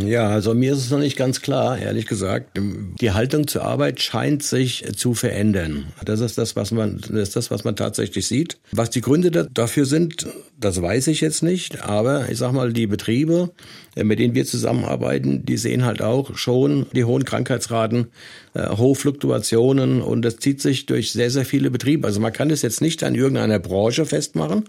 Ja, 0.04 0.28
also 0.28 0.54
mir 0.54 0.72
ist 0.72 0.78
es 0.78 0.90
noch 0.90 0.98
nicht 0.98 1.16
ganz 1.16 1.40
klar, 1.40 1.78
ehrlich 1.78 2.06
gesagt. 2.06 2.58
Die 3.00 3.10
Haltung 3.12 3.46
zur 3.46 3.64
Arbeit 3.64 4.00
scheint 4.00 4.42
sich 4.42 4.84
zu 4.96 5.14
verändern. 5.14 5.86
Das 6.04 6.20
ist 6.20 6.38
das, 6.38 6.56
was 6.56 6.70
man, 6.70 7.00
das 7.00 7.10
ist 7.10 7.36
das, 7.36 7.50
was 7.50 7.64
man 7.64 7.76
tatsächlich 7.76 8.26
sieht. 8.26 8.58
Was 8.72 8.90
die 8.90 9.00
Gründe 9.00 9.48
dafür 9.52 9.86
sind, 9.86 10.26
das 10.58 10.82
weiß 10.82 11.06
ich 11.06 11.20
jetzt 11.20 11.42
nicht. 11.42 11.84
Aber 11.84 12.28
ich 12.28 12.38
sag 12.38 12.52
mal, 12.52 12.72
die 12.72 12.86
Betriebe, 12.86 13.50
äh, 13.94 14.04
mit 14.04 14.18
denen 14.18 14.34
wir 14.34 14.44
zusammenarbeiten, 14.44 15.44
die 15.44 15.56
sehen 15.56 15.84
halt 15.84 16.02
auch 16.02 16.36
schon 16.36 16.86
die 16.92 17.04
hohen 17.04 17.24
Krankheitsraten, 17.24 18.08
äh, 18.54 18.76
hohe 18.76 18.94
Fluktuationen 18.94 20.02
und 20.02 20.22
das 20.22 20.38
zieht 20.38 20.60
sich 20.60 20.86
durch 20.86 21.12
sehr, 21.12 21.30
sehr 21.30 21.44
viele 21.44 21.70
Betriebe. 21.70 22.06
Also 22.06 22.20
man 22.20 22.32
kann 22.32 22.50
es 22.50 22.62
jetzt 22.62 22.80
nicht 22.80 23.04
an 23.04 23.14
irgendeiner 23.14 23.58
Branche 23.58 24.04
festmachen, 24.04 24.64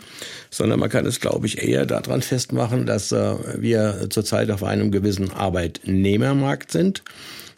sondern 0.52 0.80
man 0.80 0.90
kann 0.90 1.06
es, 1.06 1.20
glaube 1.20 1.48
ich, 1.48 1.62
eher 1.62 1.86
daran 1.86 2.22
festmachen, 2.22 2.86
dass 2.86 3.12
äh, 3.12 3.36
wir 3.58 4.08
zurzeit 4.10 4.52
auf 4.52 4.64
einem 4.64 4.92
gewissen 4.92 5.19
Arbeitnehmermarkt 5.32 6.72
sind. 6.72 7.04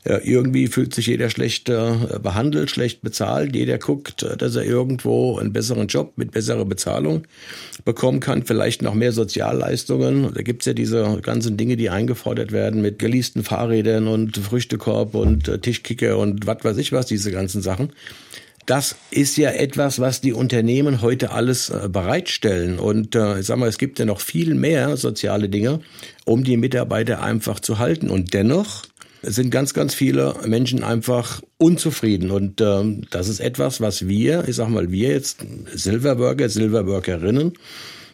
Ja, 0.03 0.19
irgendwie 0.23 0.65
fühlt 0.67 0.95
sich 0.95 1.05
jeder 1.05 1.29
schlecht 1.29 1.65
behandelt, 1.65 2.71
schlecht 2.71 3.03
bezahlt. 3.03 3.55
Jeder 3.55 3.77
guckt, 3.77 4.25
dass 4.39 4.55
er 4.55 4.63
irgendwo 4.63 5.37
einen 5.37 5.53
besseren 5.53 5.87
Job 5.87 6.13
mit 6.15 6.31
besserer 6.31 6.65
Bezahlung 6.65 7.27
bekommen 7.85 8.19
kann, 8.19 8.43
vielleicht 8.43 8.81
noch 8.81 8.95
mehr 8.95 9.11
Sozialleistungen. 9.11 10.33
Da 10.33 10.41
gibt's 10.41 10.65
ja 10.65 10.73
diese 10.73 11.19
ganzen 11.21 11.55
Dinge, 11.55 11.77
die 11.77 11.91
eingefordert 11.91 12.51
werden 12.51 12.81
mit 12.81 12.97
geleasten 12.97 13.43
Fahrrädern 13.43 14.07
und 14.07 14.37
Früchtekorb 14.37 15.13
und 15.13 15.47
äh, 15.47 15.59
Tischkicker 15.59 16.17
und 16.17 16.47
was 16.47 16.63
weiß 16.63 16.77
ich 16.77 16.91
was, 16.91 17.05
diese 17.05 17.31
ganzen 17.31 17.61
Sachen. 17.61 17.91
Das 18.65 18.95
ist 19.09 19.37
ja 19.37 19.51
etwas, 19.51 19.99
was 19.99 20.21
die 20.21 20.33
Unternehmen 20.33 21.01
heute 21.01 21.31
alles 21.31 21.69
äh, 21.69 21.89
bereitstellen. 21.89 22.79
Und 22.79 23.15
äh, 23.15 23.39
ich 23.39 23.47
sag 23.47 23.57
mal, 23.57 23.67
es 23.67 23.77
gibt 23.77 23.99
ja 23.99 24.05
noch 24.05 24.21
viel 24.21 24.53
mehr 24.53 24.97
soziale 24.97 25.49
Dinge, 25.49 25.81
um 26.25 26.43
die 26.43 26.57
Mitarbeiter 26.57 27.23
einfach 27.23 27.59
zu 27.59 27.79
halten. 27.79 28.09
Und 28.09 28.33
dennoch 28.33 28.83
sind 29.23 29.51
ganz, 29.51 29.73
ganz 29.73 29.93
viele 29.93 30.35
Menschen 30.45 30.83
einfach 30.83 31.41
unzufrieden. 31.57 32.31
Und 32.31 32.61
ähm, 32.61 33.03
das 33.11 33.27
ist 33.29 33.39
etwas, 33.39 33.81
was 33.81 34.07
wir, 34.07 34.47
ich 34.47 34.55
sag 34.55 34.69
mal, 34.69 34.91
wir 34.91 35.09
jetzt 35.09 35.45
Silverworker, 35.73 36.49
Silverworkerinnen, 36.49 37.53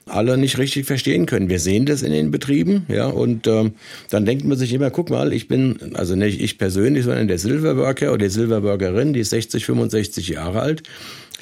alle 0.10 0.38
nicht 0.38 0.58
richtig 0.58 0.86
verstehen 0.86 1.26
können. 1.26 1.50
Wir 1.50 1.60
sehen 1.60 1.86
das 1.86 2.02
in 2.02 2.12
den 2.12 2.32
Betrieben, 2.32 2.86
ja, 2.88 3.08
und 3.08 3.48
ähm, 3.48 3.74
dann 4.10 4.26
denkt 4.26 4.46
man 4.46 4.58
sich 4.58 4.74
immer, 4.74 4.90
guck 4.90 5.10
mal, 5.10 5.34
ich 5.34 5.48
bin, 5.48 5.78
also 5.94 6.16
nicht 6.16 6.42
ich 6.42 6.58
persönlich, 6.58 7.06
sondern 7.06 7.28
der 7.28 7.40
Silverworker 7.40 8.10
oder 8.10 8.26
die 8.26 8.32
Silverworkerin, 8.32 9.14
die 9.14 9.22
ist 9.22 9.30
60, 9.32 9.66
65 9.66 10.30
Jahre 10.30 10.62
alt, 10.62 10.84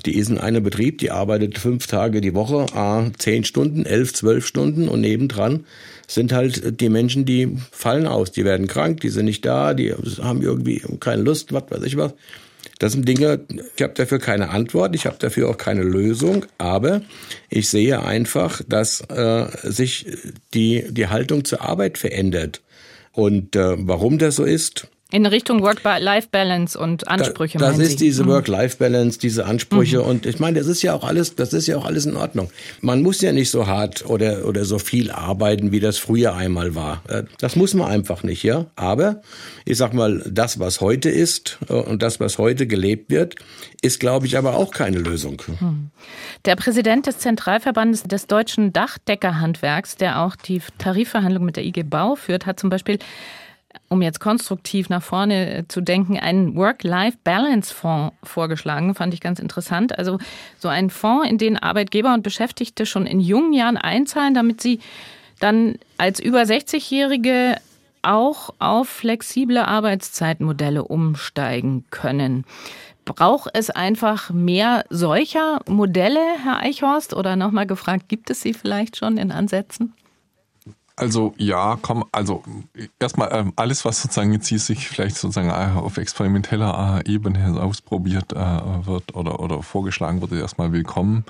die 0.05 0.15
ist 0.15 0.29
in 0.29 0.37
einem 0.37 0.63
Betrieb, 0.63 0.97
die 0.97 1.11
arbeitet 1.11 1.57
fünf 1.57 1.87
Tage 1.87 2.21
die 2.21 2.33
Woche, 2.33 2.65
a, 2.75 3.09
zehn 3.17 3.43
Stunden, 3.43 3.85
elf, 3.85 4.13
zwölf 4.13 4.45
Stunden 4.45 4.87
und 4.87 5.01
nebendran 5.01 5.65
sind 6.07 6.33
halt 6.33 6.79
die 6.81 6.89
Menschen, 6.89 7.25
die 7.25 7.57
fallen 7.71 8.07
aus, 8.07 8.31
die 8.31 8.45
werden 8.45 8.67
krank, 8.67 9.01
die 9.01 9.09
sind 9.09 9.25
nicht 9.25 9.45
da, 9.45 9.73
die 9.73 9.93
haben 10.21 10.41
irgendwie 10.41 10.81
keine 10.99 11.23
Lust, 11.23 11.53
was 11.53 11.63
weiß 11.69 11.83
ich 11.83 11.97
was. 11.97 12.13
Das 12.79 12.91
sind 12.91 13.07
Dinge, 13.07 13.45
ich 13.75 13.81
habe 13.81 13.93
dafür 13.93 14.19
keine 14.19 14.49
Antwort, 14.49 14.95
ich 14.95 15.05
habe 15.05 15.17
dafür 15.17 15.49
auch 15.49 15.57
keine 15.57 15.83
Lösung, 15.83 16.45
aber 16.57 17.01
ich 17.49 17.69
sehe 17.69 18.03
einfach, 18.03 18.61
dass 18.67 19.01
äh, 19.09 19.47
sich 19.63 20.07
die, 20.53 20.85
die 20.89 21.07
Haltung 21.07 21.45
zur 21.45 21.61
Arbeit 21.61 21.97
verändert. 21.97 22.61
Und 23.13 23.55
äh, 23.55 23.75
warum 23.77 24.17
das 24.17 24.35
so 24.35 24.43
ist, 24.43 24.89
in 25.15 25.25
Richtung 25.25 25.61
Work-Life-Balance 25.61 26.77
und 26.77 27.07
Ansprüche. 27.07 27.57
Da, 27.57 27.69
das 27.69 27.79
ist 27.79 28.01
diese 28.01 28.23
mhm. 28.23 28.31
Work-Life-Balance, 28.31 29.17
diese 29.17 29.45
Ansprüche. 29.45 29.99
Mhm. 29.99 30.05
Und 30.05 30.25
ich 30.25 30.39
meine, 30.39 30.59
das 30.59 30.67
ist 30.67 30.81
ja 30.81 30.93
auch 30.93 31.05
alles, 31.05 31.35
das 31.35 31.53
ist 31.53 31.67
ja 31.67 31.77
auch 31.77 31.85
alles 31.85 32.05
in 32.05 32.17
Ordnung. 32.17 32.49
Man 32.81 33.01
muss 33.01 33.21
ja 33.21 33.31
nicht 33.31 33.49
so 33.49 33.65
hart 33.65 34.05
oder, 34.09 34.45
oder 34.45 34.65
so 34.65 34.77
viel 34.77 35.11
arbeiten, 35.11 35.71
wie 35.71 35.79
das 35.79 35.97
früher 35.97 36.35
einmal 36.35 36.75
war. 36.75 37.01
Äh, 37.07 37.23
das 37.39 37.55
muss 37.55 37.73
man 37.73 37.87
einfach 37.87 38.23
nicht, 38.23 38.43
ja. 38.43 38.65
Aber 38.75 39.21
ich 39.63 39.77
sag 39.77 39.93
mal, 39.93 40.21
das, 40.29 40.59
was 40.59 40.81
heute 40.81 41.09
ist 41.09 41.59
äh, 41.69 41.73
und 41.73 42.03
das, 42.03 42.19
was 42.19 42.37
heute 42.37 42.67
gelebt 42.67 43.09
wird, 43.09 43.35
ist, 43.81 44.01
glaube 44.01 44.25
ich, 44.25 44.37
aber 44.37 44.57
auch 44.57 44.71
keine 44.71 44.97
Lösung. 44.97 45.41
Mhm. 45.61 45.91
Der 46.43 46.57
Präsident 46.57 47.07
des 47.07 47.19
Zentralverbandes 47.19 48.03
des 48.03 48.27
deutschen 48.27 48.73
Dachdeckerhandwerks, 48.73 49.95
der 49.95 50.19
auch 50.23 50.35
die 50.35 50.61
Tarifverhandlungen 50.77 51.45
mit 51.45 51.55
der 51.55 51.63
IG 51.63 51.83
Bau 51.83 52.15
führt, 52.15 52.45
hat 52.45 52.59
zum 52.59 52.69
Beispiel 52.69 52.99
um 53.89 54.01
jetzt 54.01 54.19
konstruktiv 54.19 54.89
nach 54.89 55.03
vorne 55.03 55.57
äh, 55.57 55.67
zu 55.67 55.81
denken, 55.81 56.19
einen 56.19 56.55
Work-Life-Balance-Fonds 56.55 58.15
vorgeschlagen. 58.23 58.95
Fand 58.95 59.13
ich 59.13 59.21
ganz 59.21 59.39
interessant. 59.39 59.97
Also 59.97 60.19
so 60.59 60.67
ein 60.67 60.89
Fonds, 60.89 61.29
in 61.29 61.37
den 61.37 61.57
Arbeitgeber 61.57 62.13
und 62.13 62.23
Beschäftigte 62.23 62.85
schon 62.85 63.05
in 63.05 63.19
jungen 63.19 63.53
Jahren 63.53 63.77
einzahlen, 63.77 64.33
damit 64.33 64.61
sie 64.61 64.79
dann 65.39 65.75
als 65.97 66.19
über 66.19 66.41
60-Jährige 66.41 67.57
auch 68.01 68.51
auf 68.59 68.87
flexible 68.87 69.57
Arbeitszeitmodelle 69.57 70.83
umsteigen 70.83 71.85
können. 71.89 72.45
Braucht 73.05 73.51
es 73.53 73.69
einfach 73.69 74.31
mehr 74.31 74.83
solcher 74.89 75.59
Modelle, 75.67 76.21
Herr 76.43 76.59
Eichhorst? 76.59 77.13
Oder 77.13 77.35
nochmal 77.35 77.67
gefragt, 77.67 78.09
gibt 78.09 78.29
es 78.29 78.41
sie 78.41 78.53
vielleicht 78.53 78.97
schon 78.97 79.17
in 79.17 79.31
Ansätzen? 79.31 79.93
Also 80.97 81.33
ja, 81.37 81.77
komm, 81.81 82.05
also 82.13 82.41
erstmal 82.99 83.29
ähm, 83.33 83.53
alles, 83.57 83.83
was 83.83 84.01
sozusagen 84.01 84.31
jetzt 84.31 84.47
hier 84.47 84.59
sich 84.59 84.87
vielleicht 84.87 85.17
sozusagen 85.17 85.49
äh, 85.49 85.77
auf 85.77 85.97
experimenteller 85.97 87.01
äh, 87.05 87.11
Ebene 87.11 87.61
ausprobiert 87.61 88.31
äh, 88.31 88.37
wird 88.85 89.13
oder, 89.13 89.41
oder 89.41 89.61
vorgeschlagen 89.61 90.21
wird, 90.21 90.31
ist 90.31 90.39
erstmal 90.39 90.71
willkommen 90.71 91.25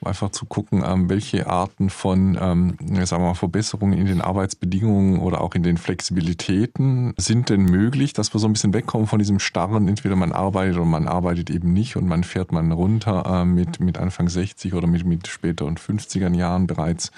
um 0.00 0.08
einfach 0.08 0.30
zu 0.30 0.46
gucken, 0.46 0.84
ähm, 0.86 1.08
welche 1.08 1.48
Arten 1.48 1.90
von 1.90 2.38
ähm, 2.40 2.76
sagen 3.04 3.22
wir 3.22 3.28
mal, 3.28 3.34
Verbesserungen 3.34 3.98
in 3.98 4.06
den 4.06 4.20
Arbeitsbedingungen 4.20 5.18
oder 5.18 5.40
auch 5.40 5.54
in 5.54 5.62
den 5.62 5.76
Flexibilitäten 5.76 7.14
sind 7.16 7.48
denn 7.48 7.64
möglich, 7.64 8.12
dass 8.12 8.32
wir 8.32 8.38
so 8.38 8.46
ein 8.46 8.52
bisschen 8.52 8.74
wegkommen 8.74 9.06
von 9.06 9.18
diesem 9.18 9.38
starren, 9.38 9.88
entweder 9.88 10.16
man 10.16 10.32
arbeitet 10.32 10.76
oder 10.76 10.84
man 10.84 11.08
arbeitet 11.08 11.50
eben 11.50 11.72
nicht 11.72 11.96
und 11.96 12.06
man 12.06 12.22
fährt 12.22 12.52
man 12.52 12.70
runter 12.70 13.24
äh, 13.26 13.44
mit, 13.44 13.80
mit 13.80 13.98
Anfang 13.98 14.28
60 14.28 14.74
oder 14.74 14.86
mit, 14.86 15.04
mit 15.04 15.26
später 15.26 15.66
und 15.66 15.80
50er 15.80 16.32
Jahren 16.34 16.66
bereits. 16.66 17.10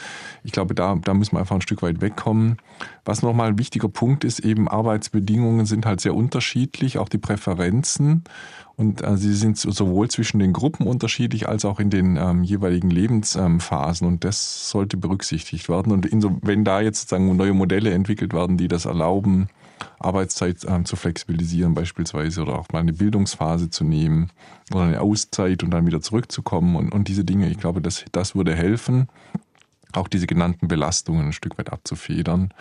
Ich 0.43 0.53
glaube, 0.53 0.75
da, 0.75 0.97
da 0.97 1.15
müssen 1.15 1.33
wir 1.33 1.41
einfach 1.41 1.57
ein 1.57 1.63
Stück 1.63 1.83
weit 1.83 1.90
wegkommen. 2.01 2.59
Was 3.05 3.23
nochmal 3.23 3.49
ein 3.49 3.59
wichtiger 3.59 3.89
Punkt 3.89 4.25
ist, 4.25 4.41
eben 4.41 4.69
Arbeitsbedingungen 4.69 5.67
sind 5.67 5.87
halt 5.87 6.01
sehr 6.01 6.15
unterschiedlich, 6.15 6.99
auch 6.99 7.09
die 7.09 7.19
Präferenzen. 7.19 8.25
Und 8.77 9.03
äh, 9.03 9.17
sie 9.17 9.35
sind 9.35 9.59
sowohl 9.59 10.09
zwischen 10.09 10.39
den 10.39 10.53
Gruppen 10.53 10.87
unterschiedlich 10.87 11.49
als 11.49 11.65
auch 11.65 11.81
in 11.81 11.91
den 11.91 12.17
ähm, 12.17 12.45
jeweiligen 12.45 12.91
Lebensphasen. 12.91 14.07
Und 14.07 14.25
das 14.25 14.71
sollte 14.71 14.97
berücksichtigt 14.97 15.69
werden. 15.69 15.93
Und 15.93 16.09
so, 16.23 16.39
wenn 16.43 16.65
da 16.65 16.81
jetzt 16.81 17.01
sozusagen 17.01 17.37
neue 17.37 17.53
Modelle 17.53 17.91
entwickelt 17.91 18.33
werden, 18.33 18.57
die 18.57 18.69
das 18.69 18.87
erlauben, 18.87 19.49
Arbeitszeit 19.99 20.65
ähm, 20.67 20.85
zu 20.85 20.97
flexibilisieren 20.97 21.75
beispielsweise 21.75 22.43
oder 22.43 22.59
auch 22.59 22.69
mal 22.73 22.81
eine 22.81 22.93
Bildungsphase 22.93 23.71
zu 23.71 23.85
nehmen 23.85 24.31
oder 24.73 24.85
eine 24.85 25.01
Auszeit 25.01 25.63
und 25.63 25.71
dann 25.71 25.87
wieder 25.87 26.01
zurückzukommen 26.01 26.77
und, 26.77 26.93
und 26.93 27.09
diese 27.09 27.25
Dinge, 27.25 27.51
ich 27.51 27.59
glaube, 27.59 27.81
das, 27.81 28.05
das 28.13 28.35
würde 28.35 28.55
helfen, 28.55 29.09
auch 29.93 30.09
diese 30.09 30.27
genannten 30.27 30.69
Belastungen 30.69 31.27
ein 31.27 31.33
Stück 31.33 31.59
weit 31.59 31.73
abzufedern 31.73 32.53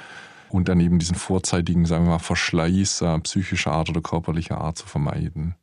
und 0.49 0.69
dann 0.69 0.79
eben 0.79 0.99
diesen 0.99 1.15
vorzeitigen, 1.15 1.85
sagen 1.85 2.05
wir 2.05 2.11
mal, 2.11 2.19
Verschleiß 2.19 3.01
äh, 3.01 3.19
psychischer 3.19 3.71
Art 3.71 3.89
oder 3.89 4.01
körperlicher 4.01 4.59
Art 4.59 4.77
zu 4.77 4.87
vermeiden. 4.87 5.55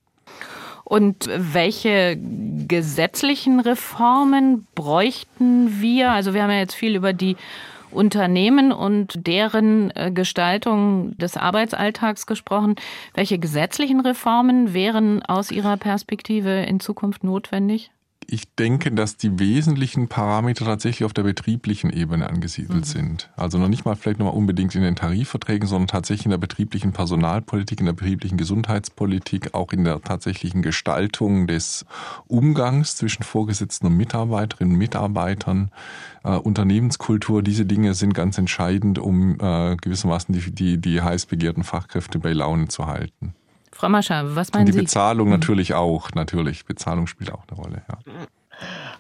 Und 0.85 1.29
welche 1.37 2.17
gesetzlichen 2.17 3.59
Reformen 3.59 4.69
bräuchten 4.77 5.81
wir? 5.81 6.13
Also 6.13 6.33
wir 6.33 6.45
haben 6.45 6.51
ja 6.51 6.59
jetzt 6.59 6.77
viel 6.77 6.95
über 6.95 7.13
die 7.13 7.37
Unternehmen 7.91 8.71
und 8.71 9.27
deren 9.27 9.91
äh, 9.97 10.13
Gestaltung 10.13 11.17
des 11.19 11.37
Arbeitsalltags 11.37 12.27
gesprochen. 12.27 12.77
Welche 13.15 13.39
gesetzlichen 13.39 14.01
Reformen 14.01 14.75
wären 14.75 15.23
aus 15.25 15.51
Ihrer 15.51 15.77
Perspektive 15.77 16.63
in 16.63 16.79
Zukunft 16.79 17.25
notwendig? 17.25 17.91
Ich 18.29 18.55
denke, 18.55 18.91
dass 18.93 19.17
die 19.17 19.39
wesentlichen 19.39 20.09
Parameter 20.09 20.65
tatsächlich 20.65 21.05
auf 21.05 21.13
der 21.13 21.23
betrieblichen 21.23 21.91
Ebene 21.91 22.29
angesiedelt 22.29 22.81
mhm. 22.81 22.85
sind. 22.85 23.31
Also 23.37 23.59
noch 23.59 23.69
nicht 23.69 23.85
mal 23.85 23.95
vielleicht 23.97 24.19
noch 24.19 24.27
mal 24.27 24.33
unbedingt 24.33 24.75
in 24.75 24.83
den 24.83 24.97
Tarifverträgen, 24.97 25.69
sondern 25.69 25.89
tatsächlich 25.89 26.27
in 26.27 26.31
der 26.31 26.39
betrieblichen 26.39 26.93
Personalpolitik, 26.93 27.81
in 27.81 27.87
der 27.87 27.93
betrieblichen 27.93 28.37
Gesundheitspolitik, 28.37 29.55
auch 29.55 29.73
in 29.73 29.85
der 29.85 30.01
tatsächlichen 30.03 30.63
Gestaltung 30.63 31.47
des 31.47 31.87
Umgangs 32.27 32.97
zwischen 32.97 33.23
Vorgesetzten 33.23 33.87
und 33.87 33.97
Mitarbeiterinnen 33.97 34.75
und 34.75 34.79
Mitarbeitern, 34.79 35.71
äh, 36.25 36.31
Unternehmenskultur. 36.31 37.43
Diese 37.43 37.67
Dinge 37.67 37.95
sind 37.95 38.13
ganz 38.13 38.39
entscheidend, 38.39 38.99
um 38.99 39.39
äh, 39.41 39.77
gewissermaßen 39.77 40.35
die, 40.35 40.51
die, 40.51 40.79
die 40.79 41.01
heiß 41.01 41.27
begehrten 41.27 41.63
Fachkräfte 41.63 42.19
bei 42.19 42.33
Laune 42.33 42.69
zu 42.69 42.87
halten. 42.87 43.35
Frau 43.77 43.91
Mascher, 43.91 44.35
was 44.35 44.53
meinen 44.53 44.67
Sie? 44.67 44.73
Die 44.73 44.79
Bezahlung 44.79 45.29
Sie? 45.29 45.35
Hm. 45.35 45.41
natürlich 45.41 45.75
auch, 45.75 46.11
natürlich. 46.15 46.65
Bezahlung 46.65 47.07
spielt 47.07 47.31
auch 47.33 47.45
eine 47.49 47.59
Rolle, 47.59 47.83
ja. 47.89 47.99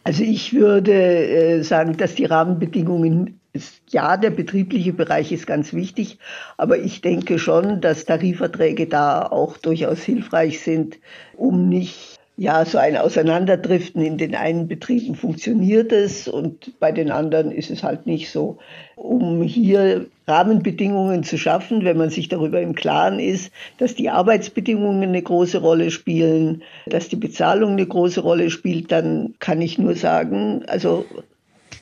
Also 0.04 0.22
ich 0.22 0.52
würde 0.52 0.92
äh, 0.92 1.62
sagen, 1.62 1.96
dass 1.96 2.14
die 2.14 2.26
Rahmenbedingungen, 2.26 3.40
ja, 3.88 4.18
der 4.18 4.30
betriebliche 4.30 4.92
Bereich 4.92 5.32
ist 5.32 5.46
ganz 5.46 5.72
wichtig, 5.72 6.18
aber 6.58 6.78
ich 6.78 7.00
denke 7.00 7.38
schon, 7.38 7.80
dass 7.80 8.04
Tarifverträge 8.04 8.86
da 8.86 9.22
auch 9.22 9.56
durchaus 9.56 10.02
hilfreich 10.02 10.60
sind, 10.60 10.98
um 11.36 11.70
nicht 11.70 12.15
ja, 12.38 12.64
so 12.66 12.76
ein 12.76 12.96
Auseinanderdriften. 12.96 14.02
In 14.02 14.18
den 14.18 14.34
einen 14.34 14.68
Betrieben 14.68 15.14
funktioniert 15.14 15.90
es 15.90 16.28
und 16.28 16.78
bei 16.78 16.92
den 16.92 17.10
anderen 17.10 17.50
ist 17.50 17.70
es 17.70 17.82
halt 17.82 18.06
nicht 18.06 18.30
so. 18.30 18.58
Um 18.94 19.42
hier 19.42 20.06
Rahmenbedingungen 20.26 21.24
zu 21.24 21.38
schaffen, 21.38 21.84
wenn 21.84 21.96
man 21.96 22.10
sich 22.10 22.28
darüber 22.28 22.60
im 22.60 22.74
Klaren 22.74 23.20
ist, 23.20 23.52
dass 23.78 23.94
die 23.94 24.10
Arbeitsbedingungen 24.10 25.08
eine 25.08 25.22
große 25.22 25.58
Rolle 25.58 25.90
spielen, 25.90 26.62
dass 26.86 27.08
die 27.08 27.16
Bezahlung 27.16 27.72
eine 27.72 27.86
große 27.86 28.20
Rolle 28.20 28.50
spielt, 28.50 28.92
dann 28.92 29.34
kann 29.38 29.62
ich 29.62 29.78
nur 29.78 29.94
sagen, 29.94 30.62
also 30.66 31.06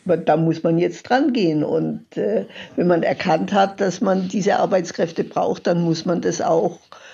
da 0.04 0.36
muss 0.36 0.62
man 0.62 0.78
jetzt 0.78 1.04
dran 1.04 1.32
gehen. 1.32 1.64
Und 1.64 2.16
äh, 2.16 2.44
wenn 2.76 2.86
man 2.86 3.02
erkannt 3.02 3.52
hat, 3.52 3.80
dass 3.80 4.00
man 4.00 4.28
diese 4.28 4.56
Arbeitskräfte 4.56 5.24
braucht, 5.24 5.66
dann 5.66 5.82
muss 5.82 6.04
man 6.04 6.20
das 6.20 6.40
auch 6.40 6.76
äh, 6.76 7.13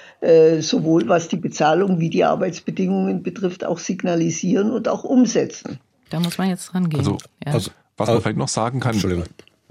sowohl 0.60 1.08
was 1.08 1.28
die 1.28 1.36
Bezahlung 1.36 1.98
wie 1.98 2.10
die 2.10 2.24
Arbeitsbedingungen 2.24 3.22
betrifft, 3.22 3.64
auch 3.64 3.78
signalisieren 3.78 4.70
und 4.70 4.88
auch 4.88 5.02
umsetzen. 5.02 5.80
Da 6.10 6.20
muss 6.20 6.36
man 6.36 6.48
jetzt 6.48 6.66
dran 6.66 6.90
gehen. 6.90 7.00
Also, 7.00 7.18
ja. 7.44 7.52
also 7.52 7.70
was 7.96 8.08
man 8.08 8.20
vielleicht 8.20 8.38
noch 8.38 8.48
sagen 8.48 8.80
kann, 8.80 9.00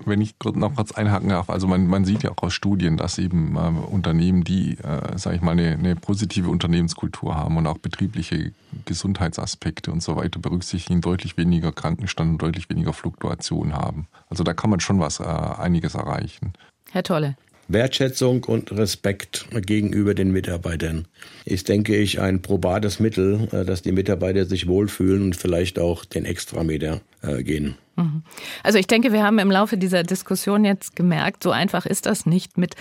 wenn 0.05 0.21
ich 0.21 0.35
noch 0.55 0.75
kurz 0.75 0.91
einhaken 0.91 1.29
darf, 1.29 1.49
also 1.49 1.67
man, 1.67 1.87
man 1.87 2.05
sieht 2.05 2.23
ja 2.23 2.31
auch 2.31 2.43
aus 2.43 2.53
Studien, 2.53 2.97
dass 2.97 3.17
eben 3.17 3.55
äh, 3.55 3.59
Unternehmen, 3.59 4.43
die, 4.43 4.77
äh, 4.77 5.17
sage 5.17 5.35
ich 5.35 5.41
mal, 5.41 5.51
eine, 5.51 5.71
eine 5.71 5.95
positive 5.95 6.49
Unternehmenskultur 6.49 7.35
haben 7.35 7.57
und 7.57 7.67
auch 7.67 7.77
betriebliche 7.77 8.53
Gesundheitsaspekte 8.85 9.91
und 9.91 10.01
so 10.01 10.15
weiter 10.15 10.39
berücksichtigen, 10.39 11.01
deutlich 11.01 11.37
weniger 11.37 11.71
Krankenstand 11.71 12.31
und 12.31 12.41
deutlich 12.41 12.69
weniger 12.69 12.93
Fluktuation 12.93 13.73
haben. 13.73 14.07
Also 14.29 14.43
da 14.43 14.53
kann 14.53 14.69
man 14.69 14.79
schon 14.79 14.99
was, 14.99 15.19
äh, 15.19 15.23
einiges 15.23 15.95
erreichen. 15.95 16.53
Herr 16.91 17.03
Tolle. 17.03 17.35
Wertschätzung 17.69 18.43
und 18.45 18.71
Respekt 18.71 19.45
gegenüber 19.65 20.15
den 20.15 20.31
Mitarbeitern 20.31 21.07
ist, 21.45 21.69
denke 21.69 21.95
ich, 21.95 22.19
ein 22.19 22.41
probates 22.41 22.99
Mittel, 22.99 23.47
äh, 23.51 23.63
dass 23.63 23.83
die 23.83 23.91
Mitarbeiter 23.91 24.45
sich 24.45 24.67
wohlfühlen 24.67 25.21
und 25.21 25.35
vielleicht 25.35 25.77
auch 25.77 26.03
den 26.03 26.25
Extrameter 26.25 27.01
äh, 27.21 27.43
gehen. 27.43 27.75
Mhm. 27.99 28.23
Also 28.63 28.77
ich 28.79 28.87
denke, 28.87 29.11
wir 29.11 29.23
haben 29.23 29.39
im 29.39 29.51
Laufe 29.51 29.77
dieser 29.77 30.03
Diskussion 30.03 30.63
jetzt 30.63 30.95
gemerkt, 30.95 31.43
so 31.43 31.51
einfach 31.51 31.85
ist 31.85 32.05
das 32.05 32.25
nicht 32.25 32.57
mit 32.57 32.75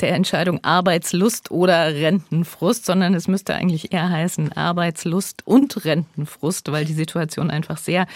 der 0.00 0.12
Entscheidung 0.12 0.62
Arbeitslust 0.62 1.50
oder 1.50 1.92
Rentenfrust, 1.92 2.84
sondern 2.84 3.14
es 3.14 3.26
müsste 3.26 3.54
eigentlich 3.54 3.92
eher 3.92 4.10
heißen 4.10 4.52
Arbeitslust 4.52 5.44
und 5.46 5.84
Rentenfrust, 5.84 6.70
weil 6.70 6.84
die 6.84 6.92
Situation 6.92 7.50
einfach 7.50 7.78
sehr 7.78 8.06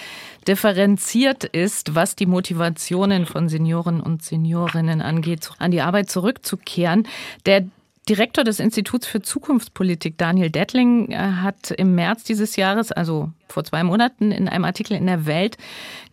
differenziert 0.47 1.45
ist, 1.45 1.95
was 1.95 2.15
die 2.15 2.27
Motivationen 2.27 3.27
von 3.27 3.49
Senioren 3.49 4.01
und 4.01 4.23
Seniorinnen 4.23 5.01
angeht, 5.01 5.51
an 5.59 5.71
die 5.71 5.81
Arbeit 5.81 6.11
zurückzukehren. 6.11 7.09
Der 7.47 7.65
Direktor 8.09 8.43
des 8.43 8.59
Instituts 8.59 9.07
für 9.07 9.23
Zukunftspolitik, 9.23 10.19
Daniel 10.19 10.51
Dettling, 10.51 11.13
äh, 11.13 11.17
hat 11.17 11.71
im 11.71 11.95
März 11.95 12.25
dieses 12.25 12.57
Jahres, 12.57 12.91
also 12.91 13.31
vor 13.49 13.63
zwei 13.63 13.85
Monaten, 13.85 14.33
in 14.33 14.49
einem 14.49 14.65
Artikel 14.65 14.97
in 14.97 15.07
der 15.07 15.27
Welt 15.27 15.57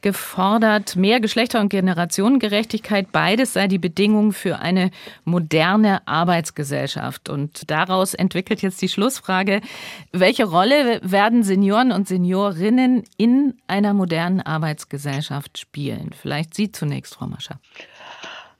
gefordert, 0.01 0.95
mehr 0.95 1.19
Geschlechter- 1.19 1.59
und 1.61 1.69
Generationengerechtigkeit, 1.69 3.11
beides 3.11 3.53
sei 3.53 3.67
die 3.67 3.79
Bedingung 3.79 4.33
für 4.33 4.59
eine 4.59 4.91
moderne 5.25 6.07
Arbeitsgesellschaft. 6.07 7.27
Und 7.27 7.71
daraus 7.71 8.13
entwickelt 8.13 8.61
jetzt 8.61 8.81
die 8.83 8.89
Schlussfrage, 8.89 9.61
welche 10.11 10.45
Rolle 10.45 11.01
werden 11.01 11.43
Senioren 11.43 11.91
und 11.91 12.07
Seniorinnen 12.07 13.03
in 13.17 13.55
einer 13.67 13.95
modernen 13.95 14.41
Arbeitsgesellschaft 14.41 15.57
spielen? 15.57 16.11
Vielleicht 16.13 16.53
Sie 16.53 16.71
zunächst, 16.71 17.15
Frau 17.15 17.25
Mascher. 17.25 17.59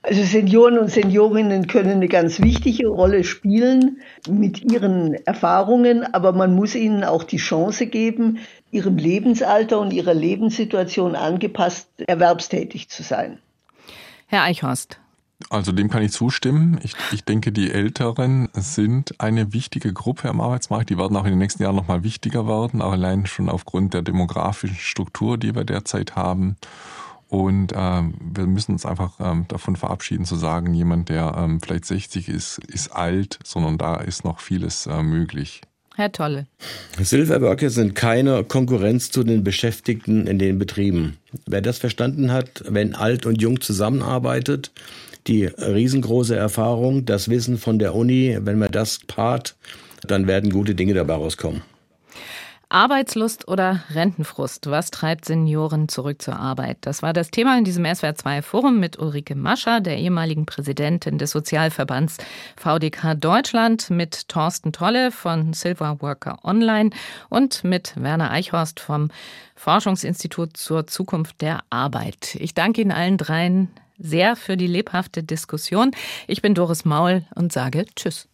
Also 0.02 0.22
Senioren 0.22 0.78
und 0.78 0.90
Seniorinnen 0.90 1.66
können 1.66 1.90
eine 1.90 2.08
ganz 2.08 2.40
wichtige 2.40 2.88
Rolle 2.88 3.22
spielen 3.22 4.00
mit 4.28 4.72
ihren 4.72 5.14
Erfahrungen, 5.26 6.04
aber 6.14 6.32
man 6.32 6.54
muss 6.54 6.74
ihnen 6.74 7.04
auch 7.04 7.22
die 7.22 7.36
Chance 7.36 7.86
geben, 7.86 8.38
ihrem 8.70 8.96
Lebensalter 8.96 9.78
und 9.78 9.92
ihrer 9.92 10.14
Lebenssituation 10.14 11.14
angepasst 11.14 11.88
erwerbstätig 12.06 12.88
zu 12.88 13.02
sein. 13.02 13.40
Herr 14.26 14.44
Eichhorst. 14.44 14.98
Also 15.48 15.72
dem 15.72 15.90
kann 15.90 16.02
ich 16.02 16.12
zustimmen. 16.12 16.78
Ich, 16.82 16.94
ich 17.12 17.24
denke, 17.24 17.50
die 17.50 17.70
Älteren 17.70 18.48
sind 18.52 19.20
eine 19.20 19.52
wichtige 19.52 19.92
Gruppe 19.92 20.28
am 20.28 20.40
Arbeitsmarkt. 20.40 20.90
Die 20.90 20.98
werden 20.98 21.16
auch 21.16 21.24
in 21.24 21.30
den 21.30 21.38
nächsten 21.38 21.62
Jahren 21.62 21.76
nochmal 21.76 22.04
wichtiger 22.04 22.46
werden, 22.46 22.82
auch 22.82 22.92
allein 22.92 23.26
schon 23.26 23.48
aufgrund 23.48 23.94
der 23.94 24.02
demografischen 24.02 24.76
Struktur, 24.76 25.38
die 25.38 25.54
wir 25.54 25.64
derzeit 25.64 26.14
haben. 26.14 26.56
Und 27.30 27.72
ähm, 27.76 28.14
wir 28.34 28.46
müssen 28.46 28.72
uns 28.72 28.84
einfach 28.84 29.12
ähm, 29.20 29.46
davon 29.46 29.76
verabschieden 29.76 30.24
zu 30.24 30.34
sagen, 30.34 30.74
jemand, 30.74 31.08
der 31.08 31.34
ähm, 31.38 31.60
vielleicht 31.60 31.84
60 31.84 32.28
ist, 32.28 32.58
ist 32.58 32.90
alt, 32.90 33.38
sondern 33.44 33.78
da 33.78 33.94
ist 33.96 34.24
noch 34.24 34.40
vieles 34.40 34.86
äh, 34.86 35.02
möglich. 35.02 35.62
Herr 35.94 36.10
Tolle. 36.10 36.46
Silverworker 36.98 37.70
sind 37.70 37.94
keine 37.94 38.42
Konkurrenz 38.42 39.12
zu 39.12 39.22
den 39.22 39.44
Beschäftigten 39.44 40.26
in 40.26 40.40
den 40.40 40.58
Betrieben. 40.58 41.18
Wer 41.46 41.60
das 41.60 41.78
verstanden 41.78 42.32
hat, 42.32 42.64
wenn 42.66 42.96
alt 42.96 43.26
und 43.26 43.40
jung 43.40 43.60
zusammenarbeitet, 43.60 44.72
die 45.28 45.44
riesengroße 45.44 46.34
Erfahrung, 46.34 47.04
das 47.04 47.28
Wissen 47.28 47.58
von 47.58 47.78
der 47.78 47.94
Uni, 47.94 48.38
wenn 48.40 48.58
man 48.58 48.72
das 48.72 48.98
paart, 49.06 49.54
dann 50.04 50.26
werden 50.26 50.50
gute 50.50 50.74
Dinge 50.74 50.94
dabei 50.94 51.14
rauskommen. 51.14 51.62
Arbeitslust 52.70 53.48
oder 53.48 53.82
Rentenfrust? 53.90 54.70
Was 54.70 54.92
treibt 54.92 55.24
Senioren 55.24 55.88
zurück 55.88 56.22
zur 56.22 56.36
Arbeit? 56.36 56.78
Das 56.82 57.02
war 57.02 57.12
das 57.12 57.32
Thema 57.32 57.58
in 57.58 57.64
diesem 57.64 57.84
SWR2-Forum 57.84 58.78
mit 58.78 58.98
Ulrike 58.98 59.34
Mascher, 59.34 59.80
der 59.80 59.98
ehemaligen 59.98 60.46
Präsidentin 60.46 61.18
des 61.18 61.32
Sozialverbands 61.32 62.18
VDK 62.56 63.16
Deutschland, 63.16 63.90
mit 63.90 64.28
Thorsten 64.28 64.72
Tolle 64.72 65.10
von 65.10 65.52
Silver 65.52 66.00
Worker 66.00 66.38
Online 66.44 66.90
und 67.28 67.64
mit 67.64 67.92
Werner 67.96 68.30
Eichhorst 68.30 68.78
vom 68.78 69.10
Forschungsinstitut 69.56 70.56
zur 70.56 70.86
Zukunft 70.86 71.40
der 71.40 71.60
Arbeit. 71.70 72.36
Ich 72.36 72.54
danke 72.54 72.82
Ihnen 72.82 72.92
allen 72.92 73.18
dreien 73.18 73.68
sehr 73.98 74.36
für 74.36 74.56
die 74.56 74.68
lebhafte 74.68 75.24
Diskussion. 75.24 75.90
Ich 76.28 76.40
bin 76.40 76.54
Doris 76.54 76.84
Maul 76.84 77.24
und 77.34 77.52
sage 77.52 77.84
Tschüss. 77.96 78.30